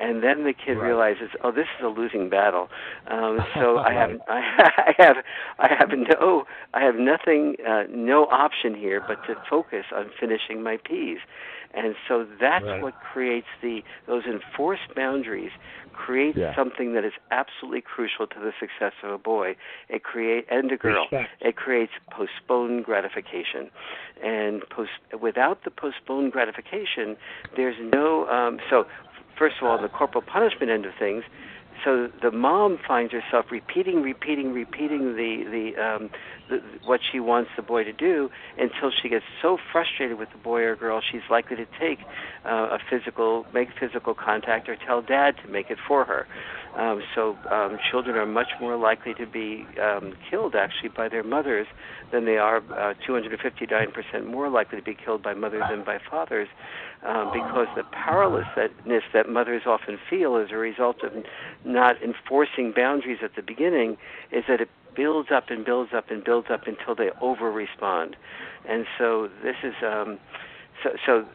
and 0.00 0.22
then 0.22 0.44
the 0.44 0.52
kid 0.52 0.74
right. 0.74 0.86
realizes, 0.86 1.30
oh, 1.44 1.52
this 1.52 1.66
is 1.78 1.84
a 1.84 1.88
losing 1.88 2.28
battle. 2.28 2.68
Um, 3.10 3.38
so 3.54 3.78
I 3.78 3.92
have, 3.92 4.10
I, 4.28 4.40
I 4.86 4.94
have, 4.98 5.16
I 5.58 5.68
have 5.78 5.90
no, 5.90 6.44
I 6.74 6.82
have 6.82 6.96
nothing, 6.96 7.56
uh, 7.66 7.84
no 7.90 8.24
option 8.26 8.74
here 8.74 9.02
but 9.06 9.24
to 9.26 9.34
focus 9.50 9.84
on 9.94 10.10
finishing 10.18 10.62
my 10.62 10.78
peas. 10.84 11.18
And 11.74 11.94
so 12.06 12.26
that's 12.38 12.64
right. 12.66 12.82
what 12.82 12.94
creates 13.00 13.46
the 13.62 13.80
those 14.06 14.24
enforced 14.26 14.94
boundaries 14.94 15.52
create 15.92 16.36
yeah. 16.36 16.54
something 16.56 16.94
that 16.94 17.04
is 17.04 17.12
absolutely 17.30 17.80
crucial 17.80 18.26
to 18.26 18.38
the 18.38 18.52
success 18.58 18.92
of 19.02 19.10
a 19.10 19.18
boy. 19.18 19.54
It 19.88 20.02
create 20.02 20.46
and 20.50 20.70
a 20.72 20.76
girl. 20.76 21.06
Respect. 21.10 21.30
It 21.40 21.56
creates 21.56 21.92
postponed 22.10 22.84
gratification, 22.84 23.70
and 24.22 24.62
post 24.70 24.90
without 25.20 25.64
the 25.64 25.70
postponed 25.70 26.32
gratification, 26.32 27.16
there's 27.56 27.76
no. 27.80 28.26
Um, 28.26 28.58
so 28.70 28.84
first 29.42 29.56
of 29.60 29.66
all, 29.66 29.76
the 29.76 29.88
corporal 29.88 30.22
punishment 30.22 30.70
end 30.70 30.86
of 30.86 30.92
things, 30.96 31.24
so 31.84 32.08
the 32.22 32.30
mom 32.30 32.78
finds 32.86 33.12
herself 33.12 33.46
repeating, 33.50 34.00
repeating, 34.00 34.52
repeating 34.52 35.16
the 35.16 35.42
the, 35.50 35.82
um, 35.82 36.10
the 36.52 36.62
what 36.84 37.00
she 37.10 37.20
wants 37.20 37.50
the 37.56 37.62
boy 37.62 37.84
to 37.84 37.92
do 37.92 38.30
until 38.58 38.90
she 38.90 39.08
gets 39.08 39.24
so 39.40 39.58
frustrated 39.72 40.18
with 40.18 40.30
the 40.32 40.38
boy 40.38 40.62
or 40.62 40.76
girl 40.76 41.00
she's 41.00 41.22
likely 41.30 41.56
to 41.56 41.66
take 41.80 41.98
uh, 42.44 42.76
a 42.76 42.78
physical, 42.90 43.46
make 43.52 43.68
physical 43.78 44.14
contact, 44.14 44.68
or 44.68 44.76
tell 44.76 45.02
dad 45.02 45.34
to 45.42 45.48
make 45.50 45.70
it 45.70 45.78
for 45.86 46.04
her. 46.04 46.26
Um, 46.76 47.02
so 47.14 47.36
um, 47.50 47.78
children 47.90 48.16
are 48.16 48.24
much 48.24 48.48
more 48.60 48.76
likely 48.76 49.12
to 49.14 49.26
be 49.26 49.66
um, 49.80 50.14
killed 50.30 50.54
actually 50.54 50.88
by 50.88 51.08
their 51.08 51.22
mothers 51.22 51.66
than 52.10 52.24
they 52.24 52.38
are 52.38 52.58
uh, 52.58 52.94
259% 53.06 54.26
more 54.26 54.48
likely 54.48 54.78
to 54.78 54.84
be 54.84 54.94
killed 54.94 55.22
by 55.22 55.34
mothers 55.34 55.64
than 55.68 55.84
by 55.84 55.98
fathers 56.10 56.48
um, 57.06 57.30
because 57.32 57.66
the 57.76 57.82
powerlessness 57.92 59.02
that 59.12 59.28
mothers 59.28 59.62
often 59.66 59.98
feel 60.08 60.36
as 60.36 60.48
a 60.50 60.56
result 60.56 61.02
of 61.02 61.12
not 61.64 62.02
enforcing 62.02 62.72
boundaries 62.74 63.18
at 63.22 63.36
the 63.36 63.42
beginning 63.42 63.98
is 64.30 64.44
that 64.48 64.60
it 64.60 64.70
builds 64.94 65.30
up 65.34 65.44
and 65.48 65.64
builds 65.64 65.92
up 65.94 66.10
and 66.10 66.24
builds 66.24 66.48
up 66.50 66.66
until 66.66 66.94
they 66.94 67.10
over 67.20 67.50
respond. 67.50 68.16
And 68.68 68.86
so 68.98 69.28
this 69.42 69.56
is 69.62 69.74
um, 69.82 70.18
so 70.82 70.90
so 71.04 71.26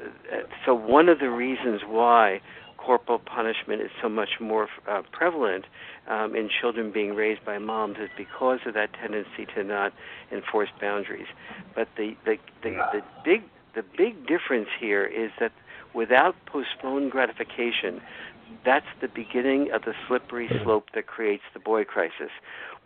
so 0.66 0.74
one 0.74 1.10
of 1.10 1.20
the 1.20 1.30
reasons 1.30 1.82
why 1.86 2.42
corporal 2.78 3.20
punishment 3.20 3.82
is 3.82 3.90
so 4.02 4.08
much 4.08 4.40
more 4.40 4.70
uh, 4.90 5.02
prevalent 5.12 5.66
um, 6.08 6.36
in 6.36 6.50
children 6.62 6.92
being 6.92 7.16
raised 7.16 7.44
by 7.44 7.58
moms 7.58 7.98
is 7.98 8.10
because 8.16 8.60
of 8.66 8.74
that 8.74 8.90
tendency 8.94 9.46
to 9.54 9.64
not 9.64 9.92
enforce 10.32 10.70
boundaries. 10.80 11.28
But 11.76 11.90
the 11.98 12.16
the, 12.26 12.38
the, 12.64 12.70
the 12.94 13.02
big 13.26 13.44
the 13.76 13.84
big 13.98 14.26
difference 14.26 14.70
here 14.80 15.06
is 15.06 15.32
that 15.40 15.52
without 15.94 16.36
postponed 16.46 17.12
gratification, 17.12 18.02
that's 18.66 18.86
the 19.02 19.08
beginning 19.08 19.72
of 19.74 19.84
the 19.84 19.94
slippery 20.08 20.50
slope 20.64 20.86
that 20.96 21.08
creates 21.08 21.44
the 21.54 21.60
boy 21.60 21.84
crisis. 21.84 22.32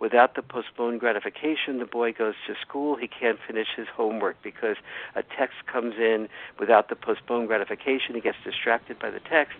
Without 0.01 0.33
the 0.35 0.41
postponed 0.41 0.99
gratification, 0.99 1.77
the 1.77 1.85
boy 1.85 2.11
goes 2.11 2.33
to 2.47 2.55
school. 2.59 2.95
He 2.95 3.07
can't 3.07 3.37
finish 3.45 3.67
his 3.77 3.85
homework 3.95 4.35
because 4.41 4.77
a 5.15 5.21
text 5.21 5.57
comes 5.71 5.93
in. 5.99 6.27
Without 6.59 6.89
the 6.89 6.95
postponed 6.95 7.47
gratification, 7.47 8.15
he 8.15 8.21
gets 8.21 8.37
distracted 8.43 8.97
by 8.97 9.11
the 9.11 9.19
text, 9.19 9.57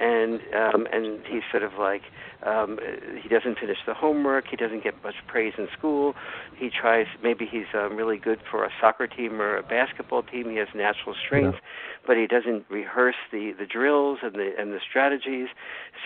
and 0.00 0.40
um, 0.54 0.86
and 0.90 1.20
he's 1.26 1.42
sort 1.50 1.62
of 1.62 1.74
like 1.78 2.00
um, 2.42 2.78
he 3.22 3.28
doesn't 3.28 3.58
finish 3.58 3.76
the 3.86 3.92
homework. 3.92 4.46
He 4.50 4.56
doesn't 4.56 4.82
get 4.82 4.94
much 5.04 5.16
praise 5.26 5.52
in 5.58 5.68
school. 5.76 6.14
He 6.56 6.70
tries. 6.70 7.06
Maybe 7.22 7.44
he's 7.44 7.68
um, 7.74 7.94
really 7.94 8.18
good 8.18 8.40
for 8.50 8.64
a 8.64 8.70
soccer 8.80 9.06
team 9.06 9.42
or 9.42 9.58
a 9.58 9.62
basketball 9.62 10.22
team. 10.22 10.48
He 10.48 10.56
has 10.56 10.68
natural 10.74 11.14
strength, 11.22 11.56
yeah. 11.60 12.06
but 12.06 12.16
he 12.16 12.26
doesn't 12.26 12.64
rehearse 12.70 13.20
the 13.30 13.52
the 13.58 13.66
drills 13.66 14.20
and 14.22 14.32
the 14.34 14.54
and 14.58 14.72
the 14.72 14.80
strategies. 14.88 15.48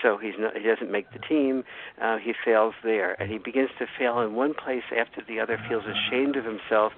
So 0.01 0.17
he's 0.17 0.35
not. 0.37 0.57
He 0.57 0.67
doesn't 0.67 0.91
make 0.91 1.09
the 1.13 1.19
team. 1.19 1.63
Uh, 2.01 2.17
he 2.17 2.33
fails 2.43 2.73
there, 2.83 3.19
and 3.21 3.31
he 3.31 3.37
begins 3.37 3.69
to 3.79 3.85
fail 3.97 4.19
in 4.21 4.35
one 4.35 4.53
place 4.53 4.83
after 4.97 5.21
the 5.27 5.39
other, 5.39 5.59
feels 5.67 5.83
ashamed 5.85 6.35
of 6.35 6.45
himself, 6.45 6.93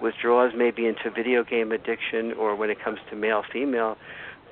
withdraws 0.00 0.52
maybe 0.56 0.86
into 0.86 1.10
video 1.10 1.44
game 1.44 1.72
addiction, 1.72 2.32
or 2.32 2.56
when 2.56 2.70
it 2.70 2.82
comes 2.82 2.98
to 3.10 3.16
male 3.16 3.42
female 3.52 3.96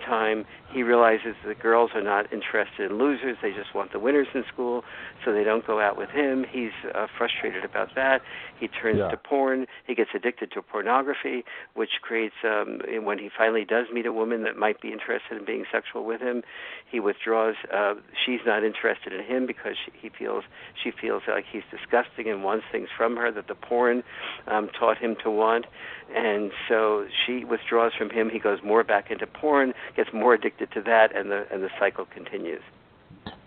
time, 0.03 0.45
he 0.73 0.83
realizes 0.83 1.35
the 1.47 1.55
girls 1.55 1.91
are 1.95 2.03
not 2.03 2.33
interested 2.33 2.91
in 2.91 2.99
losers. 2.99 3.37
They 3.43 3.53
just 3.53 3.75
want 3.75 3.93
the 3.93 3.99
winners 3.99 4.29
in 4.35 4.45
school, 4.53 4.85
so 5.25 5.33
they 5.33 5.45
don't 5.45 5.67
go 5.67 5.81
out 5.81 5.97
with 5.99 6.11
him. 6.11 6.45
He's 6.51 6.73
uh, 6.95 7.07
frustrated 7.17 7.65
about 7.65 7.95
that. 7.95 8.23
He 8.59 8.69
turns 8.69 8.99
yeah. 8.99 9.09
to 9.09 9.17
porn. 9.17 9.67
He 9.87 9.95
gets 9.95 10.11
addicted 10.15 10.53
to 10.53 10.63
pornography, 10.63 11.45
which 11.75 12.01
creates, 12.01 12.35
um, 12.45 12.81
when 13.05 13.19
he 13.19 13.29
finally 13.37 13.65
does 13.65 13.87
meet 13.93 14.07
a 14.07 14.13
woman 14.13 14.43
that 14.45 14.57
might 14.57 14.81
be 14.81 14.93
interested 14.93 15.39
in 15.39 15.45
being 15.45 15.65
sexual 15.71 16.05
with 16.05 16.21
him, 16.21 16.43
he 16.91 17.01
withdraws. 17.01 17.57
Uh, 17.73 17.95
she's 18.25 18.41
not 18.47 18.65
interested 18.65 19.13
in 19.13 19.25
him 19.25 19.47
because 19.47 19.77
she, 19.85 19.93
he 20.01 20.09
feels 20.09 20.45
she 20.83 20.91
feels 20.91 21.23
like 21.29 21.45
he's 21.51 21.63
disgusting 21.71 22.29
and 22.29 22.45
wants 22.45 22.65
things 22.71 22.89
from 22.97 23.17
her 23.17 23.31
that 23.33 23.49
the 23.49 23.55
porn 23.55 24.03
um, 24.47 24.69
taught 24.79 24.99
him 24.99 25.17
to 25.23 25.31
want, 25.31 25.67
and 26.15 26.53
so 26.69 27.07
she 27.25 27.45
withdraws 27.45 27.93
from 27.97 28.11
him. 28.11 28.31
He 28.31 28.39
goes 28.39 28.59
more 28.65 28.85
back 28.85 29.11
into 29.11 29.27
porn, 29.27 29.73
gets 29.97 30.11
more 30.13 30.35
addicted 30.35 30.71
to 30.73 30.83
that, 30.83 31.15
and 31.17 31.31
the 31.31 31.47
and 31.53 31.63
the 31.63 31.71
cycle 31.79 32.07
continues. 32.07 32.63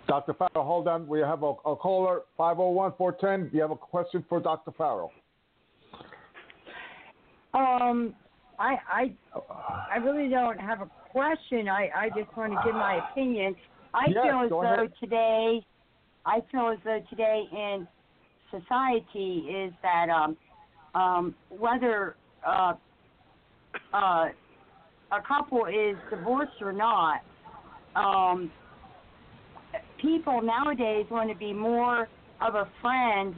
Dr. 0.08 0.34
Farrell, 0.34 0.65
hold 0.65 0.88
on. 0.88 1.08
We 1.08 1.19
have 1.21 1.41
a, 1.41 1.53
a 1.65 1.75
caller, 1.75 2.21
501-410. 2.39 3.49
Do 3.49 3.55
you 3.58 3.62
have 3.62 3.71
a 3.71 3.75
question 3.75 4.23
for 4.29 4.39
Dr. 4.39 4.71
Farrell? 4.77 5.12
Um, 7.55 8.13
I 8.60 8.75
I 8.91 9.13
I 9.91 9.97
really 9.97 10.29
don't 10.29 10.60
have 10.60 10.81
a 10.81 10.89
question. 11.12 11.67
I 11.67 11.89
I 11.95 12.10
just 12.10 12.36
want 12.38 12.53
to 12.53 12.60
give 12.65 12.75
my 12.75 13.10
opinion. 13.12 13.55
I 13.93 14.05
yes, 14.10 14.23
feel 14.23 14.41
as 14.43 14.49
though 14.49 14.63
ahead. 14.63 14.93
today, 14.99 15.65
I 16.25 16.39
feel 16.51 16.69
as 16.69 16.79
though 16.84 17.01
today 17.10 17.43
in 17.51 17.88
society 18.51 19.47
is 19.49 19.73
that 19.81 20.10
um 20.10 20.38
um 20.93 21.36
whether 21.49 22.15
uh 22.45 22.73
uh 23.93 24.25
a 25.12 25.22
couple 25.22 25.65
is 25.65 25.96
divorced 26.10 26.62
or 26.62 26.74
not, 26.74 27.22
um, 27.96 28.52
people 30.02 30.41
nowadays 30.41 31.06
want 31.10 31.30
to 31.30 31.36
be 31.36 31.54
more 31.54 32.08
of 32.41 32.56
a 32.56 32.68
friend 32.82 33.36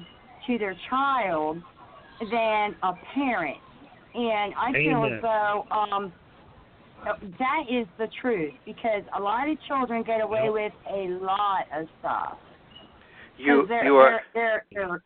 to 0.47 0.57
their 0.57 0.75
child 0.89 1.57
than 2.31 2.75
a 2.83 2.93
parent. 3.13 3.57
And 4.15 4.53
I 4.55 4.71
feel 4.73 5.05
as 5.05 5.21
though 5.21 5.65
um, 5.71 6.13
that 7.37 7.63
is 7.69 7.85
the 7.99 8.07
truth 8.21 8.53
because 8.65 9.03
a 9.15 9.21
lot 9.21 9.47
of 9.49 9.57
children 9.67 10.03
get 10.03 10.21
away 10.21 10.45
Yep. 10.45 10.53
with 10.53 10.73
a 10.89 11.07
lot 11.23 11.65
of 11.75 11.87
stuff. 11.99 12.37
'Cause 13.37 13.45
You 13.45 13.65
they're, 13.67 13.85
you 13.85 13.95
are 13.97 14.21
they're, 14.33 14.65
they're, 14.71 15.01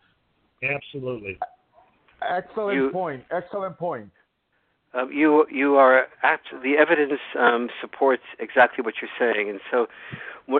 they're, 0.62 0.71
Absolutely. 0.76 1.38
Excellent 2.21 2.76
You- 2.78 2.89
point. 2.91 3.26
Excellent 3.32 3.78
point. 3.78 4.10
Um, 4.93 5.12
you 5.12 5.45
you 5.49 5.75
are 5.75 6.08
act, 6.21 6.47
the 6.63 6.75
evidence 6.77 7.19
um, 7.39 7.69
supports 7.80 8.23
exactly 8.39 8.84
what 8.84 8.95
you're 9.01 9.12
saying, 9.17 9.49
and 9.49 9.60
so 9.71 9.88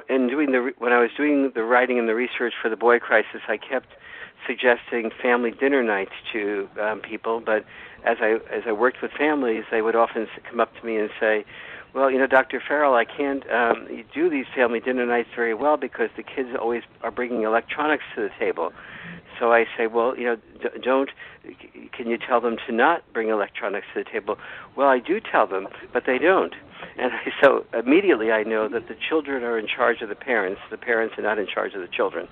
in 0.10 0.28
doing 0.28 0.52
the 0.52 0.72
when 0.78 0.94
I 0.94 1.00
was 1.00 1.10
doing 1.18 1.52
the 1.54 1.64
writing 1.64 2.00
and 2.00 2.08
the 2.08 2.16
research 2.16 2.54
for 2.62 2.70
the 2.70 2.78
boy 2.78 3.00
crisis, 3.00 3.42
I 3.48 3.58
kept 3.58 3.90
suggesting 4.48 5.12
family 5.22 5.52
dinner 5.52 5.84
nights 5.84 6.14
to 6.34 6.70
um, 6.82 7.02
people. 7.02 7.42
But 7.46 7.66
as 8.06 8.18
I 8.22 8.40
as 8.52 8.64
I 8.66 8.72
worked 8.72 9.02
with 9.02 9.12
families, 9.12 9.66
they 9.70 9.82
would 9.82 9.96
often 9.96 10.28
come 10.50 10.60
up 10.60 10.74
to 10.80 10.86
me 10.86 10.98
and 10.98 11.10
say, 11.20 11.46
"Well, 11.94 12.10
you 12.12 12.20
know, 12.20 12.28
Dr. 12.28 12.62
Farrell, 12.66 12.96
I 12.96 13.06
can't 13.06 13.44
um, 13.52 13.88
do 14.14 14.30
these 14.30 14.46
family 14.56 14.80
dinner 14.80 15.06
nights 15.06 15.30
very 15.36 15.54
well 15.54 15.78
because 15.78 16.10
the 16.16 16.24
kids 16.24 16.50
always 16.60 16.84
are 17.02 17.12
bringing 17.12 17.44
electronics 17.44 18.04
to 18.16 18.22
the 18.22 18.32
table." 18.40 18.72
so 19.42 19.52
I 19.52 19.66
say, 19.76 19.88
well, 19.88 20.16
you 20.16 20.26
know, 20.26 20.36
d- 20.36 20.80
don't. 20.82 21.10
Can 21.92 22.08
you 22.08 22.18
tell 22.18 22.40
them 22.40 22.58
to 22.68 22.72
not 22.72 23.02
bring 23.12 23.30
electronics 23.30 23.88
to 23.96 24.04
the 24.04 24.10
table? 24.10 24.38
Well, 24.78 24.88
I 24.88 25.00
do 25.00 25.20
tell 25.20 25.48
them, 25.48 25.68
but 25.92 26.04
they 26.06 26.20
don't. 26.20 26.54
And 26.98 27.12
I, 27.12 27.32
so 27.42 27.66
immediately 27.74 28.32
I 28.32 28.44
know 28.44 28.70
that 28.70 28.88
the 28.88 28.96
children 29.10 29.44
are 29.44 29.58
in 29.58 29.66
charge 29.68 30.02
of 30.02 30.10
the 30.10 30.16
parents. 30.16 30.62
The 30.70 30.78
parents 30.78 31.16
are 31.18 31.24
not 31.24 31.40
in 31.40 31.48
charge 31.48 31.74
of 31.74 31.82
the 31.82 31.88
children, 31.88 32.28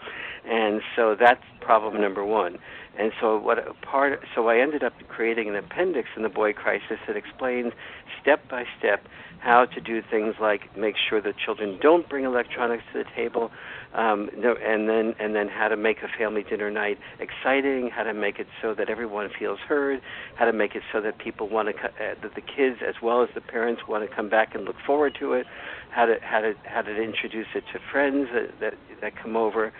and 0.46 0.82
so 0.96 1.16
that's 1.20 1.44
problem 1.62 2.00
number 2.00 2.24
one. 2.24 2.60
And 2.98 3.12
so 3.22 3.38
what 3.38 3.60
part? 3.82 4.20
So 4.36 4.48
I 4.48 4.60
ended 4.60 4.84
up 4.84 4.94
creating 5.08 5.48
an 5.48 5.56
appendix 5.56 6.10
in 6.16 6.24
the 6.24 6.30
boy 6.30 6.54
crisis 6.54 6.98
that 7.08 7.16
explains 7.16 7.74
step 8.22 8.48
by 8.50 8.66
step 8.78 9.06
how 9.40 9.66
to 9.66 9.80
do 9.80 10.02
things 10.02 10.36
like 10.42 10.76
make 10.78 10.96
sure 11.10 11.22
that 11.22 11.34
children 11.38 11.80
don't 11.82 12.10
bring 12.10 12.26
electronics 12.26 12.84
to 12.92 13.00
the 13.00 13.10
table, 13.16 13.52
um, 13.94 14.30
and 14.34 14.90
then 14.90 15.16
and 15.20 15.34
then 15.34 15.48
how 15.48 15.70
to 15.70 15.78
make 15.78 15.98
a 16.04 16.10
family 16.18 16.44
dinner 16.44 16.70
night 16.70 16.98
exciting, 17.20 17.90
how 17.90 18.04
to 18.04 18.14
make 18.14 18.40
it 18.40 18.48
so 18.62 18.74
that 18.74 18.90
everyone 18.90 19.30
feels 19.38 19.60
heard, 19.60 20.02
how 20.36 20.46
to 20.46 20.54
make 20.54 20.76
it 20.76 20.84
so 20.92 21.00
that 21.00 21.18
people 21.20 21.48
want 21.48 21.70
to 21.70 21.76
uh, 21.86 22.16
that 22.22 22.36
the 22.36 22.42
kids 22.42 22.78
as 22.86 22.96
well 23.02 23.24
as 23.24 23.30
the 23.34 23.42
parents 23.42 23.84
want 23.88 24.08
to 24.08 24.14
come 24.14 24.30
back 24.30 24.54
and 24.56 24.66
look 24.66 24.76
forward 24.86 25.16
to 25.20 25.34
it, 25.34 25.46
how 25.92 26.06
to 26.06 26.16
how 26.22 26.42
to 26.42 26.54
how 26.66 26.82
to 26.82 27.02
introduce 27.02 27.48
it 27.56 27.64
to 27.72 27.80
friends 27.92 28.28
that 28.34 28.60
that, 28.60 28.74
that 29.02 29.14
come 29.16 29.38
over, 29.38 29.72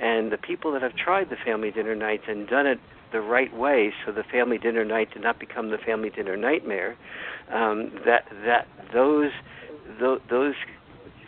and 0.00 0.30
the 0.30 0.38
people 0.38 0.72
that 0.72 0.82
have 0.82 0.94
tried 0.96 1.30
the 1.30 1.36
family 1.44 1.70
dinner 1.70 1.94
nights 1.94 2.24
and 2.28 2.48
done 2.48 2.66
it 2.66 2.78
the 3.12 3.20
right 3.20 3.56
way 3.56 3.92
so 4.04 4.12
the 4.12 4.24
family 4.24 4.58
dinner 4.58 4.84
night 4.84 5.08
did 5.12 5.22
not 5.22 5.38
become 5.38 5.70
the 5.70 5.78
family 5.78 6.10
dinner 6.10 6.36
nightmare 6.36 6.96
um, 7.52 7.92
that 8.04 8.24
that 8.44 8.66
those 8.92 9.30
those, 10.00 10.20
those 10.28 10.54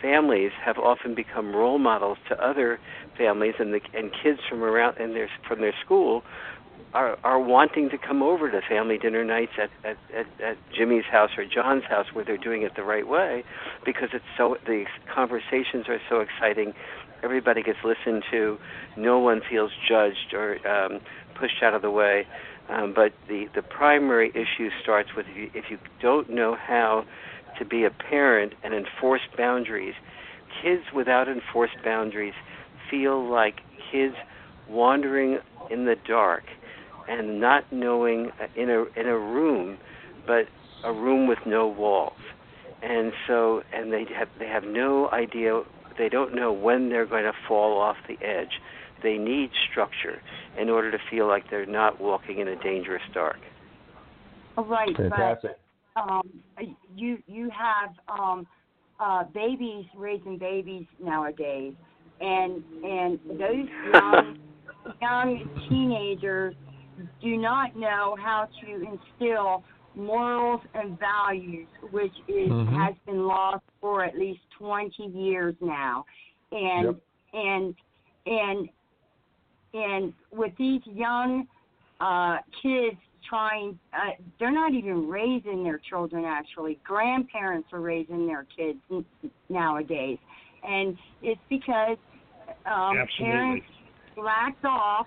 families 0.02 0.50
have 0.64 0.78
often 0.78 1.14
become 1.14 1.54
role 1.54 1.78
models 1.78 2.18
to 2.28 2.44
other 2.44 2.78
families 3.16 3.54
and 3.58 3.72
the 3.72 3.80
and 3.94 4.10
kids 4.22 4.40
from 4.48 4.62
around 4.62 4.96
and 4.98 5.14
their 5.14 5.28
from 5.46 5.60
their 5.60 5.74
school 5.84 6.22
are 6.94 7.18
are 7.24 7.38
wanting 7.38 7.90
to 7.90 7.98
come 7.98 8.22
over 8.22 8.50
to 8.50 8.60
family 8.68 8.98
dinner 8.98 9.24
nights 9.24 9.52
at, 9.60 9.70
at 9.84 9.96
at 10.14 10.26
at 10.40 10.56
Jimmy's 10.76 11.04
house 11.10 11.30
or 11.36 11.44
John's 11.44 11.84
house 11.84 12.06
where 12.12 12.24
they're 12.24 12.36
doing 12.36 12.62
it 12.62 12.72
the 12.76 12.82
right 12.82 13.06
way 13.06 13.44
because 13.84 14.08
it's 14.12 14.24
so 14.36 14.56
the 14.66 14.84
conversations 15.12 15.88
are 15.88 16.00
so 16.08 16.20
exciting 16.20 16.74
everybody 17.22 17.62
gets 17.62 17.78
listened 17.84 18.22
to 18.30 18.58
no 18.96 19.18
one 19.18 19.40
feels 19.48 19.70
judged 19.88 20.34
or 20.34 20.56
um 20.66 21.00
pushed 21.38 21.62
out 21.62 21.74
of 21.74 21.82
the 21.82 21.90
way 21.90 22.26
um, 22.68 22.92
but 22.94 23.12
the 23.28 23.46
the 23.54 23.62
primary 23.62 24.30
issue 24.30 24.68
starts 24.82 25.10
with 25.16 25.26
if 25.28 25.36
you, 25.36 25.50
if 25.54 25.64
you 25.70 25.78
don't 26.02 26.28
know 26.28 26.54
how 26.54 27.04
to 27.58 27.64
be 27.64 27.84
a 27.84 27.90
parent 27.90 28.54
and 28.62 28.74
enforce 28.74 29.22
boundaries. 29.36 29.94
Kids 30.62 30.82
without 30.94 31.28
enforced 31.28 31.76
boundaries 31.84 32.34
feel 32.90 33.28
like 33.30 33.56
kids 33.90 34.14
wandering 34.68 35.38
in 35.70 35.84
the 35.84 35.96
dark 36.06 36.44
and 37.08 37.40
not 37.40 37.64
knowing 37.72 38.30
uh, 38.40 38.46
in 38.54 38.70
a 38.70 38.84
in 38.98 39.06
a 39.06 39.18
room, 39.18 39.78
but 40.26 40.44
a 40.84 40.92
room 40.92 41.26
with 41.26 41.38
no 41.46 41.66
walls. 41.66 42.12
And 42.82 43.12
so, 43.26 43.62
and 43.72 43.92
they 43.92 44.04
have 44.16 44.28
they 44.38 44.46
have 44.46 44.64
no 44.64 45.10
idea. 45.10 45.62
They 45.98 46.08
don't 46.08 46.34
know 46.34 46.52
when 46.52 46.88
they're 46.88 47.06
going 47.06 47.24
to 47.24 47.32
fall 47.46 47.80
off 47.80 47.96
the 48.06 48.14
edge. 48.24 48.60
They 49.02 49.18
need 49.18 49.50
structure 49.70 50.20
in 50.58 50.68
order 50.68 50.90
to 50.90 50.98
feel 51.10 51.26
like 51.28 51.50
they're 51.50 51.66
not 51.66 52.00
walking 52.00 52.38
in 52.38 52.48
a 52.48 52.62
dangerous 52.62 53.02
dark. 53.14 53.38
Right, 54.56 54.96
Fantastic. 54.96 55.52
but 55.94 56.00
um, 56.00 56.22
you 56.96 57.18
you 57.26 57.50
have 57.50 57.90
um, 58.08 58.46
uh, 58.98 59.24
babies 59.32 59.84
raising 59.96 60.38
babies 60.38 60.86
nowadays, 61.02 61.74
and 62.20 62.62
and 62.82 63.20
those 63.28 63.68
young 63.92 64.38
young 65.00 65.66
teenagers 65.68 66.54
do 67.22 67.36
not 67.36 67.76
know 67.76 68.16
how 68.20 68.48
to 68.64 68.74
instill 68.74 69.62
morals 69.98 70.60
and 70.74 70.98
values, 70.98 71.68
which 71.90 72.14
is 72.28 72.50
Mhm. 72.50 72.72
has 72.76 72.94
been 73.04 73.26
lost 73.26 73.64
for 73.80 74.04
at 74.04 74.16
least 74.16 74.40
twenty 74.50 75.06
years 75.06 75.54
now, 75.60 76.04
and 76.52 76.86
Yep. 76.86 76.96
and 77.34 77.74
and 78.26 78.68
and 79.74 80.14
with 80.30 80.56
these 80.56 80.86
young 80.86 81.46
uh, 82.00 82.38
kids 82.62 82.96
trying, 83.28 83.78
uh, 83.92 84.12
they're 84.38 84.52
not 84.52 84.72
even 84.72 85.08
raising 85.08 85.64
their 85.64 85.78
children. 85.78 86.24
Actually, 86.24 86.78
grandparents 86.84 87.68
are 87.72 87.80
raising 87.80 88.26
their 88.26 88.44
kids 88.56 88.78
n- 88.90 89.04
nowadays, 89.48 90.18
and 90.62 90.96
it's 91.22 91.40
because 91.48 91.98
um, 92.66 92.96
Absolutely. 92.98 93.24
parents 93.24 93.66
slacked 94.14 94.64
off, 94.64 95.06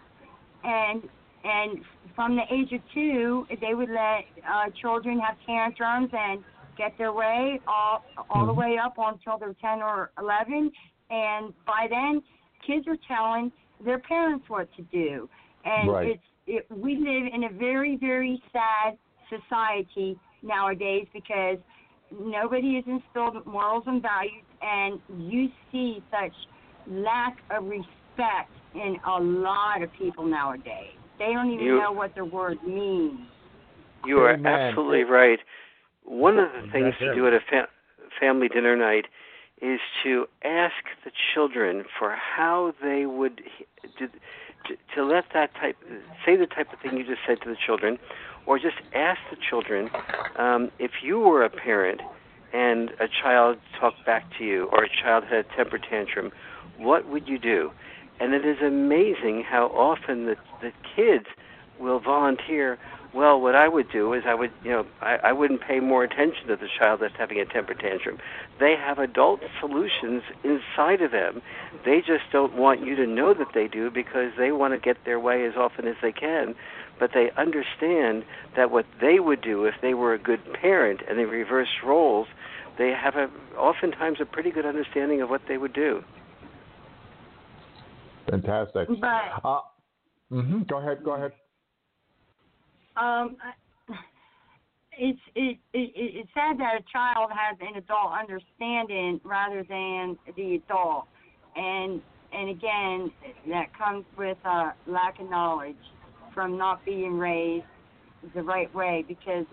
and 0.63 1.09
and 1.43 1.79
from 2.15 2.35
the 2.35 2.43
age 2.53 2.71
of 2.71 2.81
two, 2.93 3.45
they 3.61 3.73
would 3.73 3.89
let 3.89 4.25
uh, 4.47 4.69
children 4.81 5.19
have 5.19 5.35
tantrums 5.45 6.09
and 6.13 6.43
get 6.77 6.97
their 6.97 7.13
way 7.13 7.59
all 7.67 8.05
all 8.29 8.45
the 8.45 8.53
Mhm. 8.53 8.57
way 8.57 8.77
up 8.77 8.93
until 8.97 9.37
they're 9.37 9.53
ten 9.55 9.81
or 9.81 10.11
eleven, 10.17 10.71
and 11.09 11.53
by 11.65 11.87
then, 11.89 12.21
kids 12.65 12.87
are 12.87 12.97
telling 13.07 13.51
their 13.83 13.99
parents 13.99 14.49
what 14.49 14.71
to 14.75 14.81
do, 14.83 15.29
and 15.65 15.91
Right. 15.91 16.07
it's 16.11 16.23
it, 16.47 16.71
we 16.71 16.95
live 16.95 17.33
in 17.33 17.43
a 17.45 17.49
very 17.49 17.95
very 17.97 18.41
sad 18.51 18.97
society 19.29 20.19
nowadays 20.43 21.07
because 21.13 21.57
nobody 22.11 22.75
has 22.75 22.85
instilled 22.87 23.45
morals 23.45 23.83
and 23.87 24.01
values, 24.01 24.45
and 24.61 25.01
you 25.17 25.49
see 25.71 26.03
such 26.11 26.35
lack 26.87 27.37
of 27.49 27.65
respect 27.65 28.51
in 28.75 28.97
a 29.05 29.19
lot 29.19 29.81
of 29.81 29.91
people 29.93 30.25
nowadays. 30.25 31.00
They 31.21 31.33
don't 31.33 31.51
even 31.51 31.63
You- 31.63 31.77
know 31.77 31.91
what 31.91 32.15
the 32.15 32.25
word 32.25 32.63
means. 32.63 33.19
You 34.03 34.21
are 34.21 34.31
Amen. 34.31 34.51
absolutely 34.51 35.03
right. 35.03 35.39
One 36.03 36.39
of 36.39 36.51
the 36.51 36.63
things 36.71 36.97
to 36.97 37.13
do 37.13 37.27
at 37.27 37.33
a 37.33 37.39
fa- 37.41 37.69
family 38.19 38.49
dinner 38.49 38.75
night 38.75 39.05
is 39.61 39.79
to 40.01 40.27
ask 40.43 40.73
the 41.03 41.11
children 41.31 41.85
for 41.99 42.09
how 42.09 42.73
they 42.81 43.05
would 43.05 43.43
to, 43.99 44.07
to, 44.07 44.77
to 44.95 45.03
let 45.05 45.25
that 45.35 45.53
type 45.53 45.77
say 46.25 46.35
the 46.35 46.47
type 46.47 46.73
of 46.73 46.79
thing 46.79 46.97
you 46.97 47.03
just 47.03 47.21
said 47.27 47.39
to 47.43 47.49
the 47.49 47.55
children, 47.55 47.99
or 48.47 48.57
just 48.57 48.77
ask 48.95 49.19
the 49.29 49.37
children 49.37 49.91
um, 50.37 50.71
if 50.79 51.03
you 51.03 51.19
were 51.19 51.43
a 51.43 51.51
parent 51.51 52.01
and 52.51 52.89
a 52.99 53.07
child 53.07 53.59
talked 53.79 54.03
back 54.07 54.25
to 54.39 54.43
you, 54.43 54.65
or 54.71 54.85
a 54.85 54.89
child 54.89 55.25
had 55.25 55.45
a 55.45 55.55
temper 55.55 55.77
tantrum, 55.77 56.31
what 56.79 57.07
would 57.07 57.27
you 57.27 57.37
do? 57.37 57.69
And 58.21 58.33
it 58.33 58.45
is 58.45 58.57
amazing 58.61 59.43
how 59.43 59.67
often 59.67 60.25
the 60.25 60.37
the 60.61 60.71
kids 60.95 61.25
will 61.79 61.99
volunteer 61.99 62.77
well, 63.13 63.41
what 63.41 63.55
I 63.55 63.67
would 63.67 63.91
do 63.91 64.13
is 64.13 64.23
I 64.25 64.33
would, 64.35 64.51
you 64.63 64.71
know, 64.71 64.85
I, 65.01 65.17
I 65.17 65.31
wouldn't 65.33 65.61
pay 65.61 65.81
more 65.81 66.03
attention 66.03 66.47
to 66.47 66.55
the 66.55 66.67
child 66.79 67.01
that's 67.01 67.15
having 67.17 67.39
a 67.39 67.45
temper 67.45 67.73
tantrum. 67.73 68.19
They 68.57 68.75
have 68.75 68.99
adult 68.99 69.41
solutions 69.59 70.23
inside 70.43 71.01
of 71.01 71.11
them. 71.11 71.41
They 71.83 71.99
just 71.99 72.23
don't 72.31 72.55
want 72.55 72.85
you 72.85 72.95
to 72.95 73.05
know 73.05 73.33
that 73.33 73.49
they 73.53 73.67
do 73.67 73.91
because 73.91 74.31
they 74.37 74.53
want 74.53 74.73
to 74.73 74.79
get 74.79 75.03
their 75.03 75.19
way 75.19 75.45
as 75.45 75.55
often 75.57 75.87
as 75.87 75.97
they 76.01 76.13
can. 76.13 76.55
But 76.99 77.11
they 77.13 77.31
understand 77.31 78.23
that 78.55 78.71
what 78.71 78.85
they 79.01 79.19
would 79.19 79.41
do 79.41 79.65
if 79.65 79.75
they 79.81 79.93
were 79.93 80.13
a 80.13 80.19
good 80.19 80.41
parent 80.53 81.01
and 81.09 81.19
they 81.19 81.25
reversed 81.25 81.83
roles, 81.83 82.27
they 82.77 82.91
have 82.91 83.15
a 83.17 83.29
oftentimes 83.57 84.21
a 84.21 84.25
pretty 84.25 84.51
good 84.51 84.65
understanding 84.65 85.21
of 85.21 85.29
what 85.29 85.41
they 85.49 85.57
would 85.57 85.73
do. 85.73 86.03
Fantastic. 88.31 88.87
But 88.99 89.43
Uh, 89.43 89.59
hmm 90.29 90.61
Go 90.63 90.77
ahead. 90.77 91.03
Go 91.03 91.11
ahead. 91.11 91.33
um, 92.95 93.35
it's 94.93 95.19
it, 95.35 95.57
it 95.73 95.91
it's 95.95 96.29
sad 96.33 96.57
that 96.59 96.75
a 96.79 96.83
child 96.91 97.31
has 97.31 97.57
an 97.59 97.75
adult 97.75 98.13
understanding 98.17 99.19
rather 99.23 99.63
than 99.63 100.17
the 100.35 100.55
adult, 100.55 101.05
and 101.55 102.01
and 102.31 102.49
again 102.49 103.11
that 103.49 103.67
comes 103.77 104.05
with 104.17 104.37
a 104.45 104.73
lack 104.87 105.19
of 105.19 105.29
knowledge 105.29 105.75
from 106.33 106.57
not 106.57 106.83
being 106.85 107.17
raised 107.17 107.65
the 108.33 108.41
right 108.41 108.73
way 108.73 109.03
because 109.07 109.45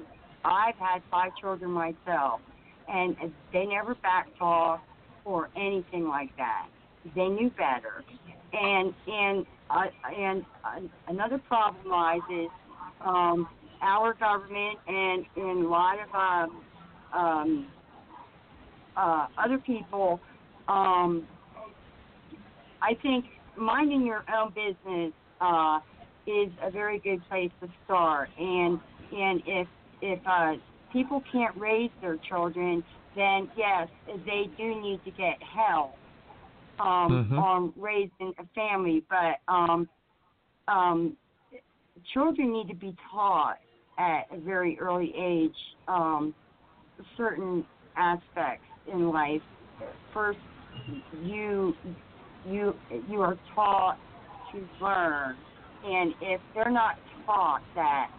I've 0.44 0.76
had 0.76 1.02
five 1.10 1.32
children 1.40 1.70
myself, 1.72 2.40
and 2.88 3.16
they 3.52 3.66
never 3.66 3.96
backtalk 3.96 4.80
or 5.24 5.50
anything 5.56 6.06
like 6.06 6.36
that. 6.36 6.68
They 7.14 7.28
knew 7.28 7.50
better, 7.50 8.04
and 8.52 8.94
and 9.06 9.46
uh, 9.70 9.84
and 10.16 10.44
uh, 10.64 10.80
another 11.08 11.38
problem 11.38 11.90
lies 11.90 12.20
is 12.32 12.48
um, 13.04 13.48
our 13.82 14.14
government 14.14 14.78
and 14.86 15.24
and 15.36 15.64
a 15.64 15.68
lot 15.68 15.96
of 15.98 16.14
um, 16.14 16.62
um, 17.12 17.66
uh, 18.96 19.26
other 19.36 19.58
people. 19.58 20.20
Um, 20.68 21.26
I 22.82 22.94
think 23.02 23.24
minding 23.56 24.06
your 24.06 24.24
own 24.34 24.52
business 24.54 25.12
uh, 25.40 25.80
is 26.26 26.50
a 26.62 26.70
very 26.70 26.98
good 26.98 27.26
place 27.28 27.50
to 27.60 27.68
start. 27.84 28.30
And 28.38 28.80
and 29.12 29.42
if 29.46 29.68
if 30.00 30.20
uh, 30.26 30.54
people 30.92 31.22
can't 31.30 31.56
raise 31.56 31.90
their 32.00 32.16
children, 32.28 32.84
then 33.16 33.50
yes, 33.56 33.88
they 34.26 34.48
do 34.56 34.80
need 34.80 35.00
to 35.04 35.10
get 35.10 35.42
help 35.42 35.94
um, 36.80 37.28
Mhm. 37.30 37.38
on 37.38 37.72
raising 37.76 38.34
a 38.38 38.46
family. 38.54 39.04
But 39.08 39.40
um, 39.48 39.88
um, 40.68 41.16
children 42.12 42.52
need 42.52 42.68
to 42.68 42.74
be 42.74 42.94
taught 43.10 43.58
at 43.98 44.30
a 44.30 44.38
very 44.38 44.78
early 44.78 45.12
age 45.16 45.56
um, 45.88 46.34
certain 47.16 47.66
aspects 47.96 48.66
in 48.86 49.10
life. 49.10 49.42
First, 50.12 50.38
you 51.12 51.74
you 52.44 52.74
you 53.08 53.20
are 53.20 53.36
taught 53.54 53.98
to 54.52 54.68
learn, 54.80 55.36
and 55.84 56.14
if 56.20 56.40
they're 56.54 56.70
not 56.70 56.96
taught 57.26 57.62
that, 57.74 58.10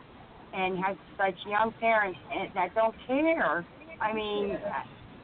and 0.53 0.77
have 0.77 0.97
such 1.17 1.35
young 1.45 1.71
parents 1.79 2.19
that 2.53 2.73
don't 2.75 2.95
care, 3.07 3.65
I 4.01 4.13
mean, 4.13 4.57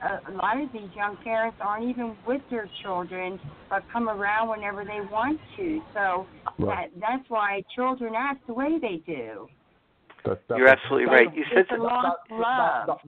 a 0.01 0.31
lot 0.31 0.59
of 0.61 0.71
these 0.71 0.89
young 0.95 1.17
parents 1.23 1.57
aren't 1.61 1.85
even 1.89 2.15
with 2.27 2.41
their 2.49 2.69
children, 2.81 3.39
but 3.69 3.83
come 3.91 4.09
around 4.09 4.49
whenever 4.49 4.83
they 4.83 5.01
want 5.11 5.39
to. 5.57 5.81
So 5.93 6.27
Right. 6.59 6.91
that 6.93 6.99
that's 6.99 7.29
why 7.29 7.63
children 7.75 8.13
act 8.15 8.45
the 8.47 8.53
way 8.53 8.77
they 8.79 8.97
do. 8.97 9.49
That- 10.23 10.47
that- 10.47 10.57
You're 10.57 10.67
absolutely 10.67 11.05
right. 11.05 11.33
You 11.33 11.45
said 11.45 11.59
It's 11.59 11.71
a 11.71 11.75
lost 11.77 12.19
love. 12.31 13.01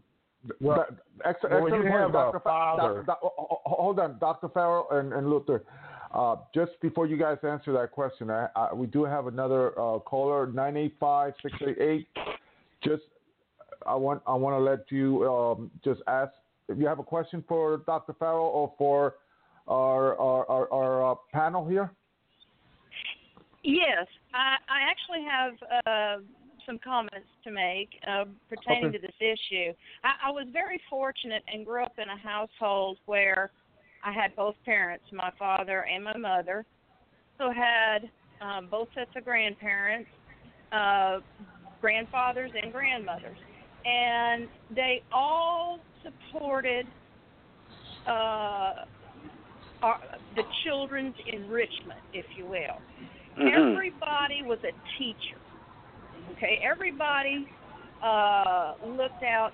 Well, 0.61 0.85
ex- 1.25 1.43
when 1.43 1.53
excellent 1.53 1.83
you 1.83 1.91
have 1.91 2.11
Dr. 2.13 2.39
Fa- 2.39 2.43
father- 2.43 3.03
Doc- 3.03 3.05
Doc- 3.05 3.19
ho- 3.21 3.33
ho- 3.65 3.75
hold 3.75 3.99
on, 3.99 4.17
Dr. 4.19 4.47
Farrell 4.49 4.87
and, 4.91 5.11
and 5.13 5.29
Luther. 5.29 5.63
Uh, 6.11 6.37
just 6.53 6.79
before 6.79 7.05
you 7.05 7.17
guys 7.17 7.37
answer 7.43 7.73
that 7.73 7.91
question, 7.91 8.29
I, 8.29 8.47
I, 8.55 8.73
we 8.73 8.87
do 8.87 9.03
have 9.03 9.27
another 9.27 9.77
uh, 9.79 9.99
caller, 9.99 10.47
nine 10.47 10.77
eight 10.77 10.95
five 10.99 11.33
six 11.41 11.53
eight 11.61 11.79
eight. 11.79 12.07
Just, 12.81 13.03
I 13.85 13.95
want 13.95 14.21
I 14.25 14.33
want 14.35 14.53
to 14.53 14.59
let 14.59 14.89
you 14.89 15.29
um, 15.29 15.71
just 15.83 16.01
ask 16.07 16.31
if 16.69 16.77
you 16.77 16.87
have 16.87 16.99
a 16.99 17.03
question 17.03 17.43
for 17.47 17.77
Dr. 17.85 18.13
Farrell 18.13 18.45
or 18.45 18.73
for 18.77 19.15
our 19.67 20.17
our, 20.17 20.49
our, 20.49 20.71
our 20.71 21.11
uh, 21.11 21.15
panel 21.33 21.67
here. 21.67 21.91
Yes, 23.63 24.07
I, 24.33 24.55
I 24.69 24.79
actually 24.89 25.25
have 25.29 25.53
uh, 25.85 26.23
some 26.65 26.79
comments 26.83 27.27
to 27.43 27.51
make 27.51 27.89
uh, 28.07 28.25
pertaining 28.49 28.85
Okay. 28.85 28.97
to 28.97 29.01
this 29.01 29.15
issue. 29.19 29.73
I, 30.03 30.27
I 30.27 30.31
was 30.31 30.47
very 30.53 30.79
fortunate 30.89 31.43
and 31.51 31.65
grew 31.65 31.83
up 31.83 31.93
in 31.97 32.07
a 32.07 32.17
household 32.17 32.97
where 33.05 33.51
I 34.03 34.11
had 34.11 34.35
both 34.35 34.55
parents, 34.63 35.03
my 35.11 35.31
father 35.37 35.85
and 35.85 36.03
my 36.03 36.15
mother, 36.15 36.65
who 37.39 37.51
had 37.51 38.09
um, 38.41 38.67
both 38.69 38.87
sets 38.95 39.11
of 39.15 39.25
grandparents, 39.25 40.09
uh, 40.71 41.19
grandfathers 41.81 42.51
and 42.61 42.71
grandmothers, 42.71 43.37
and 43.87 44.47
they 44.75 45.01
all 45.11 45.79
supported 46.03 46.85
uh, 48.07 48.73
our, 49.81 49.99
the 50.35 50.43
children's 50.65 51.15
enrichment, 51.31 51.99
if 52.13 52.25
you 52.35 52.45
will 52.45 52.81
Mhm. 53.37 53.53
everybody 53.53 54.41
was 54.43 54.59
a 54.63 54.73
teacher. 54.97 55.37
Okay, 56.31 56.59
everybody 56.63 57.47
uh, 58.01 58.73
looked 58.85 59.23
out, 59.23 59.53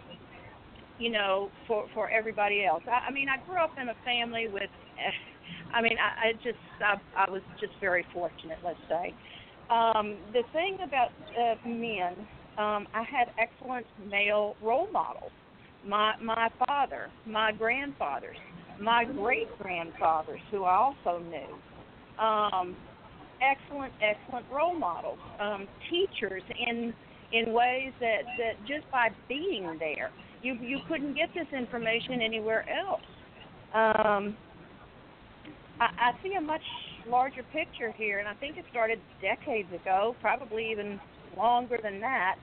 you 0.99 1.09
know, 1.09 1.49
for 1.67 1.87
for 1.93 2.09
everybody 2.09 2.65
else. 2.65 2.83
I, 2.87 3.07
I 3.07 3.11
mean, 3.11 3.27
I 3.29 3.37
grew 3.45 3.57
up 3.61 3.77
in 3.79 3.89
a 3.89 3.95
family 4.05 4.47
with, 4.47 4.69
I 5.73 5.81
mean, 5.81 5.97
I, 5.99 6.29
I 6.29 6.33
just 6.43 6.59
I, 6.81 6.95
I 7.15 7.29
was 7.29 7.41
just 7.59 7.73
very 7.79 8.05
fortunate, 8.13 8.59
let's 8.63 8.79
say. 8.89 9.13
Um, 9.69 10.17
the 10.33 10.43
thing 10.51 10.77
about 10.83 11.11
uh, 11.39 11.55
men, 11.67 12.27
um, 12.57 12.87
I 12.93 13.03
had 13.03 13.29
excellent 13.39 13.85
male 14.09 14.55
role 14.61 14.87
models. 14.91 15.31
My 15.85 16.13
my 16.21 16.49
father, 16.65 17.09
my 17.25 17.51
grandfathers, 17.51 18.37
my 18.79 19.05
great 19.05 19.47
grandfathers, 19.59 20.39
who 20.51 20.63
I 20.63 20.75
also 20.75 21.19
knew. 21.19 22.23
Um, 22.23 22.75
excellent, 23.41 23.93
excellent 24.01 24.45
role 24.51 24.77
models, 24.77 25.19
um, 25.39 25.67
teachers 25.89 26.43
in 26.67 26.93
in 27.31 27.53
ways 27.53 27.91
that 27.99 28.21
that 28.37 28.65
just 28.67 28.89
by 28.91 29.09
being 29.27 29.77
there, 29.79 30.11
you 30.41 30.53
you 30.61 30.79
couldn't 30.87 31.15
get 31.15 31.29
this 31.33 31.47
information 31.57 32.21
anywhere 32.21 32.65
else. 32.69 33.01
Um, 33.73 34.37
I, 35.79 35.87
I 35.97 36.11
see 36.23 36.35
a 36.37 36.41
much 36.41 36.61
larger 37.07 37.43
picture 37.51 37.91
here, 37.91 38.19
and 38.19 38.27
I 38.27 38.33
think 38.35 38.57
it 38.57 38.65
started 38.69 38.99
decades 39.21 39.69
ago, 39.73 40.15
probably 40.21 40.71
even 40.71 40.99
longer 41.37 41.79
than 41.81 41.99
that. 42.01 42.35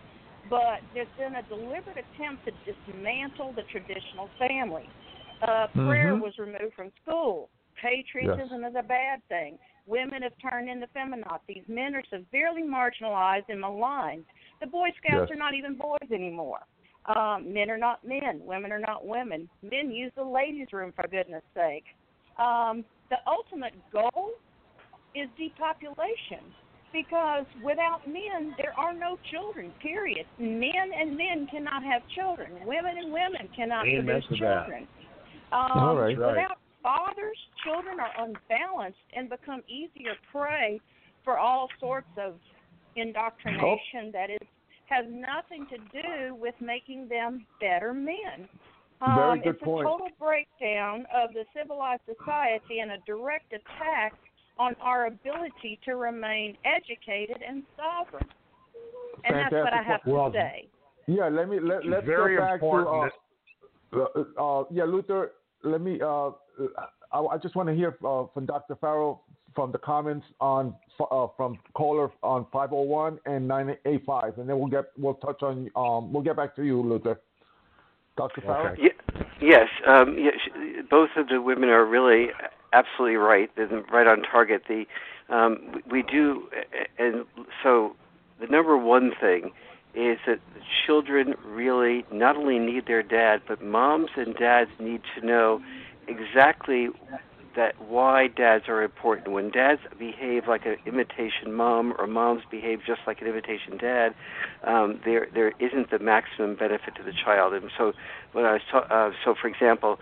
But 0.48 0.80
there's 0.94 1.08
been 1.18 1.36
a 1.36 1.42
deliberate 1.42 1.98
attempt 1.98 2.46
to 2.46 2.52
dismantle 2.64 3.52
the 3.52 3.62
traditional 3.70 4.28
family. 4.38 4.88
Uh, 5.42 5.66
prayer 5.74 6.14
Mhm. 6.14 6.20
was 6.20 6.36
removed 6.38 6.74
from 6.74 6.92
school. 7.02 7.50
Patriotism 7.76 8.64
is 8.64 8.74
a 8.74 8.82
bad 8.82 9.22
thing. 9.28 9.58
Women 9.86 10.22
have 10.22 10.36
turned 10.38 10.68
into 10.68 10.86
feminazis. 10.88 11.66
Men 11.68 11.94
are 11.94 12.04
severely 12.04 12.62
marginalized 12.62 13.48
and 13.48 13.60
maligned. 13.60 14.26
The 14.60 14.66
Boy 14.66 14.90
Scouts 14.98 15.28
Yes. 15.28 15.30
are 15.30 15.36
not 15.36 15.54
even 15.54 15.74
boys 15.74 16.10
anymore. 16.12 16.60
Um, 17.06 17.52
men 17.52 17.70
are 17.70 17.78
not 17.78 18.04
men. 18.04 18.44
Women 18.44 18.72
are 18.72 18.78
not 18.78 19.06
women. 19.06 19.48
Men 19.62 19.90
use 19.90 20.12
the 20.14 20.24
ladies' 20.24 20.72
room 20.72 20.92
for 20.92 21.08
goodness 21.08 21.42
sake. 21.54 21.86
Um, 22.36 22.84
the 23.08 23.18
ultimate 23.26 23.74
goal 23.90 24.32
is 25.14 25.28
depopulation 25.36 26.54
because 26.92 27.44
without 27.64 28.06
men 28.06 28.54
there 28.58 28.74
are 28.78 28.92
no 28.92 29.18
children. 29.30 29.72
Period. 29.82 30.26
Men 30.38 30.90
and 30.98 31.16
men 31.16 31.46
cannot 31.50 31.82
have 31.82 32.02
children. 32.14 32.52
Women 32.64 32.98
and 32.98 33.12
women 33.12 33.48
cannot 33.54 33.86
Amen 33.86 34.06
produce 34.06 34.38
children. 34.38 34.88
Um, 35.52 35.70
All 35.74 35.96
right. 35.96 36.16
Without 36.16 36.58
fathers, 36.82 37.38
children 37.64 37.98
are 38.00 38.12
unbalanced 38.18 38.98
and 39.14 39.28
become 39.28 39.62
easier 39.68 40.14
prey 40.32 40.80
for 41.24 41.38
all 41.38 41.68
sorts 41.80 42.08
of 42.16 42.34
indoctrination 42.96 44.10
that 44.12 44.30
is 44.30 44.38
has 44.86 45.06
nothing 45.08 45.66
to 45.70 45.78
do 46.02 46.34
with 46.34 46.54
making 46.60 47.08
them 47.08 47.46
better 47.60 47.94
men. 47.94 48.48
Um, 49.00 49.14
Very 49.14 49.38
good 49.38 49.54
it's 49.54 49.62
point. 49.62 49.86
a 49.86 49.90
total 49.90 50.08
breakdown 50.18 51.06
of 51.14 51.32
the 51.32 51.44
civilized 51.56 52.02
society 52.06 52.80
and 52.80 52.90
a 52.90 52.98
direct 53.06 53.52
attack 53.52 54.14
on 54.60 54.76
our 54.82 55.06
ability 55.06 55.80
to 55.86 55.96
remain 55.96 56.56
educated 56.64 57.38
and 57.46 57.62
sovereign. 57.76 58.28
And 59.24 59.36
that's 59.36 59.52
what 59.52 59.72
I 59.72 59.82
have. 59.82 60.00
Well, 60.06 60.30
to 60.30 60.38
say. 60.38 60.68
Yeah, 61.06 61.28
let 61.28 61.48
me 61.48 61.58
let, 61.58 61.84
let's 61.86 62.06
very 62.06 62.36
go 62.36 62.42
back 62.42 62.54
important. 62.54 63.12
to 63.92 64.02
uh, 64.02 64.06
uh, 64.38 64.60
uh, 64.60 64.64
yeah, 64.70 64.84
Luther. 64.84 65.32
Let 65.64 65.80
me. 65.80 65.98
Uh, 66.00 66.30
I, 67.12 67.20
I 67.20 67.38
just 67.42 67.56
want 67.56 67.68
to 67.68 67.74
hear 67.74 67.96
uh, 68.06 68.26
from 68.32 68.46
Dr. 68.46 68.76
Farrell 68.76 69.24
from 69.54 69.72
the 69.72 69.78
comments 69.78 70.26
on 70.40 70.74
uh, 71.00 71.26
from 71.36 71.58
caller 71.74 72.10
on 72.22 72.46
501 72.52 73.18
and 73.26 73.48
985, 73.48 74.38
and 74.38 74.48
then 74.48 74.58
we'll 74.58 74.68
get 74.68 74.84
we'll 74.96 75.14
touch 75.14 75.42
on 75.42 75.70
um 75.74 76.12
we'll 76.12 76.22
get 76.22 76.36
back 76.36 76.54
to 76.56 76.62
you, 76.62 76.80
Luther. 76.80 77.20
Dr. 78.16 78.42
Farrell. 78.42 78.72
Okay. 78.74 78.82
Ye- 78.82 79.48
yes, 79.48 79.68
um, 79.86 80.16
yes, 80.18 80.34
both 80.90 81.10
of 81.16 81.28
the 81.28 81.40
women 81.40 81.70
are 81.70 81.86
really 81.86 82.28
absolutely 82.72 83.16
right, 83.16 83.50
right 83.92 84.06
on 84.06 84.22
target. 84.22 84.62
The 84.68 84.86
um, 85.28 85.82
we 85.88 86.02
do, 86.02 86.48
and 86.98 87.24
so 87.62 87.94
the 88.40 88.46
number 88.46 88.76
one 88.76 89.12
thing 89.20 89.52
is 89.94 90.18
that 90.26 90.40
children 90.86 91.34
really 91.44 92.04
not 92.12 92.36
only 92.36 92.58
need 92.58 92.86
their 92.86 93.02
dad, 93.02 93.42
but 93.46 93.62
moms 93.62 94.10
and 94.16 94.34
dads 94.36 94.70
need 94.78 95.02
to 95.18 95.24
know 95.24 95.62
exactly 96.08 96.88
that 97.56 97.74
why 97.80 98.28
dads 98.28 98.68
are 98.68 98.82
important. 98.82 99.32
When 99.32 99.50
dads 99.50 99.80
behave 99.98 100.46
like 100.46 100.66
an 100.66 100.76
imitation 100.86 101.52
mom, 101.52 101.94
or 101.98 102.06
moms 102.06 102.42
behave 102.50 102.80
just 102.86 103.00
like 103.06 103.20
an 103.20 103.26
imitation 103.26 103.76
dad, 103.76 104.14
um, 104.64 105.00
there 105.04 105.26
there 105.34 105.52
isn't 105.58 105.90
the 105.90 105.98
maximum 105.98 106.54
benefit 106.54 106.94
to 106.96 107.02
the 107.02 107.12
child. 107.12 107.52
And 107.54 107.70
so, 107.76 107.92
when 108.32 108.44
I 108.44 108.52
was 108.54 108.62
ta- 108.70 108.86
uh, 108.90 109.10
so 109.24 109.34
for 109.34 109.48
example, 109.48 109.98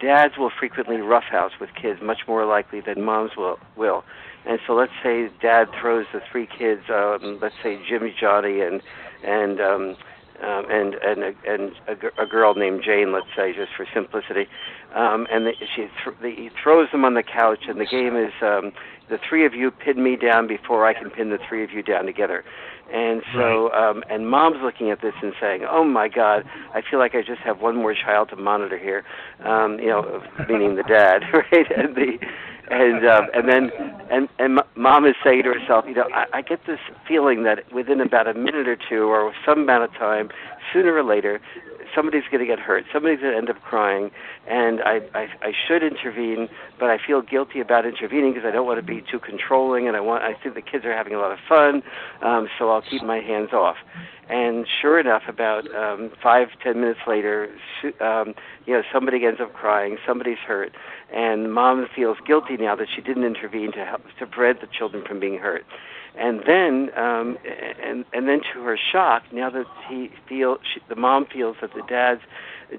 dads 0.00 0.36
will 0.38 0.50
frequently 0.50 0.98
roughhouse 0.98 1.52
with 1.60 1.70
kids 1.74 2.00
much 2.02 2.26
more 2.26 2.44
likely 2.44 2.80
than 2.80 3.02
moms 3.02 3.32
will 3.36 3.58
will. 3.76 4.04
And 4.46 4.58
so 4.66 4.74
let's 4.74 4.92
say 5.02 5.28
dad 5.42 5.68
throws 5.78 6.06
the 6.12 6.20
three 6.30 6.46
kids, 6.46 6.82
um, 6.88 7.38
let's 7.42 7.54
say 7.62 7.78
Jimmy, 7.88 8.14
Johnny, 8.18 8.60
and 8.60 8.80
and 9.24 9.60
um, 9.60 9.96
um, 10.42 10.64
and 10.70 10.94
and 10.94 11.22
a, 11.22 11.32
and 11.46 11.72
a, 11.88 12.22
a 12.22 12.26
girl 12.26 12.54
named 12.54 12.82
Jane, 12.84 13.12
let's 13.12 13.26
say, 13.36 13.52
just 13.52 13.72
for 13.76 13.86
simplicity, 13.92 14.46
um, 14.94 15.26
and 15.30 15.46
the, 15.46 15.52
she 15.74 15.82
th- 15.82 16.16
the, 16.22 16.30
he 16.30 16.50
throws 16.62 16.88
them 16.92 17.04
on 17.04 17.14
the 17.14 17.22
couch, 17.22 17.64
and 17.68 17.80
the 17.80 17.86
game 17.86 18.16
is 18.16 18.32
um, 18.42 18.72
the 19.10 19.18
three 19.28 19.44
of 19.46 19.54
you 19.54 19.70
pin 19.70 20.02
me 20.02 20.16
down 20.16 20.46
before 20.46 20.86
I 20.86 20.94
can 20.94 21.10
pin 21.10 21.30
the 21.30 21.38
three 21.48 21.64
of 21.64 21.70
you 21.70 21.82
down 21.82 22.06
together, 22.06 22.44
and 22.92 23.22
so 23.34 23.72
um, 23.72 24.04
and 24.08 24.28
mom's 24.28 24.58
looking 24.62 24.90
at 24.90 25.00
this 25.02 25.14
and 25.22 25.32
saying, 25.40 25.64
oh 25.68 25.84
my 25.84 26.08
God, 26.08 26.44
I 26.72 26.82
feel 26.88 26.98
like 26.98 27.14
I 27.14 27.22
just 27.22 27.40
have 27.40 27.60
one 27.60 27.76
more 27.76 27.94
child 27.94 28.30
to 28.30 28.36
monitor 28.36 28.78
here, 28.78 29.04
um, 29.44 29.78
you 29.80 29.88
know, 29.88 30.22
meaning 30.48 30.76
the 30.76 30.84
dad, 30.84 31.22
right, 31.32 31.66
and 31.76 31.94
the 31.96 32.18
and 32.70 33.06
um, 33.06 33.28
and 33.34 33.48
then 33.48 33.70
and 34.10 34.28
and 34.38 34.60
mom 34.76 35.06
is 35.06 35.14
saying 35.22 35.42
to 35.44 35.52
herself, 35.52 35.84
you 35.88 35.94
know, 35.94 36.08
I, 36.14 36.26
I 36.34 36.42
get 36.42 36.64
this 36.66 36.80
feeling 37.06 37.42
that 37.44 37.70
within 37.72 38.00
about 38.00 38.28
a 38.28 38.34
minute 38.34 38.68
or 38.68 38.76
two 38.76 39.04
or 39.04 39.32
some 39.44 39.60
amount 39.60 39.84
of 39.84 39.92
time, 39.94 40.30
sooner 40.72 40.94
or 40.94 41.02
later, 41.02 41.40
somebody's 41.98 42.22
going 42.30 42.38
to 42.38 42.46
get 42.46 42.60
hurt, 42.60 42.84
somebody's 42.92 43.18
going 43.18 43.32
to 43.32 43.38
end 43.38 43.50
up 43.50 43.60
crying, 43.62 44.10
and 44.46 44.80
I, 44.82 45.00
I 45.14 45.26
I 45.42 45.52
should 45.66 45.82
intervene, 45.82 46.48
but 46.78 46.90
I 46.90 46.98
feel 47.04 47.22
guilty 47.22 47.58
about 47.58 47.84
intervening 47.84 48.32
because 48.34 48.46
I 48.46 48.52
don't 48.52 48.66
want 48.66 48.78
to 48.78 48.86
be 48.86 49.02
too 49.10 49.18
controlling, 49.18 49.88
and 49.88 49.96
I 49.96 50.00
want 50.00 50.22
I 50.22 50.34
think 50.40 50.54
the 50.54 50.62
kids 50.62 50.84
are 50.84 50.94
having 50.94 51.14
a 51.14 51.18
lot 51.18 51.32
of 51.32 51.38
fun, 51.48 51.82
um, 52.22 52.48
so 52.56 52.70
I'll 52.70 52.82
keep 52.82 53.02
my 53.02 53.18
hands 53.18 53.50
off. 53.52 53.76
And 54.30 54.66
sure 54.80 55.00
enough, 55.00 55.22
about 55.26 55.64
um, 55.74 56.12
five 56.22 56.48
ten 56.62 56.80
minutes 56.80 57.00
later, 57.06 57.48
um, 58.00 58.34
you 58.66 58.74
know 58.74 58.82
somebody 58.92 59.24
ends 59.26 59.40
up 59.40 59.52
crying, 59.52 59.96
somebody's 60.06 60.38
hurt, 60.46 60.72
and 61.12 61.52
mom 61.52 61.88
feels 61.96 62.18
guilty 62.26 62.56
now 62.56 62.76
that 62.76 62.86
she 62.94 63.02
didn't 63.02 63.24
intervene 63.24 63.72
to 63.72 63.84
help 63.84 64.02
to 64.20 64.26
prevent 64.26 64.60
the 64.60 64.68
children 64.68 65.02
from 65.04 65.18
being 65.18 65.38
hurt 65.38 65.64
and 66.16 66.42
then 66.46 66.90
um 66.96 67.38
and 67.82 68.04
and 68.12 68.28
then 68.28 68.40
to 68.52 68.62
her 68.62 68.76
shock 68.76 69.22
now 69.32 69.50
that 69.50 69.66
he 69.88 70.10
feel 70.28 70.58
she, 70.62 70.80
the 70.88 70.96
mom 70.96 71.26
feels 71.26 71.56
that 71.60 71.72
the 71.74 71.82
dad's 71.88 72.22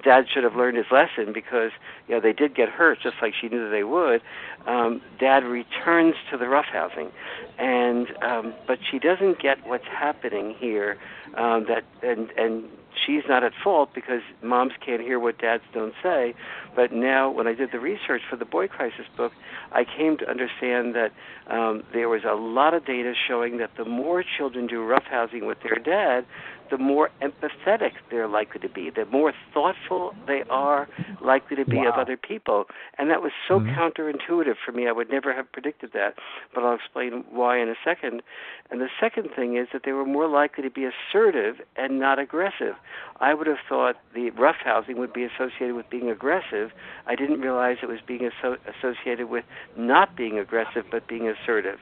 dad 0.04 0.26
should 0.32 0.44
have 0.44 0.56
learned 0.56 0.78
his 0.78 0.86
lesson 0.92 1.34
because 1.34 1.72
you 2.08 2.16
know 2.16 2.22
they 2.22 2.34
did 2.34 2.56
get 2.56 2.70
hurt 2.70 3.00
just 3.02 3.16
like 3.22 3.34
she 3.40 3.50
knew 3.50 3.70
they 3.70 3.84
would 3.84 4.22
um 4.68 5.02
dad 5.20 5.44
returns 5.44 6.16
to 6.32 6.38
the 6.38 6.46
roughhousing 6.46 7.12
and 7.58 8.08
um 8.24 8.54
but 8.68 8.80
she 8.90 9.00
doesn't 9.00 9.40
get 9.42 9.58
what's 9.66 9.88
happening 9.88 10.56
here 10.60 10.98
um 11.38 11.66
that 11.68 11.84
and 12.04 12.30
and 12.32 12.66
she's 13.06 13.24
not 13.28 13.44
at 13.44 13.54
fault 13.64 13.90
because 13.94 14.22
moms 14.42 14.74
can't 14.86 15.02
hear 15.02 15.20
what 15.20 15.38
dads 15.38 15.64
don't 15.74 15.94
say. 16.02 16.34
But 16.76 16.92
now, 16.92 17.30
when 17.30 17.48
I 17.48 17.54
did 17.54 17.70
the 17.72 17.80
research 17.80 18.22
for 18.30 18.36
the 18.36 18.46
Boy 18.46 18.68
Crisis 18.68 19.06
book, 19.16 19.32
I 19.72 19.84
came 19.84 20.18
to 20.18 20.30
understand 20.30 20.96
that 20.96 21.12
um, 21.48 21.84
there 21.94 22.10
was 22.10 22.22
a 22.30 22.36
lot 22.36 22.74
of 22.74 22.86
data 22.86 23.14
showing 23.28 23.58
that 23.58 23.72
the 23.78 23.86
more 23.86 24.24
children 24.38 24.68
do 24.68 24.78
roughhousing 24.80 25.46
with 25.46 25.58
their 25.64 25.76
dad, 25.76 26.26
the 26.70 26.78
more 26.78 27.10
empathetic 27.22 27.92
they're 28.10 28.28
likely 28.28 28.60
to 28.62 28.70
be, 28.70 28.90
the 28.90 29.06
more 29.06 29.34
thoughtful 29.54 30.14
they 30.28 30.44
are 30.50 30.88
likely 31.22 31.56
to 31.56 31.66
be 31.66 31.78
wow. 31.78 31.90
of 31.90 31.96
other 31.96 32.18
people. 32.18 32.66
And 32.98 33.10
that 33.10 33.22
was 33.22 33.32
so 33.48 33.60
mm-hmm. 33.60 33.70
counterintuitive 33.70 34.56
for 34.66 34.72
me. 34.72 34.88
I 34.88 34.92
would 34.92 35.10
never 35.10 35.34
have 35.34 35.52
predicted 35.52 35.92
that, 35.94 36.16
but 36.54 36.64
I'll 36.64 36.76
explain 36.76 37.24
why 37.32 37.60
in 37.60 37.70
a 37.70 37.76
second. 37.84 38.22
And 38.70 38.82
the 38.82 38.90
second 39.00 39.30
thing 39.36 39.58
is 39.58 39.68
that 39.74 39.82
they 39.86 39.92
were 39.92 40.06
more 40.06 40.28
likely 40.28 40.64
to 40.64 40.70
be 40.70 40.86
assertive 40.86 41.56
and 41.76 42.00
not 42.00 42.20
aggressive. 42.20 42.76
I 43.20 43.34
would 43.34 43.48
have 43.48 43.58
thought 43.68 43.96
the 44.14 44.32
roughhousing 44.32 44.98
would 44.98 45.14
be 45.14 45.24
associated 45.24 45.76
with 45.76 45.90
being 45.90 46.10
aggressive. 46.10 46.72
I 47.08 47.16
didn't 47.16 47.42
realize 47.42 47.78
it 47.82 47.88
was 47.90 48.00
being 48.06 48.30
asso- 48.30 48.58
associated 48.68 49.30
with 49.30 49.46
not 49.78 50.16
being 50.16 50.38
aggressive 50.40 50.86
but 50.92 51.08
being 51.08 51.28
assertive. 51.28 51.80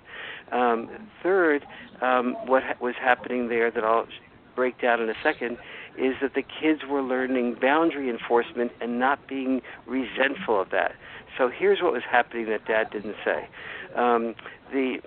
Um, 0.51 0.89
third, 1.21 1.65
um, 2.01 2.35
what 2.45 2.63
ha- 2.63 2.75
was 2.79 2.95
happening 2.99 3.49
there 3.49 3.69
that 3.71 3.83
I'll 3.83 4.07
break 4.57 4.81
down 4.81 4.99
in 4.99 5.07
a 5.07 5.15
second 5.23 5.57
is 5.97 6.15
that 6.19 6.33
the 6.33 6.41
kids 6.41 6.81
were 6.89 7.01
learning 7.01 7.55
boundary 7.61 8.09
enforcement 8.09 8.71
and 8.81 8.99
not 8.99 9.27
being 9.27 9.61
resentful 9.85 10.59
of 10.59 10.71
that. 10.71 10.93
So 11.37 11.47
here's 11.47 11.81
what 11.81 11.93
was 11.93 12.03
happening 12.03 12.47
that 12.47 12.65
Dad 12.65 12.89
didn't 12.91 13.15
say. 13.23 13.47
Um, 13.95 14.35
the 14.73 14.99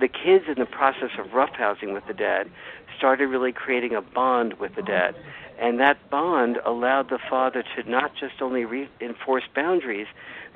the 0.00 0.08
kids 0.08 0.46
in 0.48 0.54
the 0.58 0.66
process 0.66 1.10
of 1.18 1.26
roughhousing 1.26 1.92
with 1.94 2.04
the 2.08 2.14
dad 2.14 2.50
started 2.98 3.28
really 3.28 3.52
creating 3.52 3.94
a 3.94 4.02
bond 4.02 4.54
with 4.54 4.74
the 4.74 4.82
dad. 4.82 5.14
And 5.56 5.78
that 5.78 6.10
bond 6.10 6.58
allowed 6.66 7.10
the 7.10 7.18
father 7.30 7.62
to 7.76 7.88
not 7.88 8.10
just 8.18 8.42
only 8.42 8.64
re- 8.64 8.88
enforce 9.00 9.44
boundaries, 9.54 10.08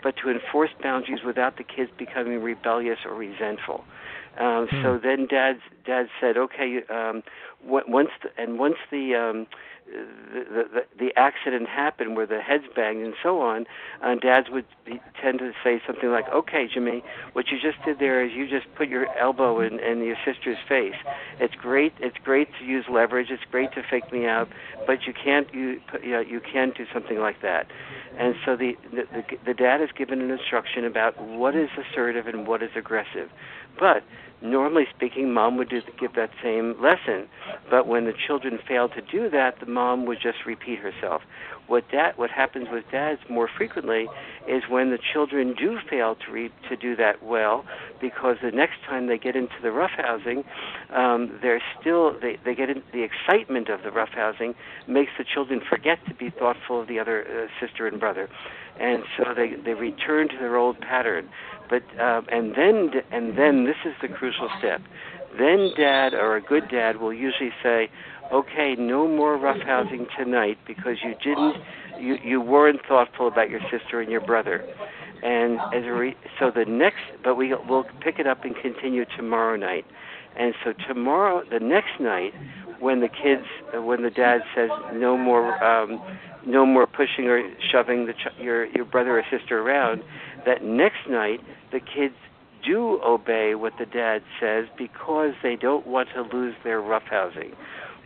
but 0.02 0.16
to 0.18 0.30
enforce 0.30 0.70
boundaries 0.82 1.22
without 1.24 1.56
the 1.56 1.62
kids 1.62 1.90
becoming 1.96 2.42
rebellious 2.42 2.98
or 3.04 3.14
resentful. 3.14 3.84
Um, 4.38 4.68
hmm. 4.70 4.82
So 4.82 5.00
then 5.02 5.26
dad 5.26 5.58
dad 5.84 6.08
said, 6.20 6.36
okay, 6.36 6.80
um, 6.90 7.22
once 7.64 8.10
the, 8.22 8.30
and 8.40 8.58
once 8.58 8.76
the, 8.90 9.14
um, 9.14 9.46
the, 9.86 10.64
the 10.72 10.84
the 10.98 11.10
accident 11.16 11.68
happened 11.68 12.14
where 12.14 12.26
the 12.26 12.40
heads 12.40 12.64
banged 12.76 13.04
and 13.04 13.14
so 13.22 13.40
on, 13.40 13.66
uh, 14.02 14.14
dads 14.16 14.48
would 14.50 14.66
be, 14.84 15.00
tend 15.20 15.38
to 15.38 15.52
say 15.64 15.80
something 15.86 16.10
like, 16.10 16.28
"Okay, 16.28 16.68
Jimmy, 16.72 17.02
what 17.32 17.46
you 17.48 17.58
just 17.58 17.82
did 17.84 17.98
there 17.98 18.24
is 18.24 18.32
you 18.32 18.46
just 18.46 18.66
put 18.74 18.88
your 18.88 19.06
elbow 19.16 19.60
in, 19.60 19.80
in 19.80 20.04
your 20.04 20.16
sister's 20.24 20.58
face. 20.68 20.94
It's 21.40 21.54
great. 21.54 21.94
It's 22.00 22.18
great 22.22 22.48
to 22.58 22.64
use 22.64 22.84
leverage. 22.90 23.28
It's 23.30 23.44
great 23.50 23.72
to 23.72 23.82
fake 23.82 24.12
me 24.12 24.26
out, 24.26 24.48
but 24.86 25.06
you 25.06 25.12
can't 25.12 25.52
you 25.54 25.80
you, 26.02 26.10
know, 26.10 26.20
you 26.20 26.40
can't 26.40 26.76
do 26.76 26.84
something 26.92 27.18
like 27.18 27.40
that." 27.42 27.66
And 28.18 28.34
so 28.44 28.56
the, 28.56 28.76
the 28.90 29.04
the 29.12 29.24
the 29.46 29.54
dad 29.54 29.80
is 29.80 29.90
given 29.96 30.20
an 30.20 30.30
instruction 30.30 30.84
about 30.84 31.20
what 31.20 31.56
is 31.56 31.70
assertive 31.78 32.26
and 32.26 32.46
what 32.46 32.62
is 32.62 32.70
aggressive, 32.76 33.30
but 33.78 34.02
normally 34.40 34.86
speaking, 34.94 35.32
mom 35.32 35.56
would 35.56 35.68
do, 35.68 35.80
give 35.98 36.14
that 36.14 36.30
same 36.42 36.80
lesson. 36.80 37.28
But 37.70 37.86
when 37.86 38.04
the 38.04 38.12
children 38.12 38.58
failed 38.66 38.92
to 38.94 39.02
do 39.02 39.28
that, 39.30 39.60
the 39.60 39.66
mom 39.66 40.06
would 40.06 40.18
just 40.20 40.44
repeat 40.46 40.78
herself. 40.78 41.22
What 41.68 41.84
dad, 41.90 42.14
what 42.16 42.30
happens 42.30 42.68
with 42.72 42.84
dads 42.90 43.20
more 43.28 43.48
frequently 43.56 44.06
is 44.48 44.62
when 44.70 44.90
the 44.90 44.98
children 45.12 45.54
do 45.54 45.78
fail 45.88 46.16
to 46.26 46.32
re, 46.32 46.50
to 46.68 46.76
do 46.76 46.96
that 46.96 47.22
well, 47.22 47.64
because 48.00 48.36
the 48.42 48.50
next 48.50 48.76
time 48.88 49.06
they 49.06 49.18
get 49.18 49.36
into 49.36 49.54
the 49.62 49.68
roughhousing, 49.68 50.44
um, 50.96 51.38
they're 51.42 51.62
still 51.78 52.18
they 52.18 52.38
they 52.42 52.54
get 52.54 52.70
in, 52.70 52.82
the 52.92 53.02
excitement 53.02 53.68
of 53.68 53.82
the 53.82 53.90
roughhousing 53.90 54.54
makes 54.86 55.12
the 55.18 55.24
children 55.24 55.60
forget 55.68 55.98
to 56.08 56.14
be 56.14 56.30
thoughtful 56.30 56.80
of 56.80 56.88
the 56.88 56.98
other 56.98 57.22
uh, 57.22 57.64
sister 57.64 57.86
and 57.86 58.00
brother, 58.00 58.28
and 58.80 59.04
so 59.16 59.34
they 59.34 59.52
they 59.62 59.74
return 59.74 60.28
to 60.28 60.38
their 60.38 60.56
old 60.56 60.80
pattern. 60.80 61.28
But 61.68 61.82
uh, 62.00 62.22
and 62.32 62.54
then 62.54 62.90
and 63.12 63.36
then 63.36 63.64
this 63.64 63.76
is 63.84 63.92
the 64.00 64.08
crucial 64.08 64.48
step. 64.58 64.80
Then 65.38 65.70
dad 65.76 66.14
or 66.14 66.36
a 66.36 66.40
good 66.40 66.68
dad 66.70 66.96
will 66.96 67.12
usually 67.12 67.52
say, 67.62 67.90
"Okay, 68.32 68.74
no 68.76 69.08
more 69.08 69.36
roughhousing 69.38 70.06
tonight 70.16 70.58
because 70.66 70.96
you 71.02 71.14
didn't 71.22 71.56
you 71.98 72.18
you 72.22 72.40
weren't 72.40 72.80
thoughtful 72.86 73.28
about 73.28 73.50
your 73.50 73.60
sister 73.70 74.00
and 74.00 74.10
your 74.10 74.20
brother." 74.20 74.64
And 75.22 75.58
as 75.74 75.84
a 75.84 75.92
re- 75.92 76.16
so 76.38 76.50
the 76.50 76.64
next, 76.64 77.02
but 77.24 77.34
we 77.34 77.52
will 77.54 77.84
pick 78.00 78.18
it 78.18 78.26
up 78.26 78.44
and 78.44 78.54
continue 78.54 79.04
tomorrow 79.16 79.56
night. 79.56 79.84
And 80.36 80.54
so 80.62 80.72
tomorrow, 80.86 81.42
the 81.50 81.58
next 81.58 81.98
night, 81.98 82.32
when 82.78 83.00
the 83.00 83.08
kids, 83.08 83.44
when 83.74 84.02
the 84.02 84.10
dad 84.10 84.42
says 84.54 84.70
no 84.94 85.18
more, 85.18 85.62
um, 85.64 86.00
no 86.46 86.64
more 86.64 86.86
pushing 86.86 87.26
or 87.26 87.42
shoving 87.70 88.06
the 88.06 88.12
ch- 88.12 88.38
your 88.40 88.66
your 88.66 88.84
brother 88.84 89.18
or 89.18 89.24
sister 89.30 89.60
around, 89.60 90.04
that 90.46 90.62
next 90.62 91.08
night 91.08 91.40
the 91.72 91.80
kids 91.80 92.14
do 92.64 93.00
obey 93.04 93.54
what 93.54 93.74
the 93.78 93.86
dad 93.86 94.22
says 94.40 94.66
because 94.76 95.32
they 95.42 95.56
don't 95.56 95.86
want 95.86 96.08
to 96.14 96.22
lose 96.22 96.54
their 96.64 96.80
roughhousing. 96.80 97.54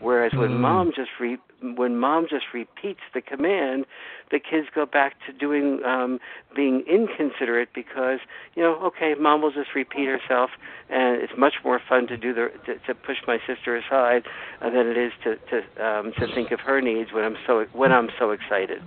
Whereas 0.01 0.33
when 0.35 0.51
mm. 0.51 0.61
mom 0.61 0.93
just 0.95 1.11
re- 1.21 1.39
when 1.77 1.97
mom 1.97 2.27
just 2.29 2.47
repeats 2.53 3.01
the 3.15 3.21
command, 3.21 3.87
the 4.33 4.41
kids 4.41 4.67
go 4.75 4.85
back 4.85 5.15
to 5.27 5.33
doing 5.33 5.81
um, 5.85 6.19
being 6.57 6.83
inconsiderate 6.91 7.69
because 7.73 8.19
you 8.57 8.63
know 8.63 8.75
okay 8.83 9.15
mom 9.19 9.43
will 9.43 9.53
just 9.53 9.71
repeat 9.77 10.09
herself 10.09 10.51
and 10.91 11.23
it's 11.23 11.35
much 11.39 11.55
more 11.65 11.81
fun 11.89 12.09
to 12.09 12.17
do 12.17 12.35
the 12.35 12.49
to, 12.67 12.75
to 12.87 12.95
push 12.97 13.19
my 13.29 13.39
sister 13.47 13.77
aside 13.77 14.25
uh, 14.61 14.71
than 14.71 14.89
it 14.89 14.99
is 14.99 15.13
to 15.23 15.37
to 15.37 15.87
um, 15.87 16.13
to 16.19 16.27
think 16.35 16.51
of 16.51 16.59
her 16.59 16.81
needs 16.81 17.13
when 17.13 17.23
I'm 17.23 17.37
so 17.47 17.65
when 17.73 17.93
I'm 17.93 18.09
so 18.19 18.33
excited. 18.33 18.83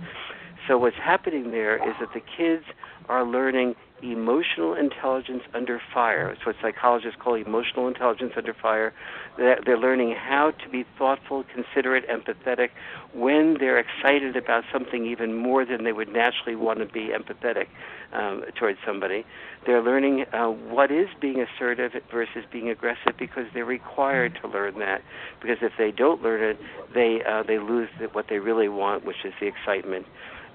So 0.68 0.76
what's 0.76 0.96
happening 0.96 1.50
there 1.50 1.76
is 1.76 1.94
that 2.00 2.12
the 2.12 2.20
kids 2.20 2.64
are 3.08 3.24
learning 3.24 3.74
emotional 4.02 4.74
intelligence 4.74 5.42
under 5.54 5.80
fire. 5.92 6.28
It's 6.28 6.44
what 6.44 6.56
psychologists 6.60 7.18
call 7.20 7.34
emotional 7.34 7.88
intelligence 7.88 8.32
under 8.36 8.52
fire. 8.52 8.92
They're 9.38 9.78
learning 9.78 10.14
how 10.14 10.50
to 10.50 10.68
be 10.68 10.84
thoughtful, 10.98 11.44
considerate, 11.44 12.06
empathetic 12.08 12.70
when 13.14 13.56
they're 13.58 13.78
excited 13.78 14.36
about 14.36 14.64
something 14.72 15.06
even 15.06 15.34
more 15.34 15.64
than 15.64 15.84
they 15.84 15.92
would 15.92 16.12
naturally 16.12 16.56
want 16.56 16.80
to 16.80 16.86
be 16.86 17.08
empathetic 17.08 17.66
um, 18.12 18.44
towards 18.54 18.78
somebody. 18.84 19.24
They're 19.64 19.82
learning 19.82 20.26
uh, 20.32 20.48
what 20.48 20.90
is 20.90 21.08
being 21.20 21.40
assertive 21.40 21.92
versus 22.10 22.44
being 22.52 22.68
aggressive 22.68 23.14
because 23.18 23.46
they're 23.52 23.64
required 23.64 24.38
to 24.42 24.48
learn 24.48 24.78
that. 24.78 25.02
Because 25.40 25.58
if 25.62 25.72
they 25.78 25.90
don't 25.90 26.22
learn 26.22 26.42
it, 26.42 26.58
they 26.94 27.22
uh, 27.24 27.42
they 27.42 27.58
lose 27.58 27.88
what 28.12 28.26
they 28.28 28.38
really 28.38 28.68
want, 28.68 29.04
which 29.04 29.24
is 29.24 29.32
the 29.40 29.46
excitement 29.46 30.06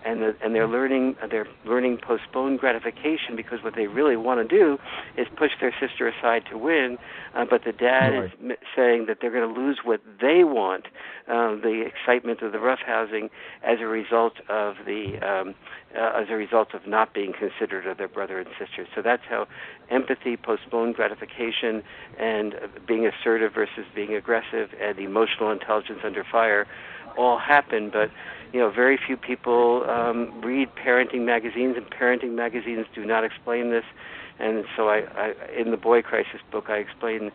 and 0.05 0.21
the, 0.21 0.35
and 0.43 0.55
they're 0.55 0.67
learning 0.67 1.15
they're 1.29 1.47
learning 1.65 1.97
postponed 1.97 2.59
gratification 2.59 3.35
because 3.35 3.59
what 3.63 3.75
they 3.75 3.87
really 3.87 4.15
want 4.15 4.47
to 4.47 4.57
do 4.57 4.77
is 5.17 5.27
push 5.37 5.51
their 5.59 5.73
sister 5.79 6.07
aside 6.07 6.43
to 6.49 6.57
win, 6.57 6.97
uh, 7.35 7.45
but 7.49 7.63
the 7.63 7.71
dad 7.71 8.09
right. 8.09 8.25
is 8.25 8.31
m- 8.41 8.51
saying 8.75 9.05
that 9.07 9.17
they're 9.21 9.31
going 9.31 9.53
to 9.53 9.59
lose 9.59 9.79
what 9.83 10.01
they 10.19 10.43
want, 10.43 10.85
uh, 11.27 11.55
the 11.55 11.83
excitement 11.85 12.41
of 12.41 12.51
the 12.51 12.57
roughhousing, 12.57 13.29
as 13.63 13.79
a 13.79 13.87
result 13.87 14.33
of 14.49 14.75
the 14.85 15.17
um, 15.21 15.55
uh, 15.95 16.21
as 16.21 16.27
a 16.29 16.35
result 16.35 16.73
of 16.73 16.87
not 16.87 17.13
being 17.13 17.33
considered 17.33 17.85
of 17.85 17.97
their 17.97 18.07
brother 18.07 18.39
and 18.39 18.49
sister. 18.57 18.87
So 18.95 19.01
that's 19.01 19.23
how 19.29 19.47
empathy, 19.89 20.37
postponed 20.37 20.95
gratification, 20.95 21.83
and 22.17 22.55
being 22.87 23.05
assertive 23.05 23.53
versus 23.53 23.85
being 23.93 24.15
aggressive, 24.15 24.69
and 24.81 24.97
emotional 24.99 25.51
intelligence 25.51 25.99
under 26.03 26.23
fire 26.23 26.65
all 27.17 27.37
happen, 27.37 27.89
but 27.91 28.09
you 28.53 28.59
know, 28.59 28.69
very 28.69 28.97
few 28.97 29.15
people 29.15 29.85
um, 29.89 30.41
read 30.41 30.69
parenting 30.75 31.25
magazines, 31.25 31.77
and 31.77 31.89
parenting 31.89 32.35
magazines 32.35 32.85
do 32.93 33.05
not 33.05 33.23
explain 33.23 33.71
this. 33.71 33.85
And 34.39 34.65
so, 34.75 34.89
I, 34.89 35.03
I, 35.15 35.33
in 35.57 35.71
the 35.71 35.77
Boy 35.77 36.01
Crisis 36.01 36.41
book, 36.51 36.65
I 36.67 36.77
explain 36.77 37.31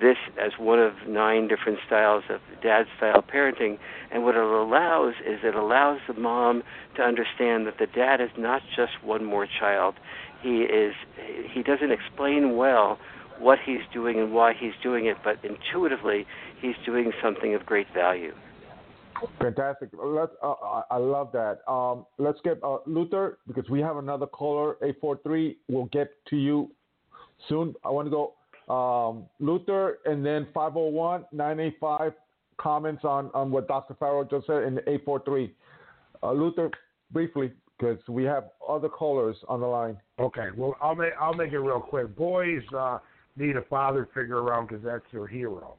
this 0.00 0.18
as 0.38 0.52
one 0.58 0.78
of 0.78 0.92
nine 1.08 1.48
different 1.48 1.78
styles 1.86 2.24
of 2.28 2.40
dad 2.62 2.86
style 2.96 3.22
parenting. 3.22 3.78
And 4.10 4.22
what 4.22 4.36
it 4.36 4.42
allows 4.42 5.14
is 5.26 5.40
it 5.42 5.54
allows 5.54 6.00
the 6.06 6.14
mom 6.14 6.62
to 6.96 7.02
understand 7.02 7.66
that 7.66 7.78
the 7.78 7.86
dad 7.86 8.20
is 8.20 8.30
not 8.36 8.62
just 8.76 9.02
one 9.02 9.24
more 9.24 9.46
child. 9.46 9.94
He 10.42 10.62
is 10.62 10.94
he 11.50 11.62
doesn't 11.62 11.90
explain 11.90 12.56
well 12.56 12.98
what 13.38 13.58
he's 13.64 13.80
doing 13.92 14.18
and 14.18 14.32
why 14.32 14.52
he's 14.52 14.74
doing 14.82 15.06
it, 15.06 15.16
but 15.24 15.38
intuitively 15.42 16.26
he's 16.60 16.76
doing 16.84 17.12
something 17.22 17.54
of 17.54 17.64
great 17.64 17.92
value. 17.92 18.34
Fantastic. 19.40 19.90
Let's, 19.92 20.32
uh, 20.42 20.82
I 20.90 20.96
love 20.96 21.30
that. 21.32 21.60
Um, 21.70 22.06
let's 22.18 22.38
get 22.44 22.62
uh, 22.62 22.78
Luther 22.86 23.38
because 23.46 23.68
we 23.70 23.80
have 23.80 23.96
another 23.96 24.26
caller, 24.26 24.76
843. 24.82 25.58
We'll 25.68 25.86
get 25.86 26.10
to 26.30 26.36
you 26.36 26.70
soon. 27.48 27.74
I 27.84 27.90
want 27.90 28.06
to 28.06 28.10
go 28.10 28.34
um, 28.72 29.24
Luther 29.40 29.98
and 30.04 30.24
then 30.24 30.46
501 30.54 31.24
985 31.32 32.12
comments 32.58 33.04
on, 33.04 33.30
on 33.34 33.50
what 33.50 33.66
Dr. 33.68 33.94
Farrell 33.98 34.24
just 34.24 34.46
said 34.46 34.64
in 34.64 34.78
843. 34.78 35.52
Uh, 36.22 36.32
Luther, 36.32 36.70
briefly, 37.10 37.52
because 37.78 37.98
we 38.08 38.24
have 38.24 38.50
other 38.68 38.88
callers 38.88 39.36
on 39.48 39.60
the 39.60 39.66
line. 39.66 39.96
Okay, 40.20 40.48
well, 40.56 40.76
I'll 40.80 40.94
make, 40.94 41.12
I'll 41.20 41.34
make 41.34 41.52
it 41.52 41.58
real 41.58 41.80
quick. 41.80 42.14
Boys 42.14 42.62
uh, 42.76 42.98
need 43.36 43.56
a 43.56 43.62
father 43.62 44.08
figure 44.14 44.42
around 44.42 44.68
because 44.68 44.84
that's 44.84 45.04
their 45.12 45.26
hero 45.26 45.76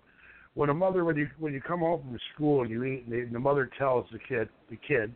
when 0.55 0.69
a 0.69 0.73
mother 0.73 1.03
when 1.03 1.15
you 1.15 1.27
when 1.39 1.53
you 1.53 1.61
come 1.61 1.79
home 1.79 2.01
from 2.01 2.19
school 2.33 2.61
and 2.61 2.69
you 2.69 2.83
eat 2.83 3.05
and 3.07 3.33
the, 3.33 3.39
mother 3.39 3.69
tells 3.77 4.05
the 4.11 4.19
kid 4.19 4.49
the 4.69 4.77
kids 4.87 5.13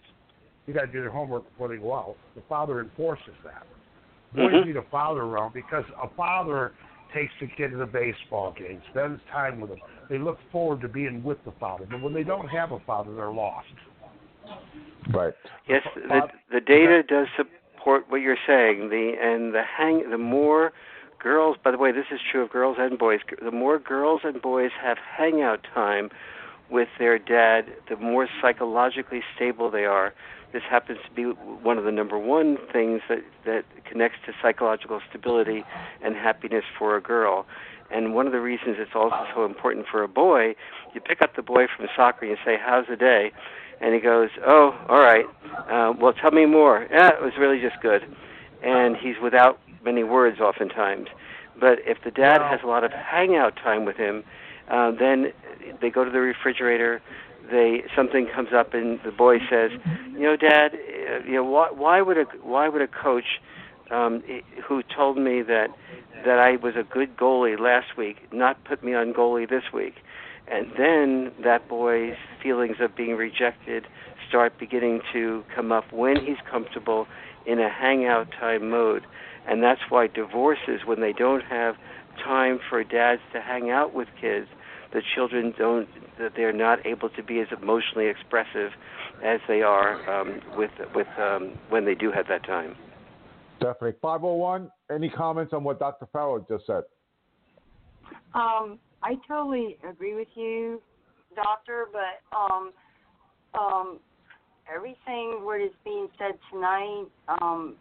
you 0.66 0.74
got 0.74 0.82
to 0.82 0.88
do 0.88 1.00
their 1.00 1.10
homework 1.10 1.50
before 1.52 1.70
they 1.70 1.78
go 1.78 1.94
out. 1.94 2.18
The 2.36 2.42
father 2.50 2.82
enforces 2.82 3.34
that. 3.46 3.66
Boys 4.36 4.52
mm-hmm. 4.52 4.68
need 4.68 4.76
a 4.76 4.84
father 4.92 5.22
around? 5.22 5.54
Because 5.54 5.86
a 6.04 6.10
father 6.16 6.74
takes 7.16 7.32
the 7.40 7.48
kid 7.56 7.72
to 7.72 7.78
the 7.78 7.86
baseball 7.86 8.54
game 8.58 8.82
spends 8.92 9.22
time 9.32 9.62
with 9.62 9.70
them 9.70 9.80
they 10.10 10.18
look 10.18 10.38
forward 10.52 10.82
to 10.82 10.90
being 10.90 11.24
with 11.24 11.38
the 11.46 11.54
father 11.58 11.86
but 11.90 12.02
when 12.02 12.14
they 12.14 12.24
don't 12.24 12.50
have 12.50 12.74
a 12.74 12.80
father 12.80 13.16
they're 13.16 13.32
lost. 13.32 13.68
Right. 15.14 15.34
Yes 15.70 15.84
the 15.96 16.22
the 16.52 16.60
data 16.60 17.04
does 17.04 17.28
support 17.38 18.04
what 18.10 18.18
you're 18.18 18.38
saying. 18.46 18.90
The 18.90 19.14
and 19.22 19.54
the 19.54 19.62
hang 19.78 20.10
the 20.10 20.18
more 20.18 20.74
girls, 21.20 21.58
by 21.64 21.72
the 21.72 21.78
way, 21.78 21.92
this 21.92 22.06
is 22.12 22.20
true 22.32 22.44
of 22.44 22.50
girls 22.50 22.78
and 22.80 22.98
boys. 22.98 23.20
The 23.44 23.52
more 23.52 23.80
girls 23.80 24.22
and 24.24 24.42
boys 24.42 24.72
have 24.82 24.98
hangout 24.98 25.66
time 25.74 26.10
with 26.70 26.90
their 27.00 27.18
dad, 27.18 27.66
the 27.90 27.96
more 27.96 28.28
psychologically 28.42 29.22
stable 29.36 29.72
they 29.72 29.86
are. 29.86 30.14
This 30.54 30.64
happens 30.70 31.00
to 31.06 31.12
be 31.12 31.24
one 31.24 31.78
of 31.78 31.84
the 31.84 31.92
number 31.92 32.18
one 32.18 32.58
things 32.72 33.02
that 33.10 33.24
that 33.46 33.66
connects 33.86 34.20
to 34.26 34.34
psychological 34.42 35.02
stability 35.10 35.64
and 36.02 36.16
happiness 36.16 36.64
for 36.78 36.96
a 36.96 37.02
girl. 37.02 37.46
And 37.92 38.14
one 38.14 38.28
of 38.28 38.34
the 38.34 38.40
reasons 38.42 38.78
it's 38.80 38.96
also 38.96 39.26
so 39.34 39.46
important 39.46 39.88
for 39.90 40.04
a 40.04 40.08
boy, 40.08 40.56
you 40.94 41.02
pick 41.02 41.22
up 41.22 41.36
the 41.36 41.42
boy 41.42 41.68
from 41.76 41.88
soccer 41.96 42.26
and 42.26 42.32
you 42.32 42.38
say, 42.46 42.58
"How's 42.58 42.88
the 42.88 42.96
day?" 42.96 43.32
And 43.80 43.94
he 43.94 44.00
goes, 44.00 44.30
"Oh, 44.46 44.76
all 44.90 45.00
right. 45.00 45.26
Uh, 45.70 45.94
well, 45.98 46.14
tell 46.14 46.32
me 46.32 46.46
more." 46.46 46.88
Yeah, 46.90 47.10
it 47.10 47.22
was 47.22 47.38
really 47.38 47.60
just 47.60 47.80
good. 47.82 48.04
And 48.64 48.98
he's 48.98 49.20
without 49.22 49.60
many 49.84 50.04
words 50.04 50.40
oftentimes. 50.40 51.08
But 51.60 51.80
if 51.86 51.98
the 52.04 52.12
dad 52.12 52.42
has 52.42 52.60
a 52.64 52.68
lot 52.68 52.84
of 52.84 52.92
hangout 52.92 53.56
time 53.56 53.86
with 53.86 53.98
him, 53.98 54.24
uh, 54.70 54.92
then 54.92 55.34
they 55.82 55.90
go 55.90 56.04
to 56.04 56.12
the 56.12 56.20
refrigerator. 56.20 57.02
They 57.50 57.84
something 57.96 58.28
comes 58.34 58.50
up 58.54 58.74
and 58.74 59.00
the 59.04 59.12
boy 59.12 59.40
says, 59.50 59.72
"You 60.12 60.20
know, 60.20 60.36
Dad, 60.36 60.74
uh, 60.74 61.24
you 61.26 61.34
know 61.34 61.46
why, 61.46 61.72
why 61.72 62.02
would 62.02 62.18
a 62.18 62.26
why 62.44 62.68
would 62.68 62.82
a 62.82 62.88
coach 62.88 63.40
um, 63.90 64.22
who 64.68 64.84
told 64.84 65.18
me 65.18 65.42
that 65.44 65.70
that 66.26 66.40
I 66.40 66.58
was 66.58 66.76
a 66.76 66.84
good 66.84 67.16
goalie 67.16 67.58
last 67.58 67.96
week 67.98 68.18
not 68.34 68.64
put 68.66 68.84
me 68.84 68.94
on 68.94 69.14
goalie 69.14 69.50
this 69.50 69.64
week?" 69.74 69.96
And 70.50 70.68
then 70.78 71.32
that 71.44 71.68
boy's 71.68 72.16
feelings 72.42 72.78
of 72.80 72.96
being 72.96 73.16
rejected 73.16 73.88
start 74.28 74.58
beginning 74.60 75.02
to 75.14 75.44
come 75.56 75.72
up 75.72 75.92
when 75.92 76.18
he's 76.18 76.38
comfortable 76.50 77.08
in 77.46 77.60
a 77.60 77.70
hangout 77.70 78.30
time 78.32 78.70
mode 78.70 79.06
and 79.48 79.64
that's 79.64 79.82
why 79.90 80.08
divorces 80.08 80.82
when 80.86 81.00
they 81.02 81.14
don't 81.14 81.44
have 81.44 81.76
time 82.24 82.60
for 82.70 82.84
dads 82.84 83.22
to 83.34 83.42
hang 83.42 83.70
out 83.70 83.94
with 83.94 84.08
kids 84.20 84.48
the 84.94 85.02
children 85.16 85.54
don't 85.58 85.88
that 86.18 86.32
they're 86.36 86.54
not 86.54 86.86
able 86.86 87.10
to 87.10 87.24
be 87.24 87.40
as 87.40 87.48
emotionally 87.62 88.08
expressive 88.08 88.72
as 89.24 89.40
they 89.48 89.62
are 89.62 90.10
um, 90.10 90.42
with 90.56 90.72
with 90.96 91.08
um, 91.20 91.58
when 91.70 91.86
they 91.86 91.96
do 91.96 92.12
have 92.12 92.28
that 92.28 92.46
time. 92.46 92.76
Definitely. 93.60 93.94
501 94.02 94.72
any 94.92 95.10
comments 95.10 95.54
on 95.54 95.64
what 95.64 95.80
dr 95.80 96.06
farrell 96.12 96.46
just 96.50 96.66
said? 96.68 96.84
Um, 98.34 98.80
i 99.04 99.16
totally 99.28 99.78
agree 99.88 100.16
with 100.16 100.28
you 100.36 100.82
doctor 101.36 101.86
but 101.92 102.38
um, 102.38 102.72
um, 103.60 104.00
everything 104.74 105.40
what 105.44 105.60
is 105.60 105.72
being 105.84 106.08
said 106.18 106.38
tonight 106.52 107.06
um, 107.42 107.76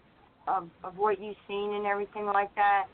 of 0.49 0.69
of 0.85 0.97
what 0.99 1.21
you've 1.21 1.37
seen 1.49 1.75
and 1.75 1.87
everything 1.87 2.27
like 2.27 2.55
that, 2.55 2.87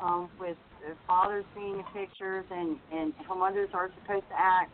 um, 0.00 0.28
with 0.40 0.56
the 0.86 0.94
fathers 1.06 1.44
seeing 1.54 1.78
the 1.78 1.84
pictures 1.92 2.44
and 2.50 2.76
and 2.92 3.12
how 3.26 3.34
mothers 3.34 3.70
are 3.74 3.90
supposed 4.02 4.28
to 4.28 4.36
act. 4.38 4.70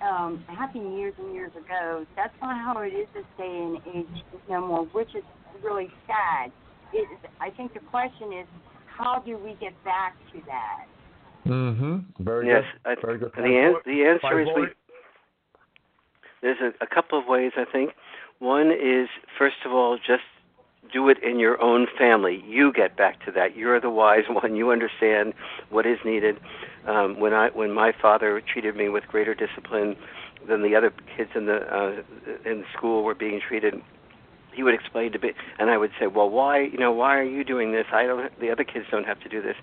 Um, 0.00 0.42
happened 0.48 0.96
years 0.96 1.12
and 1.18 1.34
years 1.34 1.52
ago. 1.52 2.06
That's 2.16 2.32
not 2.40 2.56
how 2.56 2.80
it 2.80 2.88
is 2.88 3.06
this 3.12 3.24
day 3.36 3.44
and 3.44 3.76
age 3.94 4.24
no 4.48 4.66
more, 4.66 4.84
which 4.86 5.14
is 5.14 5.24
really 5.62 5.88
sad. 6.06 6.50
It, 6.94 7.06
I 7.38 7.50
think 7.50 7.74
the 7.74 7.80
question 7.80 8.32
is, 8.32 8.46
how 8.86 9.22
do 9.24 9.36
we 9.36 9.58
get 9.60 9.72
back 9.84 10.16
to 10.32 10.40
that? 10.46 10.86
Mm-hmm. 11.46 12.24
Very 12.24 12.48
yes, 12.48 12.64
good. 12.84 12.98
I, 12.98 13.00
Very 13.00 13.18
good. 13.18 13.32
The, 13.36 13.42
an, 13.42 13.74
the 13.84 14.04
answer 14.04 14.40
is 14.40 14.48
we. 14.56 14.66
There's 16.42 16.58
a, 16.60 16.84
a 16.84 16.86
couple 16.86 17.18
of 17.18 17.26
ways 17.26 17.52
I 17.56 17.64
think. 17.70 17.90
One 18.38 18.70
is 18.70 19.08
first 19.38 19.56
of 19.66 19.72
all 19.72 19.98
just 19.98 20.22
do 20.92 21.08
it 21.08 21.22
in 21.22 21.38
your 21.38 21.60
own 21.62 21.86
family. 21.98 22.42
You 22.46 22.72
get 22.72 22.96
back 22.96 23.24
to 23.24 23.32
that. 23.32 23.56
You're 23.56 23.80
the 23.80 23.90
wise 23.90 24.24
one. 24.28 24.56
You 24.56 24.70
understand 24.70 25.34
what 25.70 25.86
is 25.86 25.98
needed. 26.04 26.38
Um, 26.86 27.20
when 27.20 27.34
I 27.34 27.48
when 27.50 27.72
my 27.72 27.92
father 28.00 28.40
treated 28.40 28.76
me 28.76 28.88
with 28.88 29.04
greater 29.06 29.34
discipline 29.34 29.96
than 30.48 30.62
the 30.62 30.74
other 30.74 30.92
kids 31.16 31.30
in 31.34 31.46
the 31.46 31.58
uh, 31.74 32.02
in 32.48 32.64
school 32.76 33.04
were 33.04 33.14
being 33.14 33.40
treated, 33.46 33.74
he 34.54 34.62
would 34.62 34.74
explain 34.74 35.12
to 35.12 35.18
me, 35.18 35.32
and 35.58 35.70
I 35.70 35.76
would 35.76 35.90
say, 36.00 36.06
"Well, 36.06 36.30
why 36.30 36.62
you 36.62 36.78
know 36.78 36.92
why 36.92 37.18
are 37.18 37.24
you 37.24 37.44
doing 37.44 37.72
this? 37.72 37.86
I 37.92 38.04
don't. 38.04 38.40
The 38.40 38.50
other 38.50 38.64
kids 38.64 38.86
don't 38.90 39.06
have 39.06 39.20
to 39.20 39.28
do 39.28 39.42
this." 39.42 39.56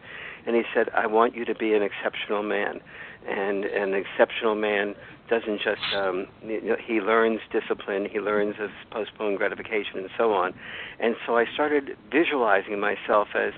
And 0.45 0.55
he 0.55 0.63
said, 0.74 0.89
"I 0.93 1.07
want 1.07 1.36
you 1.36 1.43
to 1.45 1.55
be 1.55 1.74
an 1.74 1.82
exceptional 1.82 2.43
man." 2.43 2.82
And 3.28 3.66
an 3.66 3.94
exceptional 3.94 4.56
man 4.56 4.96
doesn't 5.30 5.60
just 5.62 5.82
um, 5.96 6.28
he 6.42 7.02
learns 7.02 7.42
discipline, 7.52 8.08
he 8.10 8.20
learns 8.20 8.56
of 8.60 8.70
postponed 8.92 9.38
gratification, 9.38 9.98
and 9.98 10.10
so 10.18 10.34
on. 10.34 10.54
And 11.00 11.16
so 11.26 11.38
I 11.38 11.46
started 11.54 11.98
visualizing 12.12 12.80
myself 12.80 13.30
as 13.36 13.54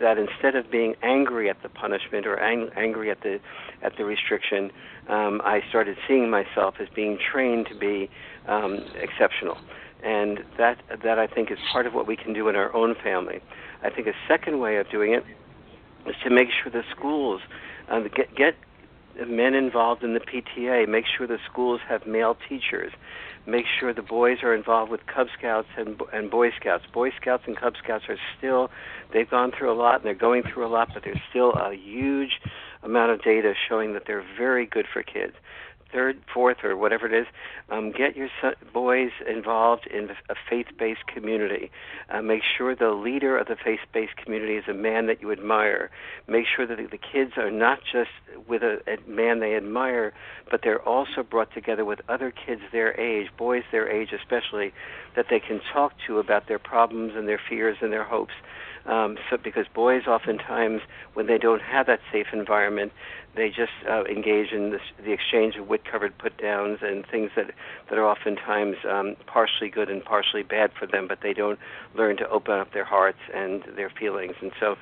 that 0.00 0.18
instead 0.18 0.56
of 0.56 0.70
being 0.70 0.94
angry 1.02 1.48
at 1.48 1.62
the 1.62 1.68
punishment 1.68 2.26
or 2.26 2.38
ang- 2.38 2.70
angry 2.76 3.10
at 3.10 3.22
the 3.22 3.40
at 3.82 3.96
the 3.96 4.04
restriction, 4.04 4.70
um, 5.08 5.40
I 5.44 5.62
started 5.68 5.96
seeing 6.06 6.28
myself 6.28 6.74
as 6.80 6.88
being 6.94 7.18
trained 7.18 7.68
to 7.68 7.78
be 7.78 8.10
um, 8.46 8.84
exceptional. 8.96 9.56
And 10.02 10.40
that 10.58 10.82
that 11.02 11.18
I 11.18 11.26
think 11.26 11.50
is 11.50 11.58
part 11.72 11.86
of 11.86 11.94
what 11.94 12.06
we 12.06 12.16
can 12.16 12.32
do 12.32 12.48
in 12.48 12.56
our 12.56 12.74
own 12.74 12.94
family. 13.02 13.40
I 13.82 13.90
think 13.90 14.06
a 14.06 14.14
second 14.28 14.58
way 14.58 14.76
of 14.76 14.90
doing 14.90 15.14
it 15.14 15.24
is 16.06 16.16
to 16.24 16.30
make 16.30 16.48
sure 16.50 16.70
the 16.70 16.84
schools 16.94 17.40
uh, 17.90 18.00
get 18.14 18.34
get 18.34 18.54
men 19.28 19.54
involved 19.54 20.02
in 20.02 20.14
the 20.14 20.20
PTA. 20.20 20.88
Make 20.88 21.04
sure 21.06 21.26
the 21.26 21.38
schools 21.50 21.80
have 21.88 22.06
male 22.06 22.36
teachers. 22.48 22.92
Make 23.46 23.64
sure 23.78 23.94
the 23.94 24.02
boys 24.02 24.38
are 24.42 24.54
involved 24.54 24.90
with 24.90 25.06
Cub 25.06 25.28
Scouts 25.36 25.68
and 25.76 26.00
and 26.12 26.30
Boy 26.30 26.50
Scouts. 26.58 26.84
Boy 26.92 27.10
Scouts 27.20 27.44
and 27.46 27.56
Cub 27.56 27.74
Scouts 27.82 28.04
are 28.08 28.18
still 28.36 28.70
they've 29.12 29.30
gone 29.30 29.52
through 29.56 29.72
a 29.72 29.78
lot 29.78 29.96
and 29.96 30.04
they're 30.04 30.14
going 30.14 30.42
through 30.42 30.66
a 30.66 30.68
lot, 30.68 30.88
but 30.92 31.04
there's 31.04 31.18
still 31.30 31.52
a 31.52 31.74
huge 31.74 32.40
amount 32.82 33.12
of 33.12 33.22
data 33.22 33.54
showing 33.68 33.92
that 33.94 34.04
they're 34.06 34.24
very 34.38 34.66
good 34.66 34.86
for 34.92 35.02
kids 35.02 35.34
third, 35.92 36.18
fourth, 36.32 36.58
or 36.64 36.76
whatever 36.76 37.06
it 37.06 37.12
is, 37.12 37.26
um, 37.70 37.92
get 37.92 38.16
your 38.16 38.28
son, 38.40 38.54
boys 38.72 39.10
involved 39.28 39.86
in 39.86 40.10
a 40.28 40.34
faith-based 40.48 41.06
community. 41.06 41.70
Uh, 42.08 42.22
make 42.22 42.42
sure 42.56 42.74
the 42.74 42.90
leader 42.90 43.36
of 43.36 43.46
the 43.46 43.56
faith-based 43.56 44.16
community 44.16 44.54
is 44.54 44.64
a 44.68 44.74
man 44.74 45.06
that 45.06 45.20
you 45.20 45.30
admire. 45.32 45.90
Make 46.26 46.46
sure 46.54 46.66
that 46.66 46.76
the 46.76 46.98
kids 46.98 47.32
are 47.36 47.50
not 47.50 47.80
just 47.92 48.10
with 48.48 48.62
a, 48.62 48.78
a 48.86 49.10
man 49.10 49.40
they 49.40 49.54
admire, 49.54 50.12
but 50.50 50.60
they're 50.62 50.82
also 50.82 51.22
brought 51.22 51.52
together 51.52 51.84
with 51.84 52.00
other 52.08 52.30
kids 52.30 52.62
their 52.72 52.98
age, 53.00 53.28
boys 53.36 53.62
their 53.70 53.88
age 53.88 54.12
especially, 54.12 54.72
that 55.16 55.26
they 55.30 55.40
can 55.40 55.60
talk 55.72 55.92
to 56.06 56.18
about 56.18 56.48
their 56.48 56.58
problems 56.58 57.12
and 57.16 57.28
their 57.28 57.40
fears 57.48 57.78
and 57.80 57.92
their 57.92 58.04
hopes. 58.04 58.34
Um, 58.86 59.18
so 59.28 59.36
because 59.36 59.66
boys 59.74 60.06
oftentimes, 60.06 60.82
when 61.14 61.26
they 61.26 61.38
don't 61.38 61.62
have 61.62 61.86
that 61.86 62.00
safe 62.10 62.28
environment, 62.32 62.92
they 63.36 63.48
just 63.48 63.72
uh, 63.88 64.04
engage 64.04 64.50
in 64.52 64.70
this, 64.70 64.80
the 65.04 65.12
exchange 65.12 65.56
of 65.56 65.68
which 65.68 65.80
chocolate 65.84 65.92
covered 65.92 66.18
put 66.18 66.36
downs 66.38 66.78
and 66.82 67.06
things 67.06 67.30
that 67.36 67.52
that 67.88 67.98
are 67.98 68.06
oftentimes 68.06 68.76
um, 68.88 69.16
partially 69.26 69.68
good 69.68 69.90
and 69.90 70.04
partially 70.04 70.42
bad 70.42 70.70
for 70.78 70.86
them, 70.86 71.06
but 71.08 71.20
they 71.22 71.32
don't 71.32 71.58
learn 71.94 72.16
to 72.16 72.28
open 72.28 72.54
up 72.54 72.72
their 72.72 72.84
hearts 72.84 73.18
and 73.34 73.62
their 73.76 73.90
feelings. 73.90 74.34
And 74.40 74.52
so, 74.58 74.76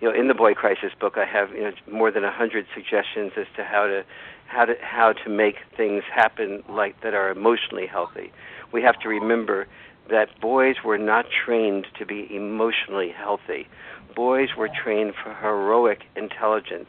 you 0.00 0.08
know, 0.08 0.18
in 0.18 0.28
the 0.28 0.34
Boy 0.34 0.54
Crisis 0.54 0.92
book, 0.98 1.16
I 1.16 1.24
have 1.24 1.50
you 1.50 1.62
know 1.62 1.72
more 1.90 2.10
than 2.10 2.24
a 2.24 2.32
hundred 2.32 2.66
suggestions 2.74 3.32
as 3.36 3.46
to 3.56 3.64
how 3.64 3.86
to 3.86 4.04
how 4.46 4.64
to 4.64 4.74
how 4.80 5.12
to 5.12 5.30
make 5.30 5.56
things 5.76 6.02
happen 6.12 6.62
like 6.68 7.00
that 7.02 7.14
are 7.14 7.30
emotionally 7.30 7.86
healthy. 7.86 8.32
We 8.72 8.82
have 8.82 8.98
to 9.00 9.08
remember 9.08 9.66
that 10.10 10.40
boys 10.40 10.76
were 10.84 10.98
not 10.98 11.26
trained 11.44 11.86
to 11.98 12.06
be 12.06 12.28
emotionally 12.34 13.10
healthy. 13.10 13.68
Boys 14.14 14.50
were 14.56 14.68
trained 14.68 15.14
for 15.14 15.34
heroic 15.34 16.02
intelligence. 16.16 16.88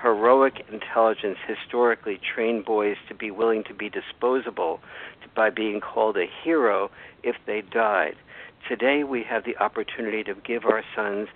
Heroic 0.00 0.64
intelligence 0.72 1.38
historically 1.46 2.18
trained 2.34 2.64
boys 2.64 2.96
to 3.08 3.14
be 3.14 3.30
willing 3.30 3.62
to 3.64 3.74
be 3.74 3.88
disposable 3.88 4.80
by 5.34 5.50
being 5.50 5.80
called 5.80 6.16
a 6.16 6.26
hero 6.42 6.90
if 7.22 7.36
they 7.46 7.62
died. 7.62 8.16
Today 8.68 9.04
we 9.04 9.22
have 9.22 9.44
the 9.44 9.56
opportunity 9.58 10.22
to 10.24 10.34
give 10.34 10.64
our 10.64 10.82
sons 10.94 11.28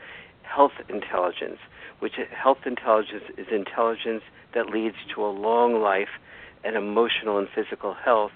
health 0.43 0.72
intelligence, 0.89 1.59
which 1.99 2.14
health 2.31 2.59
intelligence 2.66 3.24
is 3.37 3.47
intelligence 3.51 4.22
that 4.55 4.70
leads 4.70 4.97
to 5.14 5.24
a 5.24 5.29
long 5.29 5.81
life 5.81 6.20
and 6.64 6.77
emotional 6.77 7.39
and 7.39 7.49
physical 7.55 7.95
health 7.95 8.33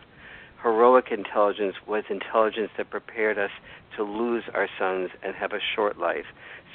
heroic 0.62 1.06
intelligence 1.10 1.74
was 1.86 2.04
intelligence 2.10 2.70
that 2.76 2.90
prepared 2.90 3.38
us 3.38 3.50
to 3.96 4.02
lose 4.02 4.44
our 4.54 4.68
sons 4.78 5.10
and 5.22 5.34
have 5.34 5.52
a 5.52 5.60
short 5.74 5.98
life. 5.98 6.26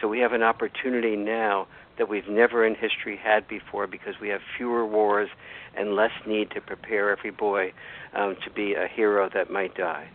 So 0.02 0.08
we 0.08 0.20
have 0.20 0.34
an 0.34 0.44
opportunity 0.44 1.16
now 1.16 1.68
that 1.98 2.10
we've 2.10 2.28
never 2.28 2.66
in 2.66 2.76
history 2.76 3.18
had 3.22 3.48
before 3.48 3.88
because 3.88 4.16
we 4.22 4.30
have 4.30 4.42
fewer 4.58 4.86
wars 4.86 5.30
and 5.78 5.96
less 5.96 6.12
need 6.28 6.52
to 6.52 6.62
prepare 6.62 7.12
every 7.12 7.32
boy 7.32 7.72
um, 8.14 8.36
to 8.44 8.52
be 8.52 8.74
a 8.74 8.88
hero 8.94 9.30
that 9.34 9.50
might 9.50 9.76
die. 9.76 10.10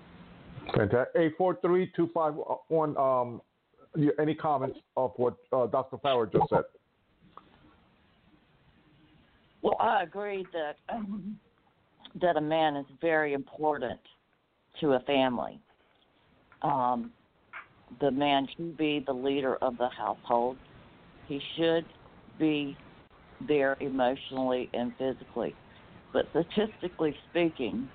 Fantastic. 0.74 1.08
Eight 1.16 1.32
four 1.38 1.58
three 1.62 1.90
two 1.96 2.10
five 2.12 2.34
one. 2.68 2.96
Um, 2.96 3.40
any 4.20 4.34
comments 4.34 4.78
of 4.96 5.12
what 5.16 5.34
uh, 5.52 5.66
Dr. 5.66 5.98
Farrell 5.98 6.26
just 6.26 6.48
said? 6.48 6.62
Well, 9.62 9.76
I 9.80 10.04
agree 10.04 10.46
that 10.52 10.76
um, 10.88 11.38
that 12.20 12.36
a 12.36 12.40
man 12.40 12.76
is 12.76 12.86
very 13.00 13.32
important 13.32 14.00
to 14.80 14.92
a 14.92 15.00
family. 15.00 15.60
Um, 16.62 17.12
the 18.00 18.10
man 18.10 18.46
should 18.56 18.76
be 18.76 19.02
the 19.06 19.12
leader 19.12 19.56
of 19.56 19.76
the 19.76 19.88
household. 19.88 20.56
He 21.26 21.40
should 21.56 21.84
be 22.38 22.76
there 23.46 23.76
emotionally 23.80 24.68
and 24.74 24.92
physically. 24.98 25.54
But 26.12 26.26
statistically 26.30 27.16
speaking, 27.30 27.88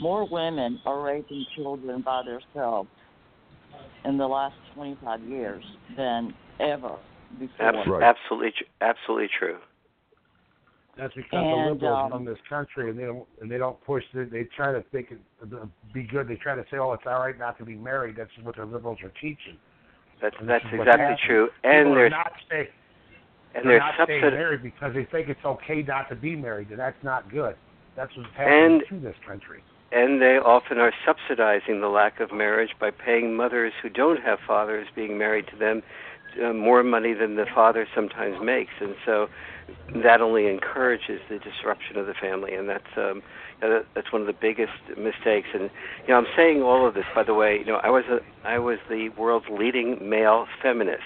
more 0.00 0.28
women 0.28 0.80
are 0.86 1.02
raising 1.02 1.44
children 1.56 2.02
by 2.02 2.22
themselves 2.22 2.88
in 4.04 4.18
the 4.18 4.26
last 4.26 4.56
25 4.74 5.22
years 5.22 5.64
than 5.96 6.34
ever 6.60 6.96
before. 7.38 7.66
Absolutely, 7.66 8.04
absolutely, 8.04 8.52
absolutely 8.80 9.28
true. 9.38 9.58
That's 10.96 11.14
because 11.14 11.30
and, 11.32 11.50
the 11.50 11.72
liberals 11.72 12.04
um, 12.04 12.12
run 12.12 12.24
this 12.24 12.38
country, 12.48 12.90
and 12.90 12.98
they 12.98 13.04
don't 13.04 13.26
and 13.40 13.50
they 13.50 13.58
don't 13.58 13.82
push. 13.84 14.04
The, 14.14 14.28
they 14.30 14.44
try 14.56 14.72
to 14.72 14.84
think 14.92 15.08
it 15.10 15.18
be 15.92 16.04
good. 16.04 16.28
They 16.28 16.36
try 16.36 16.54
to 16.54 16.64
say, 16.70 16.78
"Oh, 16.78 16.92
it's 16.92 17.02
all 17.06 17.18
right 17.18 17.38
not 17.38 17.58
to 17.58 17.64
be 17.64 17.74
married." 17.74 18.16
That's 18.16 18.30
what 18.42 18.56
the 18.56 18.64
liberals 18.64 18.98
are 19.02 19.12
teaching. 19.20 19.58
That's 20.22 20.36
and 20.38 20.48
that's 20.48 20.64
exactly 20.72 21.16
true. 21.26 21.48
And 21.64 21.86
People 21.86 21.94
they're 21.94 22.10
not 22.10 22.32
stay, 22.46 22.68
and 23.54 23.68
they're, 23.68 23.78
not 23.78 23.94
subsidi- 23.94 24.04
staying 24.04 24.34
married 24.34 24.62
because 24.62 24.94
they 24.94 25.04
think 25.04 25.28
it's 25.28 25.44
okay 25.44 25.82
not 25.82 26.08
to 26.10 26.14
be 26.14 26.36
married, 26.36 26.70
and 26.70 26.78
that's 26.78 27.02
not 27.02 27.30
good. 27.30 27.56
That's 27.96 28.16
what's 28.16 28.28
happening 28.36 28.80
and, 28.80 28.82
to 28.88 29.00
this 29.00 29.16
country. 29.26 29.62
And 29.92 30.20
they 30.22 30.38
often 30.38 30.78
are 30.78 30.92
subsidizing 31.06 31.80
the 31.80 31.88
lack 31.88 32.20
of 32.20 32.32
marriage 32.32 32.70
by 32.80 32.90
paying 32.90 33.34
mothers 33.36 33.72
who 33.82 33.88
don't 33.88 34.20
have 34.22 34.38
fathers 34.46 34.86
being 34.94 35.18
married 35.18 35.46
to 35.52 35.56
them 35.56 35.82
uh, 36.44 36.52
more 36.52 36.82
money 36.82 37.14
than 37.14 37.36
the 37.36 37.46
father 37.54 37.86
sometimes 37.94 38.36
makes, 38.42 38.72
and 38.80 38.94
so 39.04 39.28
that 40.02 40.20
only 40.20 40.46
encourages 40.46 41.20
the 41.28 41.38
disruption 41.38 41.96
of 41.96 42.06
the 42.06 42.14
family, 42.14 42.54
and 42.54 42.68
that's 42.68 42.96
um, 42.96 43.22
that's 43.60 44.12
one 44.12 44.20
of 44.20 44.26
the 44.26 44.34
biggest 44.34 44.72
mistakes. 44.96 45.48
And 45.54 45.70
you 46.02 46.08
know, 46.08 46.16
I'm 46.16 46.26
saying 46.36 46.62
all 46.62 46.86
of 46.86 46.94
this, 46.94 47.04
by 47.14 47.22
the 47.22 47.34
way. 47.34 47.58
You 47.58 47.66
know, 47.66 47.80
I 47.82 47.90
was 47.90 48.04
a 48.10 48.20
I 48.46 48.58
was 48.58 48.78
the 48.88 49.10
world's 49.10 49.46
leading 49.50 50.08
male 50.08 50.46
feminist 50.62 51.02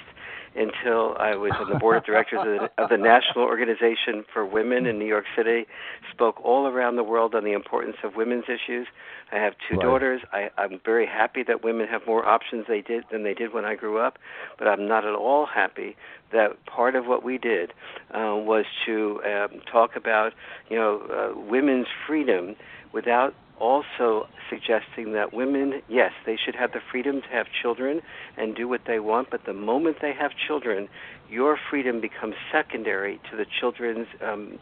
until 0.59 1.17
I 1.19 1.37
was 1.37 1.53
on 1.59 1.71
the 1.71 1.79
board 1.81 1.97
of 1.99 2.05
directors 2.05 2.41
of 2.41 2.47
the, 2.47 2.83
of 2.83 2.89
the 2.91 2.97
National 2.97 3.45
Organization 3.45 4.25
for 4.33 4.45
Women 4.45 4.87
in 4.87 4.99
New 4.99 5.07
York 5.07 5.25
City. 5.37 5.67
Spoke 6.11 6.45
all 6.45 6.67
around 6.67 6.97
the 6.97 7.05
world 7.05 7.35
on 7.35 7.45
the 7.45 7.53
importance 7.53 7.97
of 8.03 8.17
women's 8.17 8.45
issues. 8.45 8.87
I 9.31 9.37
have 9.37 9.55
two 9.69 9.77
right. 9.77 9.85
daughters. 9.85 10.23
I, 10.33 10.51
I'm 10.59 10.81
very 10.85 11.07
happy 11.07 11.43
that 11.45 11.63
women 11.63 11.87
have 11.89 12.07
more 12.07 12.27
options 12.27 12.67
they 12.67 12.81
did 12.81 13.05
than 13.13 13.23
they 13.23 13.35
did 13.35 13.53
when 13.53 13.65
I 13.65 13.75
grew 13.75 13.99
up, 13.99 14.19
but 14.59 14.69
I'm 14.69 14.89
not 14.89 15.05
at 15.05 15.15
all 15.15 15.47
happy 15.47 15.97
that 16.33 16.65
part 16.67 16.95
of 16.95 17.07
what 17.07 17.23
we 17.23 17.39
did 17.39 17.71
uh, 18.11 18.37
was 18.37 18.65
to 18.87 19.21
um, 19.25 19.61
talk 19.71 19.97
about 19.97 20.33
you 20.69 20.77
know 20.77 21.01
uh, 21.01 21.41
women's 21.41 21.87
freedom 22.07 22.57
without 22.93 23.35
also 23.61 24.27
suggesting 24.51 25.13
that 25.13 25.33
women, 25.33 25.83
yes, 25.89 26.13
they 26.27 26.37
should 26.37 26.55
have 26.55 26.73
the 26.73 26.81
freedom 26.91 27.21
to 27.23 27.29
have 27.29 27.47
children 27.63 28.01
and 28.37 28.55
do 28.55 28.69
what 28.69 28.83
they 28.87 28.99
want, 28.99 29.29
but 29.31 29.45
the 29.47 29.53
moment 29.53 29.99
they 30.01 30.13
have 30.13 30.33
children, 30.47 30.89
your 31.29 31.59
freedom 31.71 32.01
becomes 32.01 32.35
secondary 32.53 33.21
to 33.31 33.37
the 33.37 33.47
children's 33.61 34.07
um, 34.25 34.59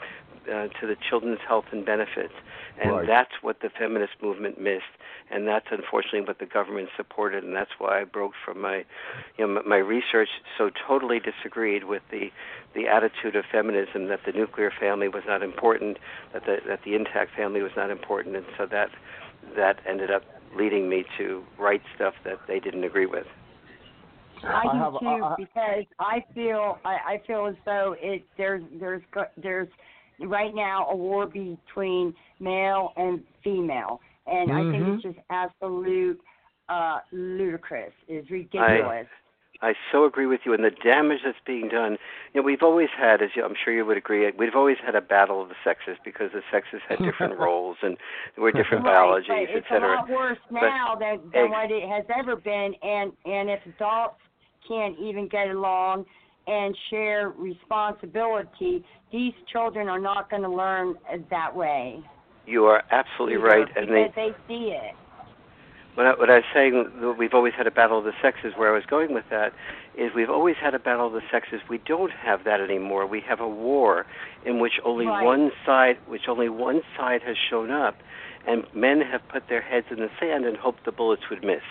uh, 0.49 0.69
to 0.81 0.87
the 0.87 0.97
children's 1.09 1.41
health 1.47 1.67
and 1.73 1.85
benefits, 1.85 2.35
and 2.81 2.93
right. 2.93 3.07
that's 3.07 3.33
what 3.43 3.61
the 3.61 3.71
feminist 3.71 4.15
movement 4.23 4.61
missed, 4.61 4.85
and 5.31 5.47
that's 5.47 5.67
unfortunately 5.71 6.21
what 6.21 6.39
the 6.39 6.47
government 6.47 6.89
supported, 6.97 7.45
and 7.45 7.55
that's 7.55 7.71
why 7.79 8.01
I 8.01 8.05
broke 8.05 8.33
from 8.45 8.61
my, 8.61 8.85
you 9.39 9.47
know, 9.47 9.63
my 9.67 9.79
research 9.79 10.29
so 10.57 10.71
totally 10.87 11.21
disagreed 11.21 11.85
with 11.85 12.03
the 12.11 12.31
the 12.75 12.87
attitude 12.89 13.35
of 13.37 13.45
feminism 13.51 14.09
that 14.09 14.21
the 14.27 14.33
nuclear 14.33 14.71
family 14.79 15.09
was 15.09 15.23
not 15.27 15.43
important, 15.43 15.99
that 16.33 16.45
the 16.45 16.59
that 16.67 16.81
the 16.85 16.95
intact 16.95 17.35
family 17.35 17.63
was 17.63 17.73
not 17.77 17.91
important, 17.91 18.37
and 18.37 18.47
so 18.59 18.67
that 18.67 18.91
that 19.57 19.79
ended 19.87 20.11
up 20.11 20.23
leading 20.57 20.89
me 20.89 21.05
to 21.19 21.45
write 21.59 21.83
stuff 21.95 22.15
that 22.25 22.39
they 22.47 22.59
didn't 22.59 22.85
agree 22.85 23.07
with. 23.07 23.27
I 24.45 24.63
do 24.73 24.79
have, 24.79 25.01
too 25.01 25.35
because 25.39 25.85
I 25.99 26.25
feel 26.35 26.79
I, 26.85 26.95
I 26.95 27.23
feel 27.27 27.47
as 27.47 27.57
though 27.65 27.97
it 27.99 28.27
there's 28.37 28.63
there's 28.79 29.03
there's 29.43 29.69
right 30.21 30.55
now 30.55 30.87
a 30.91 30.97
war 30.97 31.27
between 31.27 32.15
male 32.41 32.93
and 32.97 33.23
female, 33.43 34.01
and 34.27 34.51
mm-hmm. 34.51 34.69
I 34.69 34.73
think 34.73 34.95
it's 34.95 35.03
just 35.03 35.27
absolute 35.31 36.21
uh 36.69 36.99
ludicrous. 37.13 37.93
It's 38.09 38.31
ridiculous. 38.31 39.07
I, 39.63 39.69
I 39.69 39.75
so 39.91 40.05
agree 40.05 40.27
with 40.27 40.41
you, 40.45 40.53
and 40.53 40.63
the 40.65 40.71
damage 40.71 41.21
that's 41.25 41.39
being 41.47 41.69
done. 41.69 41.97
You 42.35 42.41
know, 42.41 42.43
we've 42.43 42.63
always 42.63 42.89
had, 42.97 43.23
as 43.23 43.31
you, 43.35 43.45
I'm 43.45 43.55
sure 43.63 43.73
you 43.73 43.87
would 43.87 43.97
agree, 43.97 44.31
we've 44.39 44.55
always 44.55 44.77
had 44.85 44.95
a 44.95 45.01
battle 45.01 45.41
of 45.41 45.49
the 45.49 45.55
sexes 45.65 45.97
because 46.05 46.33
the 46.33 46.43
sexes 46.51 46.81
had 46.89 46.99
different 46.99 47.39
roles 47.39 47.79
and 47.83 47.97
there 48.35 48.45
were 48.45 48.53
different 48.53 48.85
right, 48.85 48.95
biologies, 48.95 49.49
et 49.55 49.63
cetera. 49.69 50.01
It's 50.03 50.11
a 50.11 50.13
lot 50.13 50.21
worse 50.21 50.39
now 50.51 50.97
but, 50.99 51.01
than, 51.01 51.31
than 51.33 51.51
what 51.51 51.71
it 51.71 51.89
has 51.89 52.05
ever 52.15 52.37
been, 52.37 52.75
and 52.83 53.13
and 53.25 53.49
if 53.49 53.61
adults 53.67 54.21
can't 54.69 54.99
even 54.99 55.29
get 55.29 55.49
along 55.49 56.05
and 56.47 56.77
share 56.91 57.31
responsibility, 57.37 58.85
these 59.13 59.33
children 59.53 59.89
are 59.89 59.99
not 59.99 60.31
going 60.31 60.43
to 60.43 60.51
learn 60.51 60.95
that 61.31 61.55
way. 61.55 62.01
You 62.47 62.65
are 62.67 62.83
absolutely 62.91 63.37
Either 63.37 63.47
right, 63.47 63.77
and 63.77 63.89
they 63.89 64.13
they 64.15 64.31
see 64.47 64.73
it 64.73 64.95
what 65.97 66.07
I, 66.07 66.11
what 66.15 66.31
I 66.31 66.37
was 66.37 66.45
saying, 66.53 67.17
we've 67.19 67.33
always 67.33 67.55
had 67.57 67.67
a 67.67 67.71
battle 67.71 67.99
of 67.99 68.05
the 68.05 68.13
sexes. 68.21 68.53
Where 68.57 68.71
I 68.71 68.75
was 68.75 68.85
going 68.85 69.15
with 69.15 69.25
that 69.31 69.53
is 69.97 70.13
we've 70.15 70.31
always 70.31 70.57
had 70.61 70.75
a 70.75 70.79
battle 70.79 71.07
of 71.07 71.15
the 71.15 71.23
sexes. 71.33 71.61
We 71.71 71.79
don't 71.79 72.13
have 72.13 72.45
that 72.45 72.61
anymore. 72.61 73.07
We 73.07 73.23
have 73.27 73.41
a 73.41 73.49
war 73.49 74.05
in 74.45 74.61
which 74.61 74.75
only 74.85 75.07
right. 75.07 75.25
one 75.25 75.51
side, 75.65 75.97
which 76.07 76.29
only 76.29 76.51
one 76.51 76.83
side 76.97 77.23
has 77.23 77.37
shown 77.49 77.71
up, 77.71 77.97
and 78.47 78.65
men 78.75 79.01
have 79.01 79.27
put 79.29 79.49
their 79.49 79.63
heads 79.63 79.87
in 79.91 79.97
the 79.97 80.11
sand 80.21 80.45
and 80.45 80.57
hoped 80.57 80.85
the 80.85 80.93
bullets 80.93 81.23
would 81.31 81.43
miss. 81.43 81.63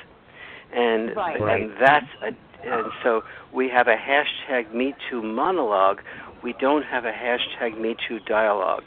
And 0.75 1.15
right. 1.15 1.61
and 1.61 1.71
that's 1.79 2.07
a, 2.23 2.31
and 2.65 2.91
so 3.03 3.23
we 3.53 3.69
have 3.69 3.87
a 3.87 3.95
hashtag 3.95 4.73
Me 4.73 4.93
Too 5.09 5.21
monologue. 5.21 6.01
We 6.43 6.53
don't 6.59 6.83
have 6.83 7.05
a 7.05 7.11
hashtag 7.11 7.79
Me 7.79 7.95
Too 8.07 8.19
dialogue. 8.19 8.83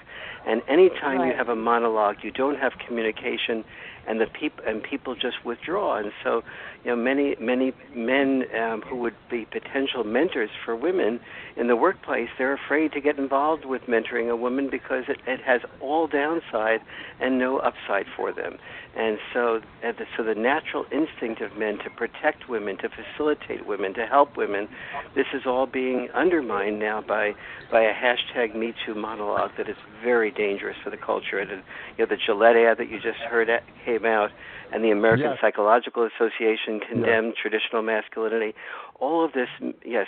And 0.46 0.62
anytime 0.68 1.18
right. 1.18 1.28
you 1.28 1.36
have 1.36 1.48
a 1.48 1.56
monologue, 1.56 2.16
you 2.22 2.30
don't 2.30 2.58
have 2.58 2.72
communication 2.86 3.64
and 4.08 4.20
the 4.20 4.26
people 4.26 4.64
and 4.66 4.82
people 4.82 5.14
just 5.14 5.44
withdraw. 5.44 5.96
And 5.98 6.12
so, 6.24 6.42
you 6.84 6.90
know, 6.90 6.96
many 6.96 7.36
many 7.40 7.72
men 7.94 8.44
um, 8.58 8.82
who 8.82 8.96
would 8.96 9.14
be 9.30 9.44
potential 9.44 10.02
mentors 10.04 10.50
for 10.64 10.74
women 10.74 11.20
in 11.56 11.66
the 11.66 11.76
workplace, 11.76 12.28
they're 12.38 12.54
afraid 12.54 12.92
to 12.92 13.00
get 13.00 13.18
involved 13.18 13.64
with 13.64 13.82
mentoring 13.82 14.30
a 14.30 14.36
woman 14.36 14.68
because 14.70 15.04
it, 15.08 15.18
it 15.26 15.40
has 15.42 15.60
all 15.80 16.06
downside 16.06 16.80
and 17.20 17.38
no 17.38 17.58
upside 17.58 18.06
for 18.16 18.32
them. 18.32 18.58
And 18.96 19.18
so, 19.32 19.60
and 19.82 19.96
the, 19.96 20.06
so 20.16 20.24
the 20.24 20.34
natural 20.34 20.86
instinct 20.90 21.40
of 21.40 21.56
men 21.56 21.78
to 21.78 21.90
protect 21.90 22.48
women, 22.48 22.78
to 22.78 22.88
facilitate 22.88 23.66
women, 23.66 23.94
to 23.94 24.06
help 24.06 24.36
women, 24.36 24.68
this 25.14 25.26
is 25.34 25.42
all 25.46 25.66
being 25.66 26.08
undermined 26.14 26.78
now 26.78 27.02
by 27.02 27.34
by 27.70 27.82
a 27.82 27.92
hashtag 27.92 28.54
Me 28.54 28.72
Too 28.86 28.94
monologue 28.94 29.50
that 29.58 29.68
is 29.68 29.76
very 30.02 30.30
dangerous 30.30 30.76
for 30.82 30.90
the 30.90 30.96
culture. 30.96 31.38
And 31.38 31.50
you 31.50 31.58
know, 31.98 32.06
the 32.06 32.16
Gillette 32.16 32.56
ad 32.56 32.78
that 32.78 32.88
you 32.88 32.98
just 33.00 33.18
heard 33.18 33.48
came 33.84 33.97
out, 34.04 34.30
and 34.72 34.84
the 34.84 34.90
American 34.90 35.30
Yes. 35.30 35.38
Psychological 35.40 36.04
Association 36.06 36.80
condemned 36.80 37.34
traditional 37.40 37.82
masculinity. 37.82 38.54
All 39.00 39.24
of 39.24 39.32
this, 39.32 39.48
yes, 39.84 40.06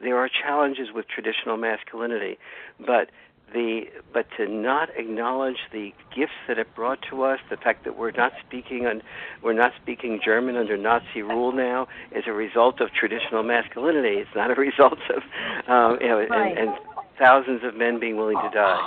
there 0.00 0.16
are 0.16 0.28
challenges 0.28 0.88
with 0.94 1.06
traditional 1.08 1.56
masculinity, 1.56 2.38
but 2.78 3.10
the 3.52 3.82
but 4.12 4.26
to 4.36 4.48
not 4.48 4.88
acknowledge 4.96 5.58
the 5.72 5.92
gifts 6.14 6.32
that 6.48 6.58
it 6.58 6.74
brought 6.74 6.98
to 7.10 7.22
us, 7.22 7.38
the 7.48 7.56
fact 7.56 7.84
that 7.84 7.96
we're 7.96 8.10
not 8.10 8.32
speaking 8.44 8.86
on 8.86 9.02
we're 9.42 9.52
not 9.52 9.72
speaking 9.80 10.18
German 10.24 10.56
under 10.56 10.76
Nazi 10.76 11.22
rule 11.22 11.52
now 11.52 11.86
is 12.10 12.24
a 12.26 12.32
result 12.32 12.80
of 12.80 12.92
traditional 12.92 13.44
masculinity. 13.44 14.16
It's 14.18 14.34
not 14.34 14.50
a 14.50 14.54
result 14.60 14.98
of 15.14 15.22
um, 15.70 15.98
you 16.00 16.08
know 16.08 16.26
Right. 16.28 16.58
and, 16.58 16.70
and 16.70 16.78
thousands 17.18 17.62
of 17.62 17.76
men 17.76 18.00
being 18.00 18.16
willing 18.16 18.36
to 18.36 18.50
die. 18.52 18.84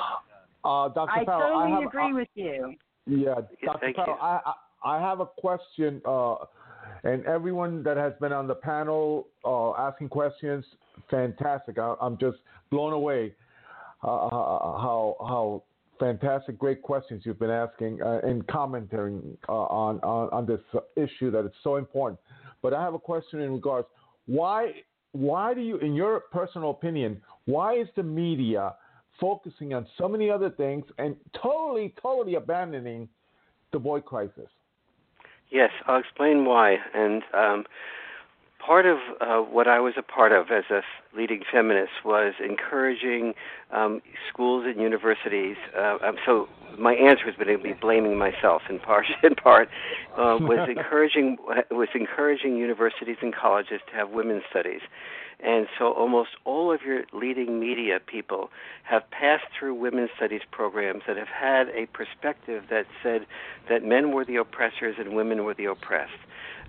Uh, 0.63 0.89
Dr. 0.89 1.09
I 1.09 1.23
Farrell, 1.25 1.59
totally 1.61 1.71
have, 1.71 1.84
agree 1.84 2.13
with 2.13 2.27
you. 2.36 2.75
Yeah, 3.06 3.36
Yeah, 3.62 3.74
Dr. 3.74 3.88
you. 3.88 4.14
I, 4.22 4.39
I 4.45 4.54
I 4.82 5.02
have 5.02 5.20
a 5.20 5.26
question, 5.26 6.02
uh, 6.06 6.36
and 7.04 7.26
everyone 7.26 7.84
that 7.84 7.97
has 7.97 8.14
been 8.22 8.32
on 8.32 8.47
the 8.47 8.56
panel 8.56 9.28
uh, 9.43 9.72
asking 9.74 10.10
questions, 10.10 10.64
fantastic. 11.10 11.78
I, 11.78 11.95
I'm 12.02 12.18
just 12.18 12.38
blown 12.72 12.93
away 12.93 13.34
uh, 14.04 14.08
how 14.08 15.16
how 15.20 15.64
fantastic, 16.00 16.58
great 16.58 16.82
questions 16.82 17.24
you've 17.26 17.39
been 17.39 17.50
asking 17.50 18.02
uh, 18.02 18.22
and 18.24 18.47
commenting 18.47 19.38
uh, 19.50 19.54
on, 19.54 20.00
on 20.00 20.30
on 20.30 20.45
this 20.45 20.62
issue 20.95 21.30
that 21.32 21.45
is 21.45 21.52
so 21.64 21.76
important. 21.76 22.20
But 22.62 22.74
I 22.74 22.82
have 22.82 22.93
a 22.93 23.00
question 23.00 23.41
in 23.41 23.52
regards 23.52 23.88
why 24.26 24.72
why 25.12 25.54
do 25.54 25.62
you, 25.62 25.78
in 25.78 25.95
your 25.95 26.22
personal 26.32 26.70
opinion, 26.70 27.22
why 27.45 27.76
is 27.76 27.88
the 27.95 28.04
media 28.04 28.76
focusing 29.20 29.74
on 29.74 29.88
so 29.97 30.07
many 30.07 30.30
other 30.30 30.49
things 30.49 30.86
and 30.97 31.15
totally, 31.34 31.93
totally 32.01 32.36
abandoning 32.36 33.07
the 33.72 33.80
boy 33.80 33.99
crisis? 33.99 34.49
Yes, 35.49 35.72
I'll 35.88 35.99
explain 35.99 36.45
why. 36.45 36.78
And 36.93 37.24
um, 37.34 37.65
part 38.65 38.86
of 38.86 38.97
uh, 39.20 39.38
what 39.38 39.67
I 39.67 39.80
was 39.80 39.93
a 39.97 40.03
part 40.03 40.32
of 40.32 40.51
as 40.51 40.65
a 40.70 40.82
leading 41.17 41.41
feminist 41.51 41.91
was 42.05 42.34
encouraging 42.43 43.34
um, 43.72 44.01
schools 44.32 44.65
and 44.67 44.80
universities. 44.80 45.57
Uh, 45.76 45.97
um, 46.05 46.15
so 46.26 46.47
my 46.78 46.93
answer 46.93 47.26
has 47.26 47.36
been 47.36 47.47
to 47.47 47.57
be 47.57 47.74
blaming 47.74 48.17
myself 48.17 48.61
in 48.70 48.80
part. 48.80 49.05
In 49.24 49.36
part, 49.36 49.70
uh, 50.13 50.38
was 50.39 50.70
encouraging 50.76 51.38
was 51.72 51.89
encouraging 51.95 52.57
universities 52.57 53.17
and 53.22 53.34
colleges 53.34 53.82
to 53.89 53.95
have 53.95 54.11
women's 54.11 54.43
studies. 54.49 54.82
And 55.41 55.67
so 55.77 55.93
almost 55.93 56.31
all 56.43 56.71
of 56.71 56.81
your 56.81 57.03
leading 57.13 57.59
media 57.59 57.99
people 58.05 58.49
have 58.83 59.09
passed 59.09 59.45
through 59.57 59.75
women's 59.75 60.09
studies 60.17 60.41
programs 60.51 61.03
that 61.07 61.15
have 61.15 61.29
had 61.29 61.69
a 61.69 61.85
perspective 61.87 62.65
that 62.69 62.85
said 63.01 63.25
that 63.69 63.83
men 63.83 64.11
were 64.11 64.25
the 64.25 64.35
oppressors 64.35 64.95
and 64.99 65.15
women 65.15 65.45
were 65.45 65.53
the 65.53 65.65
oppressed. 65.65 66.11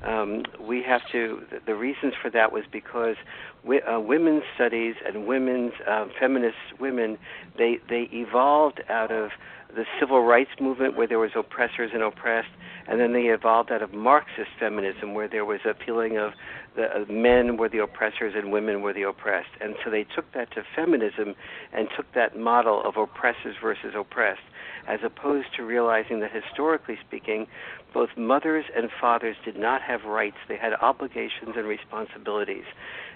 Um, 0.02 0.44
we 0.58 0.82
have 0.82 1.02
to. 1.12 1.42
The 1.66 1.74
reasons 1.74 2.14
for 2.20 2.30
that 2.30 2.52
was 2.52 2.64
because 2.70 3.16
wi- 3.62 3.86
uh, 3.86 4.00
women's 4.00 4.44
studies 4.54 4.94
and 5.06 5.26
women's 5.26 5.72
uh, 5.86 6.06
feminist 6.18 6.56
women 6.78 7.18
they 7.58 7.80
they 7.88 8.08
evolved 8.12 8.82
out 8.88 9.10
of 9.10 9.30
the 9.74 9.84
civil 9.98 10.22
rights 10.22 10.50
movement 10.58 10.96
where 10.96 11.06
there 11.06 11.18
was 11.18 11.30
oppressors 11.36 11.90
and 11.92 12.02
oppressed, 12.02 12.48
and 12.88 12.98
then 12.98 13.12
they 13.12 13.24
evolved 13.24 13.70
out 13.70 13.82
of 13.82 13.92
Marxist 13.92 14.50
feminism 14.58 15.12
where 15.14 15.28
there 15.28 15.44
was 15.44 15.60
a 15.66 15.74
feeling 15.84 16.16
of 16.16 16.32
the 16.76 16.94
uh, 16.94 17.04
men 17.10 17.56
were 17.56 17.68
the 17.68 17.78
oppressors 17.78 18.34
and 18.36 18.52
women 18.52 18.82
were 18.82 18.92
the 18.92 19.02
oppressed, 19.02 19.50
and 19.60 19.74
so 19.84 19.90
they 19.90 20.04
took 20.04 20.32
that 20.32 20.50
to 20.52 20.62
feminism 20.74 21.34
and 21.72 21.88
took 21.96 22.12
that 22.14 22.38
model 22.38 22.82
of 22.84 22.96
oppressors 22.96 23.56
versus 23.60 23.94
oppressed, 23.96 24.40
as 24.86 25.00
opposed 25.04 25.48
to 25.56 25.64
realizing 25.64 26.20
that 26.20 26.30
historically 26.32 26.98
speaking, 27.06 27.46
both 27.92 28.10
mothers 28.16 28.64
and 28.76 28.88
fathers 29.00 29.36
did 29.44 29.58
not 29.58 29.82
have 29.82 30.04
rights; 30.04 30.36
they 30.48 30.56
had 30.56 30.72
obligations 30.74 31.56
and 31.56 31.66
responsibilities, 31.66 32.64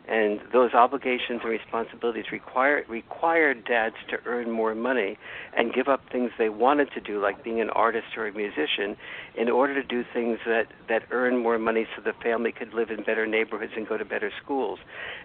and 0.09 0.40
those 0.52 0.74
obligations 0.74 1.40
and 1.42 1.50
responsibilities 1.50 2.24
required 2.32 2.88
required 2.88 3.64
dads 3.64 3.94
to 4.11 4.18
earn 4.26 4.50
more 4.50 4.74
money 4.74 5.16
and 5.57 5.72
give 5.72 5.86
up 5.88 6.02
things 6.11 6.32
they 6.38 6.48
wanted 6.48 6.90
to 6.92 7.00
do, 7.00 7.20
like 7.20 7.44
being 7.44 7.61
an 7.61 7.70
artist 7.70 8.09
or 8.16 8.26
a 8.26 8.32
musician, 8.32 8.96
in 9.36 9.48
order 9.48 9.80
to 9.80 9.86
do 9.86 10.05
things 10.12 10.40
that 10.44 10.66
that 10.88 11.05
earn 11.12 11.38
more 11.38 11.59
money, 11.59 11.86
so 11.94 12.02
the 12.02 12.12
family 12.14 12.50
could 12.50 12.74
live 12.74 12.90
in 12.90 13.05
better 13.05 13.26
neighborhoods 13.26 13.43
and 13.76 13.86
go 13.88 13.97
to 13.97 14.05
better 14.05 14.30
schools. 14.42 14.78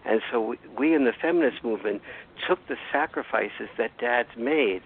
And 0.06 0.22
so 0.32 0.42
we, 0.42 0.58
we 0.78 0.96
in 0.96 1.06
the 1.06 1.14
feminist 1.14 1.64
movement 1.64 2.02
took 2.48 2.66
the 2.68 2.76
sacrifices 2.92 3.70
that 3.78 3.98
dads 3.98 4.30
made, 4.38 4.82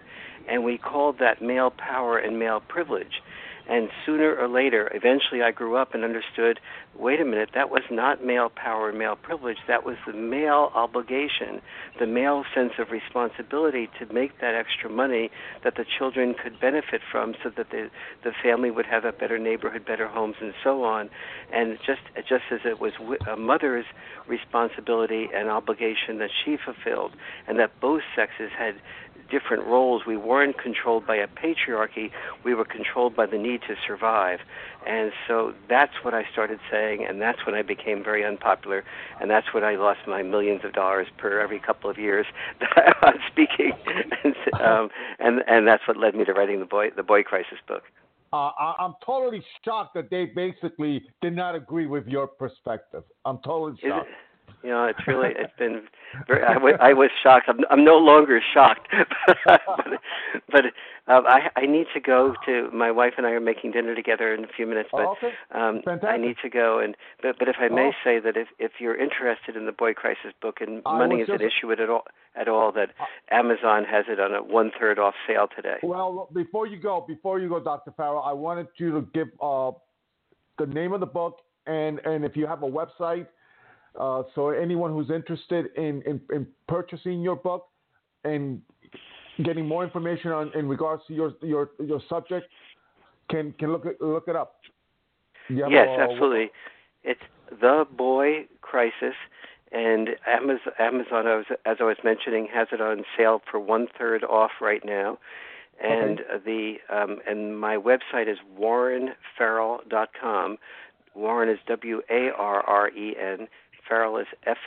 and 0.47 0.63
we 0.63 0.77
called 0.77 1.19
that 1.19 1.41
male 1.41 1.71
power 1.71 2.17
and 2.17 2.39
male 2.39 2.61
privilege. 2.61 3.21
And 3.69 3.89
sooner 4.05 4.35
or 4.35 4.47
later, 4.47 4.91
eventually 4.93 5.41
I 5.41 5.51
grew 5.51 5.77
up 5.77 5.93
and 5.93 6.03
understood 6.03 6.59
wait 6.97 7.19
a 7.19 7.25
minute, 7.25 7.49
that 7.55 7.69
was 7.69 7.81
not 7.89 8.23
male 8.23 8.49
power 8.49 8.89
and 8.89 8.99
male 8.99 9.15
privilege. 9.15 9.57
That 9.67 9.85
was 9.85 9.95
the 10.05 10.13
male 10.13 10.71
obligation, 10.75 11.61
the 11.99 12.05
male 12.05 12.43
sense 12.53 12.73
of 12.77 12.91
responsibility 12.91 13.89
to 13.99 14.13
make 14.13 14.39
that 14.41 14.53
extra 14.53 14.89
money 14.89 15.31
that 15.63 15.75
the 15.75 15.85
children 15.97 16.35
could 16.35 16.59
benefit 16.59 17.01
from 17.11 17.33
so 17.43 17.49
that 17.57 17.71
the, 17.71 17.89
the 18.23 18.31
family 18.43 18.69
would 18.69 18.85
have 18.85 19.05
a 19.05 19.11
better 19.11 19.39
neighborhood, 19.39 19.85
better 19.85 20.07
homes, 20.07 20.35
and 20.39 20.53
so 20.63 20.83
on. 20.83 21.09
And 21.51 21.77
just, 21.85 22.01
just 22.27 22.43
as 22.51 22.59
it 22.65 22.79
was 22.79 22.93
a 23.29 23.35
mother's 23.35 23.85
responsibility 24.27 25.29
and 25.33 25.49
obligation 25.49 26.19
that 26.19 26.29
she 26.43 26.57
fulfilled, 26.63 27.13
and 27.47 27.57
that 27.59 27.79
both 27.79 28.01
sexes 28.15 28.51
had 28.57 28.75
different 29.33 29.65
roles. 29.65 30.03
We 30.05 30.15
weren't 30.15 30.59
controlled 30.59 31.07
by 31.07 31.15
a 31.15 31.27
patriarchy, 31.27 32.11
we 32.45 32.53
were 32.53 32.65
controlled 32.65 33.15
by 33.15 33.25
the 33.25 33.37
need 33.37 33.61
to 33.67 33.75
survive. 33.85 34.39
And 34.85 35.11
so 35.27 35.53
that's 35.67 35.93
what 36.03 36.13
I 36.13 36.23
started 36.31 36.59
saying, 36.69 37.05
and 37.07 37.19
that's 37.19 37.39
when 37.45 37.55
I 37.55 37.63
became 37.63 38.03
very 38.03 38.23
unpopular, 38.23 38.83
and 39.19 39.31
that's 39.31 39.47
when 39.53 39.63
I 39.63 39.75
lost 39.75 40.01
my 40.07 40.21
millions 40.21 40.61
of 40.63 40.73
dollars 40.73 41.07
per 41.17 41.39
every 41.39 41.59
couple 41.59 41.89
of 41.89 41.97
years 41.97 42.27
that 42.59 42.95
I 43.01 43.09
was 43.09 43.19
speaking. 43.31 43.71
and, 44.23 44.61
um, 44.61 44.89
and, 45.19 45.43
and 45.47 45.67
that's 45.67 45.87
what 45.87 45.97
led 45.97 46.13
me 46.15 46.25
to 46.25 46.33
writing 46.33 46.59
the 46.59 46.65
Boy, 46.65 46.91
the 46.95 47.03
Boy 47.03 47.23
Crisis 47.23 47.57
book. 47.67 47.83
Uh, 48.31 48.51
I, 48.57 48.75
I'm 48.79 48.93
totally 49.05 49.43
shocked 49.63 49.93
that 49.95 50.09
they 50.09 50.25
basically 50.25 51.03
did 51.21 51.35
not 51.35 51.55
agree 51.55 51.87
with 51.87 52.07
your 52.07 52.27
perspective. 52.27 53.03
I'm 53.25 53.39
totally 53.45 53.79
shocked. 53.81 54.09
You 54.63 54.69
know, 54.69 54.85
it's 54.85 55.05
really 55.07 55.29
it's 55.37 55.53
been 55.57 55.83
very. 56.27 56.43
I, 56.43 56.53
w- 56.53 56.77
I 56.79 56.93
was 56.93 57.09
shocked. 57.21 57.45
I'm 57.49 57.59
I'm 57.69 57.83
no 57.83 57.97
longer 57.97 58.39
shocked, 58.53 58.87
but 59.45 59.61
but 60.51 60.65
um, 61.07 61.25
I 61.27 61.49
I 61.55 61.65
need 61.65 61.87
to 61.93 61.99
go 61.99 62.33
to. 62.45 62.69
My 62.71 62.91
wife 62.91 63.13
and 63.17 63.25
I 63.27 63.31
are 63.31 63.39
making 63.39 63.71
dinner 63.71 63.93
together 63.95 64.33
in 64.33 64.43
a 64.43 64.47
few 64.47 64.65
minutes, 64.65 64.89
but 64.91 65.01
Oh, 65.05 65.15
okay. 65.21 65.33
um, 65.51 65.81
I 66.03 66.17
need 66.17 66.37
to 66.43 66.49
go. 66.49 66.79
And 66.79 66.95
but 67.21 67.37
but 67.39 67.47
if 67.49 67.55
I 67.59 67.67
may 67.67 67.87
Oh. 67.89 67.91
say 68.03 68.19
that 68.19 68.37
if 68.37 68.47
if 68.59 68.73
you're 68.79 68.95
interested 68.99 69.55
in 69.55 69.65
the 69.65 69.71
Boy 69.71 69.93
Crisis 69.93 70.33
book 70.41 70.57
and 70.61 70.81
I 70.85 70.97
money 70.97 71.17
is 71.21 71.29
an 71.29 71.39
just- 71.39 71.43
issue 71.59 71.71
at 71.71 71.79
all 71.89 72.03
at 72.35 72.47
all, 72.47 72.71
that 72.73 72.89
Amazon 73.31 73.83
has 73.85 74.05
it 74.07 74.19
on 74.19 74.33
a 74.33 74.41
one 74.43 74.71
third 74.79 74.97
off 74.99 75.15
sale 75.27 75.47
today. 75.55 75.77
Well, 75.83 76.29
before 76.33 76.67
you 76.67 76.77
go, 76.79 77.03
before 77.07 77.39
you 77.39 77.49
go, 77.49 77.59
Dr. 77.59 77.91
Farrell, 77.97 78.23
I 78.25 78.33
wanted 78.33 78.67
you 78.77 78.91
to 78.93 79.01
give 79.13 79.27
uh, 79.41 79.71
the 80.57 80.65
name 80.67 80.93
of 80.93 80.99
the 80.99 81.05
book 81.05 81.39
and, 81.65 81.99
and 81.99 82.25
if 82.25 82.35
you 82.35 82.45
have 82.47 82.63
a 82.63 82.69
website, 82.69 83.27
uh, 83.99 84.23
so 84.33 84.49
anyone 84.49 84.91
who's 84.91 85.09
interested 85.09 85.67
in, 85.75 86.01
in, 86.03 86.21
in 86.31 86.47
purchasing 86.67 87.21
your 87.21 87.35
book 87.35 87.67
and 88.23 88.61
getting 89.43 89.67
more 89.67 89.83
information 89.83 90.31
on 90.31 90.51
in 90.55 90.67
regards 90.67 91.03
to 91.07 91.13
your 91.13 91.33
your 91.41 91.71
your 91.83 92.01
subject 92.07 92.47
can 93.29 93.53
can 93.53 93.71
look 93.71 93.85
it 93.85 94.01
look 94.01 94.27
it 94.27 94.35
up. 94.35 94.57
Yes, 95.49 95.87
a- 95.89 96.01
absolutely. 96.01 96.51
It's 97.03 97.21
the 97.49 97.85
Boy 97.95 98.45
Crisis, 98.61 99.15
and 99.71 100.09
Amazon, 100.27 100.73
Amazon 100.79 101.27
as, 101.27 101.45
as 101.65 101.77
I 101.79 101.83
was 101.83 101.97
mentioning, 102.03 102.47
has 102.53 102.67
it 102.71 102.81
on 102.81 103.03
sale 103.17 103.41
for 103.49 103.59
one 103.59 103.87
third 103.97 104.23
off 104.23 104.51
right 104.61 104.85
now. 104.85 105.17
And 105.83 106.21
uh, 106.21 106.37
the 106.45 106.75
um, 106.89 107.19
and 107.27 107.59
my 107.59 107.75
website 107.77 108.31
is 108.31 108.37
warrenfarrell.com. 108.59 110.57
Warren 111.15 111.49
is 111.49 111.57
W 111.67 112.01
A 112.09 112.29
R 112.37 112.61
R 112.61 112.89
E 112.89 113.15
N. 113.19 113.47
Farrell 113.87 114.17
is 114.17 114.27
F 114.45 114.57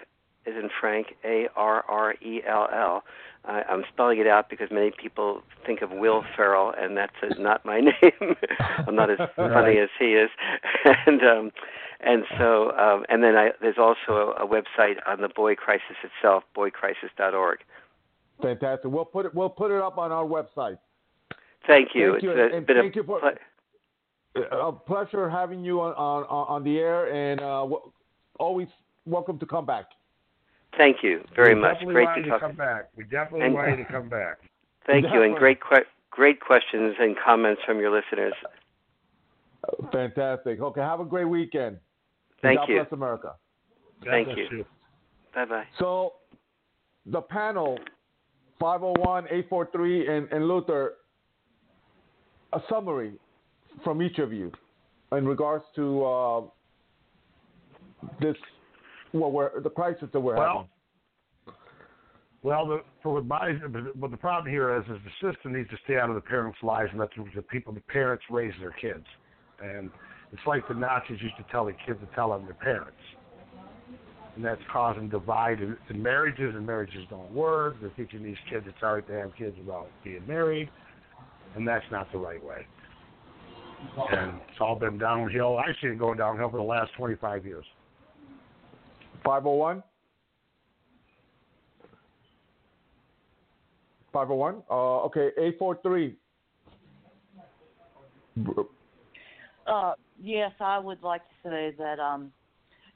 is 0.47 0.55
in 0.57 0.71
Frank 0.81 1.09
A 1.25 1.49
R 1.57 1.85
R 1.89 2.15
E 2.23 2.43
L 2.47 2.69
L. 2.73 3.05
I'm 3.49 3.85
spelling 3.93 4.19
it 4.19 4.27
out 4.27 4.51
because 4.51 4.73
many 4.73 4.91
people 4.91 5.43
think 5.65 5.81
of 5.81 5.93
Will 5.93 6.25
Ferrell, 6.37 6.75
and 6.77 6.97
that's 6.97 7.15
uh, 7.23 7.29
not 7.41 7.65
my 7.65 7.81
name. 8.03 8.35
I'm 8.87 8.97
not 8.97 9.09
as 9.09 9.19
funny 9.37 9.53
Right. 9.55 9.79
as 9.79 9.89
he 10.01 10.15
is, 10.15 10.31
and 11.07 11.23
um, 11.23 11.53
and 12.01 12.25
so 12.39 12.73
um, 12.73 13.05
and 13.09 13.23
then 13.23 13.37
I, 13.37 13.51
there's 13.61 13.79
also 13.79 14.35
a, 14.37 14.45
a 14.45 14.49
website 14.49 14.97
on 15.07 15.21
the 15.21 15.29
boy 15.29 15.55
crisis 15.55 15.97
itself, 16.03 16.43
boycrisis.org. 16.57 17.59
Fantastic. 18.43 18.91
We'll 18.91 19.05
put 19.05 19.27
it 19.27 19.35
we'll 19.35 19.49
put 19.49 19.71
it 19.71 19.81
up 19.81 19.97
on 19.97 20.11
our 20.11 20.25
website. 20.25 20.79
Thank 21.69 21.91
you. 21.95 22.13
Thank 22.13 22.23
you, 22.25 22.31
it's 22.33 22.53
a 22.53 22.57
and 22.57 22.67
been 22.67 22.77
thank 22.79 22.95
a 22.95 22.97
you 22.97 23.05
for- 23.05 23.21
ple- 23.21 24.69
A 24.69 24.73
pleasure 24.73 25.31
having 25.31 25.65
you 25.65 25.81
on 25.81 25.93
on, 25.95 26.25
on 26.29 26.65
the 26.65 26.79
air, 26.81 27.13
and 27.15 27.41
uh, 27.41 27.67
always 28.41 28.69
welcome 29.07 29.39
to 29.39 29.47
come 29.47 29.65
back. 29.65 29.87
Thank 30.77 31.03
you 31.03 31.25
very 31.35 31.55
we 31.55 31.61
much. 31.61 31.79
Great 31.85 32.05
want 32.05 32.19
to 32.19 32.25
you 32.25 32.31
talk. 32.31 32.41
to 32.41 32.47
come 32.49 32.57
back. 32.57 32.91
We 32.97 33.05
definitely 33.05 33.47
And- 33.47 33.55
want 33.55 33.71
you 33.71 33.77
to 33.77 33.85
come 33.91 34.09
back. 34.09 34.39
Thank 34.87 35.05
you, 35.13 35.23
and 35.23 35.35
great 35.37 35.59
que- 35.61 35.87
great 36.11 36.41
questions 36.41 36.95
and 37.01 37.17
comments 37.19 37.61
from 37.67 37.81
your 37.81 37.91
listeners. 37.91 38.35
Fantastic. 39.93 40.61
Okay, 40.61 40.81
have 40.81 41.01
a 41.01 41.05
great 41.05 41.25
weekend. 41.25 41.79
Thank 42.43 42.61
God 42.61 42.69
you. 42.69 42.77
bless 42.77 42.93
America. 42.93 43.33
God 44.05 44.11
Thank 44.11 44.27
bless 44.29 44.39
you. 44.51 44.65
Bye 45.35 45.45
bye. 45.47 45.65
So, 45.79 46.15
the 47.07 47.21
panel, 47.21 47.79
501, 48.61 49.25
843, 49.25 50.07
and, 50.09 50.29
and 50.33 50.47
Luther, 50.47 50.95
a 52.53 52.61
summary 52.71 53.13
from 53.83 54.03
each 54.03 54.19
of 54.19 54.33
you 54.33 54.53
in 55.13 55.27
regards 55.27 55.65
to 55.75 56.05
uh, 56.05 56.41
this, 58.21 58.37
what 59.13 59.33
we're, 59.33 59.61
the 59.61 59.71
crisis 59.71 60.09
that 60.13 60.21
we're 60.21 60.37
Well, 60.37 60.47
having. 60.47 60.69
Well, 62.43 62.67
the, 62.67 62.83
for 63.03 63.23
my, 63.23 63.55
what 63.99 64.13
the 64.13 64.17
problem 64.17 64.53
here 64.53 64.77
is, 64.77 64.85
is 64.85 64.99
the 65.05 65.33
system 65.33 65.53
needs 65.55 65.69
to 65.71 65.77
stay 65.85 65.97
out 65.97 66.11
of 66.11 66.15
the 66.15 66.21
parents' 66.21 66.59
lives 66.63 66.91
and 66.93 67.01
let 67.01 67.09
the, 67.17 67.25
the 67.35 67.43
people, 67.43 67.73
the 67.73 67.81
parents, 67.81 68.23
raise 68.31 68.53
their 68.61 68.71
kids. 68.71 69.05
And 69.61 69.91
it's 70.33 70.43
like 70.47 70.67
the 70.69 70.75
Nazis 70.75 71.21
used 71.21 71.37
to 71.39 71.45
tell 71.51 71.65
the 71.65 71.73
kids 71.87 71.99
to 72.01 72.15
tell 72.15 72.33
on 72.33 72.45
their 72.45 72.55
parents, 72.55 73.01
and 74.37 74.45
that's 74.45 74.61
causing 74.73 75.09
divide 75.09 75.61
in, 75.61 75.77
in 75.91 76.03
marriages. 76.03 76.55
And 76.55 76.65
marriages 76.67 77.05
don't 77.11 77.33
work. 77.33 77.77
They're 77.81 77.91
teaching 77.91 78.23
these 78.23 78.37
kids 78.51 78.65
it's 78.69 78.77
all 78.83 78.95
right 78.95 79.07
to 79.09 79.13
have 79.15 79.35
kids 79.37 79.57
without 79.59 79.89
being 80.05 80.27
married, 80.27 80.71
and 81.57 81.67
that's 81.67 81.85
not 81.91 82.11
the 82.13 82.19
right 82.19 82.43
way. 82.45 82.67
And 84.13 84.41
it's 84.49 84.61
all 84.61 84.77
been 84.77 84.99
downhill. 84.99 85.59
I've 85.59 85.75
seen 85.81 85.91
it 85.91 85.99
going 85.99 86.19
downhill 86.19 86.51
for 86.51 86.59
the 86.59 86.63
last 86.63 86.93
25 86.97 87.45
years. 87.45 87.65
501? 89.27 89.83
501? 94.13 94.63
Uh, 94.71 94.75
okay, 95.03 95.31
843. 95.37 96.17
Uh, 99.67 99.93
yes, 100.23 100.53
I 100.61 100.79
would 100.79 101.03
like 101.03 101.23
to 101.23 101.51
say 101.51 101.75
that 101.77 101.99
um, 101.99 102.33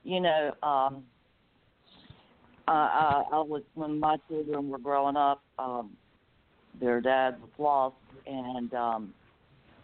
you 0.04 0.20
know, 0.20 0.52
um, 0.62 1.02
I, 2.68 2.72
I, 2.72 3.24
I 3.32 3.40
was 3.40 3.62
when 3.74 3.98
my 3.98 4.16
children 4.28 4.68
were 4.68 4.78
growing 4.78 5.16
up, 5.16 5.42
um, 5.58 5.90
their 6.80 7.00
dad 7.00 7.40
was 7.40 7.50
lost, 7.58 7.96
and 8.26 8.72
um, 8.72 9.14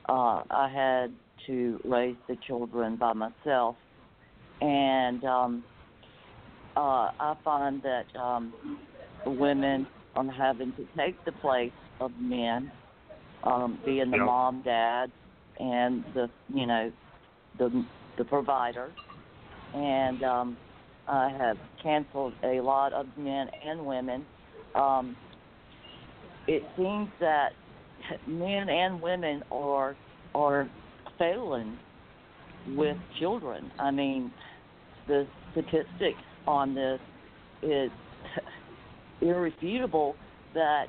uh, 0.09 0.43
I 0.49 0.71
had 0.73 1.13
to 1.49 1.81
raise 1.85 2.17
the 2.29 2.37
children 2.47 2.95
by 2.97 3.13
myself, 3.13 3.75
and 4.61 5.25
um, 5.25 5.65
uh, 6.77 7.11
I 7.19 7.35
find 7.45 7.83
that 7.83 8.05
um, 8.19 8.55
women 9.25 9.87
are 10.15 10.31
having 10.31 10.73
to 10.75 10.87
take 10.97 11.23
the 11.25 11.33
place 11.33 11.73
of 12.01 12.13
men, 12.21 12.71
um, 13.45 13.79
being 13.85 14.11
the 14.11 14.17
Yep. 14.19 14.27
mom, 14.27 14.63
dad, 14.63 15.11
and 15.59 16.05
the 16.15 16.29
you 16.53 16.67
know 16.67 16.93
the 17.59 17.85
the 18.19 18.25
provider. 18.25 18.93
And 19.75 20.23
um 20.23 20.57
I 21.09 21.29
have 21.31 21.57
canceled 21.83 22.35
a 22.43 22.61
lot 22.61 22.93
of 22.93 23.07
men 23.17 23.49
and 23.67 23.87
women. 23.87 24.27
Um 24.75 25.17
it 26.47 26.63
seems 26.77 27.09
that 27.21 27.51
men 28.27 28.69
and 28.69 29.01
women 29.01 29.43
are 29.51 29.97
are 30.35 30.69
failing 31.19 31.79
with 32.69 32.97
children. 33.19 33.71
I 33.79 33.91
mean 33.91 34.33
the 35.09 35.27
statistics 35.53 36.23
on 36.47 36.75
this 36.75 37.01
is 37.63 37.91
irrefutable 39.21 40.15
that 40.55 40.87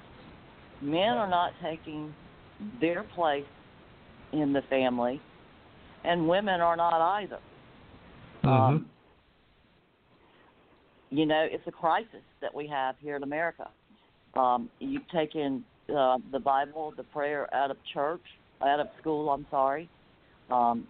men 0.82 1.10
are 1.10 1.30
not 1.30 1.52
taking 1.62 2.14
their 2.80 3.04
place 3.16 3.46
in 4.34 4.54
the 4.54 4.62
family, 4.70 5.22
and 6.04 6.28
women 6.28 6.62
are 6.62 6.76
not 6.76 7.02
either. 7.20 7.40
Um, 8.44 8.88
you 11.10 11.26
know, 11.26 11.48
it's 11.50 11.66
a 11.68 11.72
crisis 11.72 12.22
that 12.42 12.54
we 12.54 12.68
have 12.68 12.96
here 13.00 13.16
in 13.16 13.24
America. 13.24 13.70
Um, 14.36 14.70
you've 14.80 15.08
taken 15.10 15.64
uh, 15.90 16.18
the 16.32 16.40
Bible, 16.40 16.94
the 16.96 17.04
prayer 17.04 17.54
out 17.54 17.72
of 17.72 17.78
church, 17.94 18.22
out 18.62 18.80
of 18.80 18.88
school. 19.00 19.30
I'm 19.30 19.46
sorry. 19.50 19.90
Um, 20.52 20.88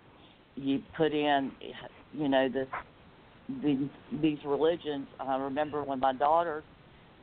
you 0.55 0.81
put 0.95 1.13
in, 1.13 1.51
you 2.13 2.27
know, 2.27 2.49
this 2.49 2.67
these 3.63 3.89
these 4.21 4.37
religions. 4.45 5.07
I 5.19 5.37
remember 5.37 5.83
when 5.83 5.99
my 5.99 6.13
daughter 6.13 6.63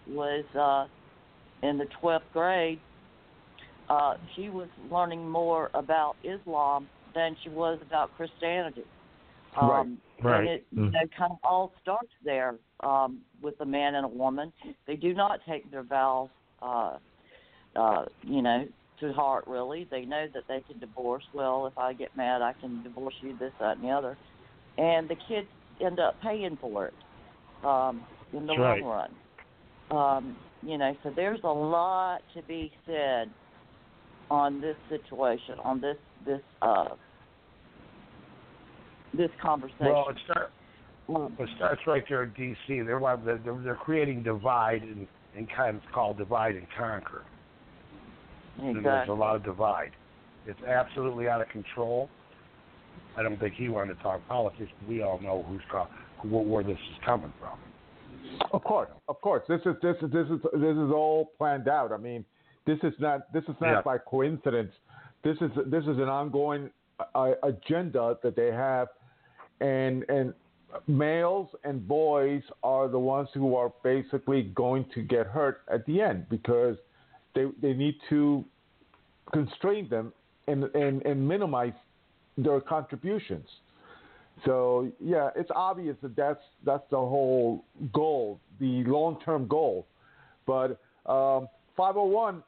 was 0.09 0.45
uh, 0.59 0.87
in 1.67 1.79
the 1.79 1.87
12th 2.03 2.21
grade, 2.33 2.81
uh, 3.89 4.15
she 4.35 4.49
was 4.49 4.69
learning 4.91 5.29
more 5.29 5.71
about 5.75 6.17
Islam 6.25 6.89
than 7.15 7.37
she 7.43 7.49
was 7.51 7.79
about 7.87 8.15
Christianity. 8.17 8.85
Um, 9.61 9.99
Right, 10.21 10.31
right. 10.31 10.41
And 10.41 10.49
it 10.49 10.67
you 10.73 10.83
know, 10.83 11.01
kind 11.17 11.33
of 11.33 11.39
all 11.45 11.73
starts 11.83 12.11
there 12.25 12.57
um, 12.81 13.21
with 13.43 13.55
a 13.61 13.65
man 13.67 13.95
and 13.95 14.05
a 14.05 14.09
woman. 14.09 14.53
They 14.87 14.97
do 14.97 15.15
not 15.15 15.41
take 15.49 15.71
their 15.71 15.83
vows, 15.83 16.29
uh, 16.61 16.97
uh, 17.77 18.05
you 18.23 18.43
know, 18.43 18.67
to 19.01 19.13
heart. 19.13 19.45
Really, 19.47 19.87
they 19.91 20.05
know 20.05 20.27
that 20.35 20.45
they 20.49 20.61
can 20.69 20.81
divorce. 20.81 21.25
Well, 21.33 21.67
if 21.67 21.79
I 21.79 21.93
get 21.93 22.17
mad, 22.17 22.43
I 22.43 22.53
can 22.61 22.83
divorce 22.83 23.15
you. 23.21 23.37
This, 23.39 23.53
that, 23.61 23.77
and 23.77 23.85
the 23.85 23.91
other. 23.91 24.17
And 24.77 25.09
the 25.09 25.17
kids 25.29 25.47
end 25.85 26.01
up 26.01 26.21
paying 26.23 26.59
for 26.61 26.87
it 26.87 26.95
um, 27.65 28.05
in 28.33 28.47
the 28.47 28.55
That's 28.55 28.59
right. 28.59 28.83
long 28.83 29.09
run. 29.91 29.99
Um, 29.99 30.37
you 30.63 30.79
know, 30.79 30.97
so 31.03 31.13
there's 31.15 31.41
a 31.45 31.49
lot 31.49 32.21
to 32.35 32.43
be 32.43 32.73
said 32.87 33.31
on 34.31 34.61
this 34.61 34.77
situation, 34.89 35.57
on 35.63 35.81
this 35.81 35.97
this 36.25 36.41
uh, 36.63 36.89
this 39.13 39.31
conversation. 39.43 39.87
Well, 39.87 40.09
it 40.09 40.17
starts. 40.25 40.53
Um, 41.07 41.37
It 41.39 41.49
starts 41.57 41.83
right 41.87 42.03
there 42.09 42.23
in 42.23 42.31
D.C. 42.31 42.81
They're 42.81 42.99
like- 42.99 43.25
they're, 43.25 43.39
they're 43.39 43.75
creating 43.75 44.23
divide 44.23 44.83
and, 44.83 45.07
and 45.37 45.47
kind 45.55 45.77
of 45.77 45.83
called 45.93 46.17
divide 46.17 46.55
and 46.57 46.67
conquer. 46.79 47.25
And 48.59 48.83
there's 48.83 49.09
a 49.11 49.13
lot 49.13 49.37
of 49.37 49.45
divide. 49.45 49.91
It's 50.47 50.63
absolutely 50.63 51.29
out 51.29 51.43
of 51.43 51.49
control. 51.49 52.09
I 53.17 53.23
don't 53.23 53.39
think 53.39 53.55
he 53.55 53.69
wanted 53.69 53.97
to 53.97 54.03
talk 54.03 54.27
politics, 54.29 54.71
we 54.89 55.03
all 55.03 55.21
know 55.21 55.45
who's 55.49 55.63
co- 55.71 55.89
where 56.25 56.65
this 56.65 56.77
is 56.77 57.05
coming 57.05 57.33
from. 57.39 57.59
Of 58.53 58.65
course, 58.65 58.89
of 59.09 59.21
course. 59.21 59.43
This 59.49 59.61
is 59.65 59.77
this 59.83 59.97
is 60.03 60.11
this 60.11 60.27
is 60.27 60.41
this 60.55 60.77
is 60.77 60.91
all 60.91 61.31
planned 61.39 61.69
out. 61.69 61.93
I 61.93 61.97
mean, 61.97 62.25
this 62.67 62.79
is 62.83 62.93
not 62.99 63.33
this 63.33 63.45
is 63.45 63.55
not 63.61 63.71
Yeah. 63.71 63.83
by 63.83 63.99
coincidence. 63.99 64.73
This 65.23 65.37
is 65.41 65.51
this 65.67 65.83
is 65.85 65.99
an 65.99 66.09
ongoing 66.09 66.71
uh, 67.15 67.33
agenda 67.43 68.19
that 68.23 68.35
they 68.35 68.51
have, 68.53 68.89
and 69.61 70.05
and 70.09 70.35
males 70.89 71.49
and 71.63 71.87
boys 71.87 72.43
are 72.65 72.89
the 72.89 72.99
ones 72.99 73.29
who 73.35 73.55
are 73.55 73.73
basically 73.85 74.43
going 74.55 74.85
to 74.95 75.03
get 75.03 75.27
hurt 75.27 75.63
at 75.71 75.87
the 75.87 76.01
end 76.01 76.27
because 76.29 76.77
they 77.35 77.47
they 77.63 77.73
need 77.75 77.95
to 78.09 78.45
constrain 79.33 79.89
them 79.89 80.13
and 80.49 80.65
and, 80.75 81.03
and 81.07 81.29
minimize 81.29 81.73
their 82.37 82.61
contributions. 82.61 83.47
So 84.45 84.91
yeah, 85.01 85.31
it's 85.37 85.51
obvious 85.55 85.97
that 86.03 86.17
that's 86.17 86.43
that's 86.65 86.83
the 86.91 86.97
whole 86.97 87.65
goal, 87.93 88.41
the 88.61 88.85
long-term 88.85 89.47
goal. 89.47 89.87
But 90.47 90.81
um, 91.07 91.49
501, 91.77 92.43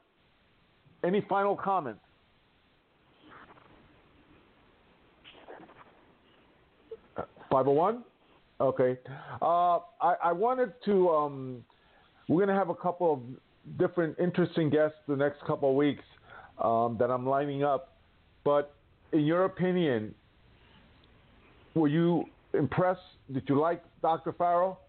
any 1.03 1.25
final 1.29 1.55
comments? 1.55 2.01
Five 7.49 7.65
hundred 7.65 7.71
one. 7.71 8.03
Okay. 8.59 8.97
Uh, 9.41 9.77
I, 10.01 10.15
I 10.25 10.31
wanted 10.33 10.73
to. 10.85 11.09
Um, 11.09 11.63
we're 12.27 12.45
to 12.45 12.53
have 12.53 12.69
a 12.69 12.75
couple 12.75 13.13
of 13.13 13.77
different 13.79 14.17
interesting 14.19 14.69
guests 14.69 14.97
the 15.07 15.15
next 15.15 15.41
couple 15.45 15.69
of 15.69 15.75
weeks 15.75 16.03
um, 16.61 16.97
that 16.99 17.09
I'm 17.09 17.25
lining 17.25 17.63
up. 17.63 17.93
But 18.43 18.75
in 19.13 19.21
your 19.21 19.45
opinion, 19.45 20.13
were 21.75 21.87
you 21.87 22.25
impressed? 22.53 23.01
Did 23.31 23.43
you 23.47 23.59
like 23.59 23.83
Dr. 24.01 24.33
Farrell? 24.33 24.81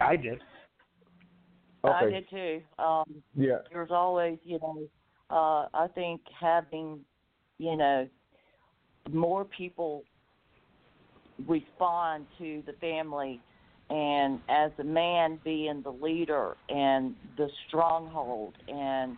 I 0.00 0.16
did. 0.16 0.40
I 1.84 2.04
did 2.10 2.28
too. 2.28 2.62
Um, 2.82 3.22
Yeah. 3.34 3.58
there's 3.72 3.90
always, 3.90 4.38
you 4.42 4.58
know, 4.58 4.88
uh, 5.30 5.68
I 5.72 5.88
think 5.94 6.20
having, 6.38 7.04
you 7.58 7.76
know, 7.76 8.08
more 9.10 9.44
people 9.44 10.04
respond 11.46 12.26
to 12.38 12.62
the 12.66 12.72
family 12.74 13.40
and 13.90 14.40
as 14.48 14.72
a 14.78 14.84
man 14.84 15.38
being 15.44 15.82
the 15.82 15.90
leader 15.90 16.56
and 16.68 17.14
the 17.36 17.48
stronghold 17.68 18.56
and 18.68 19.16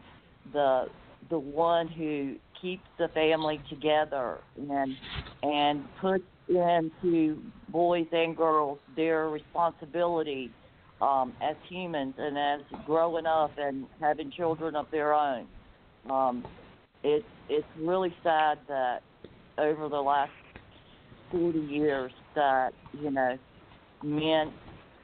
the 0.53 0.87
the 1.31 1.39
one 1.39 1.89
who 1.89 2.37
keeps 2.61 2.85
the 2.99 3.09
family 3.09 3.61
together 3.69 4.39
and 4.71 4.97
and 5.43 5.85
puts 6.01 6.25
into 6.49 7.41
boys 7.69 8.07
and 8.13 8.37
girls 8.37 8.79
their 8.97 9.29
responsibility 9.29 10.51
um, 11.01 11.33
as 11.41 11.57
humans 11.69 12.15
and 12.19 12.39
as 12.39 12.61
growing 12.85 13.27
up 13.27 13.53
and 13.59 13.87
having 14.01 14.31
children 14.31 14.75
of 14.75 14.87
their 14.91 15.15
own. 15.15 15.47
Um, 16.11 16.45
it's 17.05 17.27
it's 17.49 17.67
really 17.79 18.15
sad 18.23 18.59
that 18.69 19.03
over 19.59 19.89
the 19.89 20.01
last 20.01 20.33
40 21.31 21.59
years 21.59 22.13
that 22.35 22.73
you 23.01 23.11
know 23.11 23.39
men, 24.03 24.53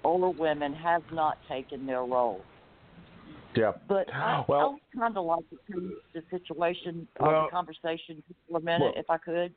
older 0.03 0.31
women 0.31 0.73
have 0.75 1.03
not 1.13 1.39
taken 1.49 1.87
their 1.87 2.03
role. 2.03 2.41
Yeah. 3.57 3.73
But 3.89 4.13
I, 4.13 4.45
Well- 4.49 4.79
I 4.95 4.99
kind 4.99 5.17
of 5.17 5.25
like 5.25 5.45
to 5.71 5.97
the 6.13 6.23
situation 6.31 7.07
of 7.21 7.27
Well- 7.27 7.45
the 7.45 7.51
conversation 7.51 8.23
for 8.49 8.59
a 8.59 8.61
minute, 8.61 8.83
Well- 8.83 8.93
if 8.97 9.09
I 9.11 9.19
could. 9.19 9.55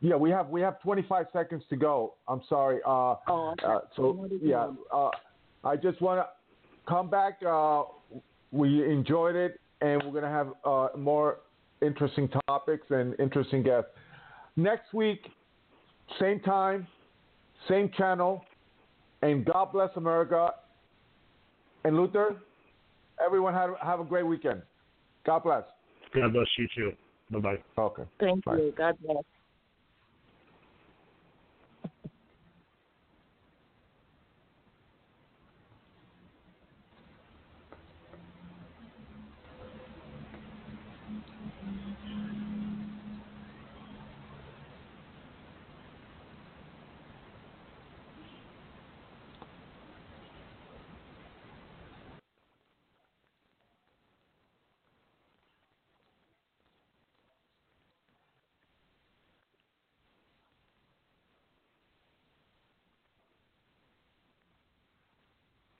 Yeah, 0.00 0.16
we 0.16 0.30
have 0.30 0.50
we 0.50 0.60
have 0.60 0.78
25 0.82 1.26
seconds 1.32 1.64
to 1.70 1.76
go. 1.76 2.14
I'm 2.28 2.42
sorry. 2.48 2.80
Uh, 2.84 3.16
Oh, 3.28 3.54
uh, 3.64 3.80
so 3.96 4.28
yeah, 4.42 4.70
uh, 4.92 5.10
I 5.64 5.76
just 5.76 6.02
want 6.02 6.20
to 6.20 6.28
come 6.86 7.08
back. 7.08 7.42
Uh, 7.42 7.84
we 8.52 8.84
enjoyed 8.84 9.36
it, 9.36 9.58
and 9.80 10.02
we're 10.02 10.12
gonna 10.20 10.32
have 10.32 10.52
uh, 10.66 10.88
more 10.96 11.38
interesting 11.80 12.28
topics 12.46 12.90
and 12.90 13.18
interesting 13.18 13.62
guests 13.62 13.90
next 14.56 14.92
week. 14.92 15.30
Same 16.20 16.40
time, 16.40 16.86
same 17.66 17.88
channel, 17.96 18.44
and 19.22 19.46
God 19.46 19.72
bless 19.72 19.90
America. 19.96 20.54
And 21.84 21.96
Luther, 21.96 22.36
everyone 23.24 23.54
have 23.54 23.70
have 23.82 24.00
a 24.00 24.04
great 24.04 24.26
weekend. 24.26 24.62
God 25.24 25.42
bless. 25.42 25.64
God 26.14 26.32
bless 26.32 26.46
you 26.58 26.68
too. 26.74 26.92
Bye 27.30 27.40
bye. 27.40 27.82
Okay. 27.82 28.02
Thank 28.20 28.44
Bye. 28.44 28.56
you. 28.56 28.74
God 28.76 28.96
bless. 29.04 29.24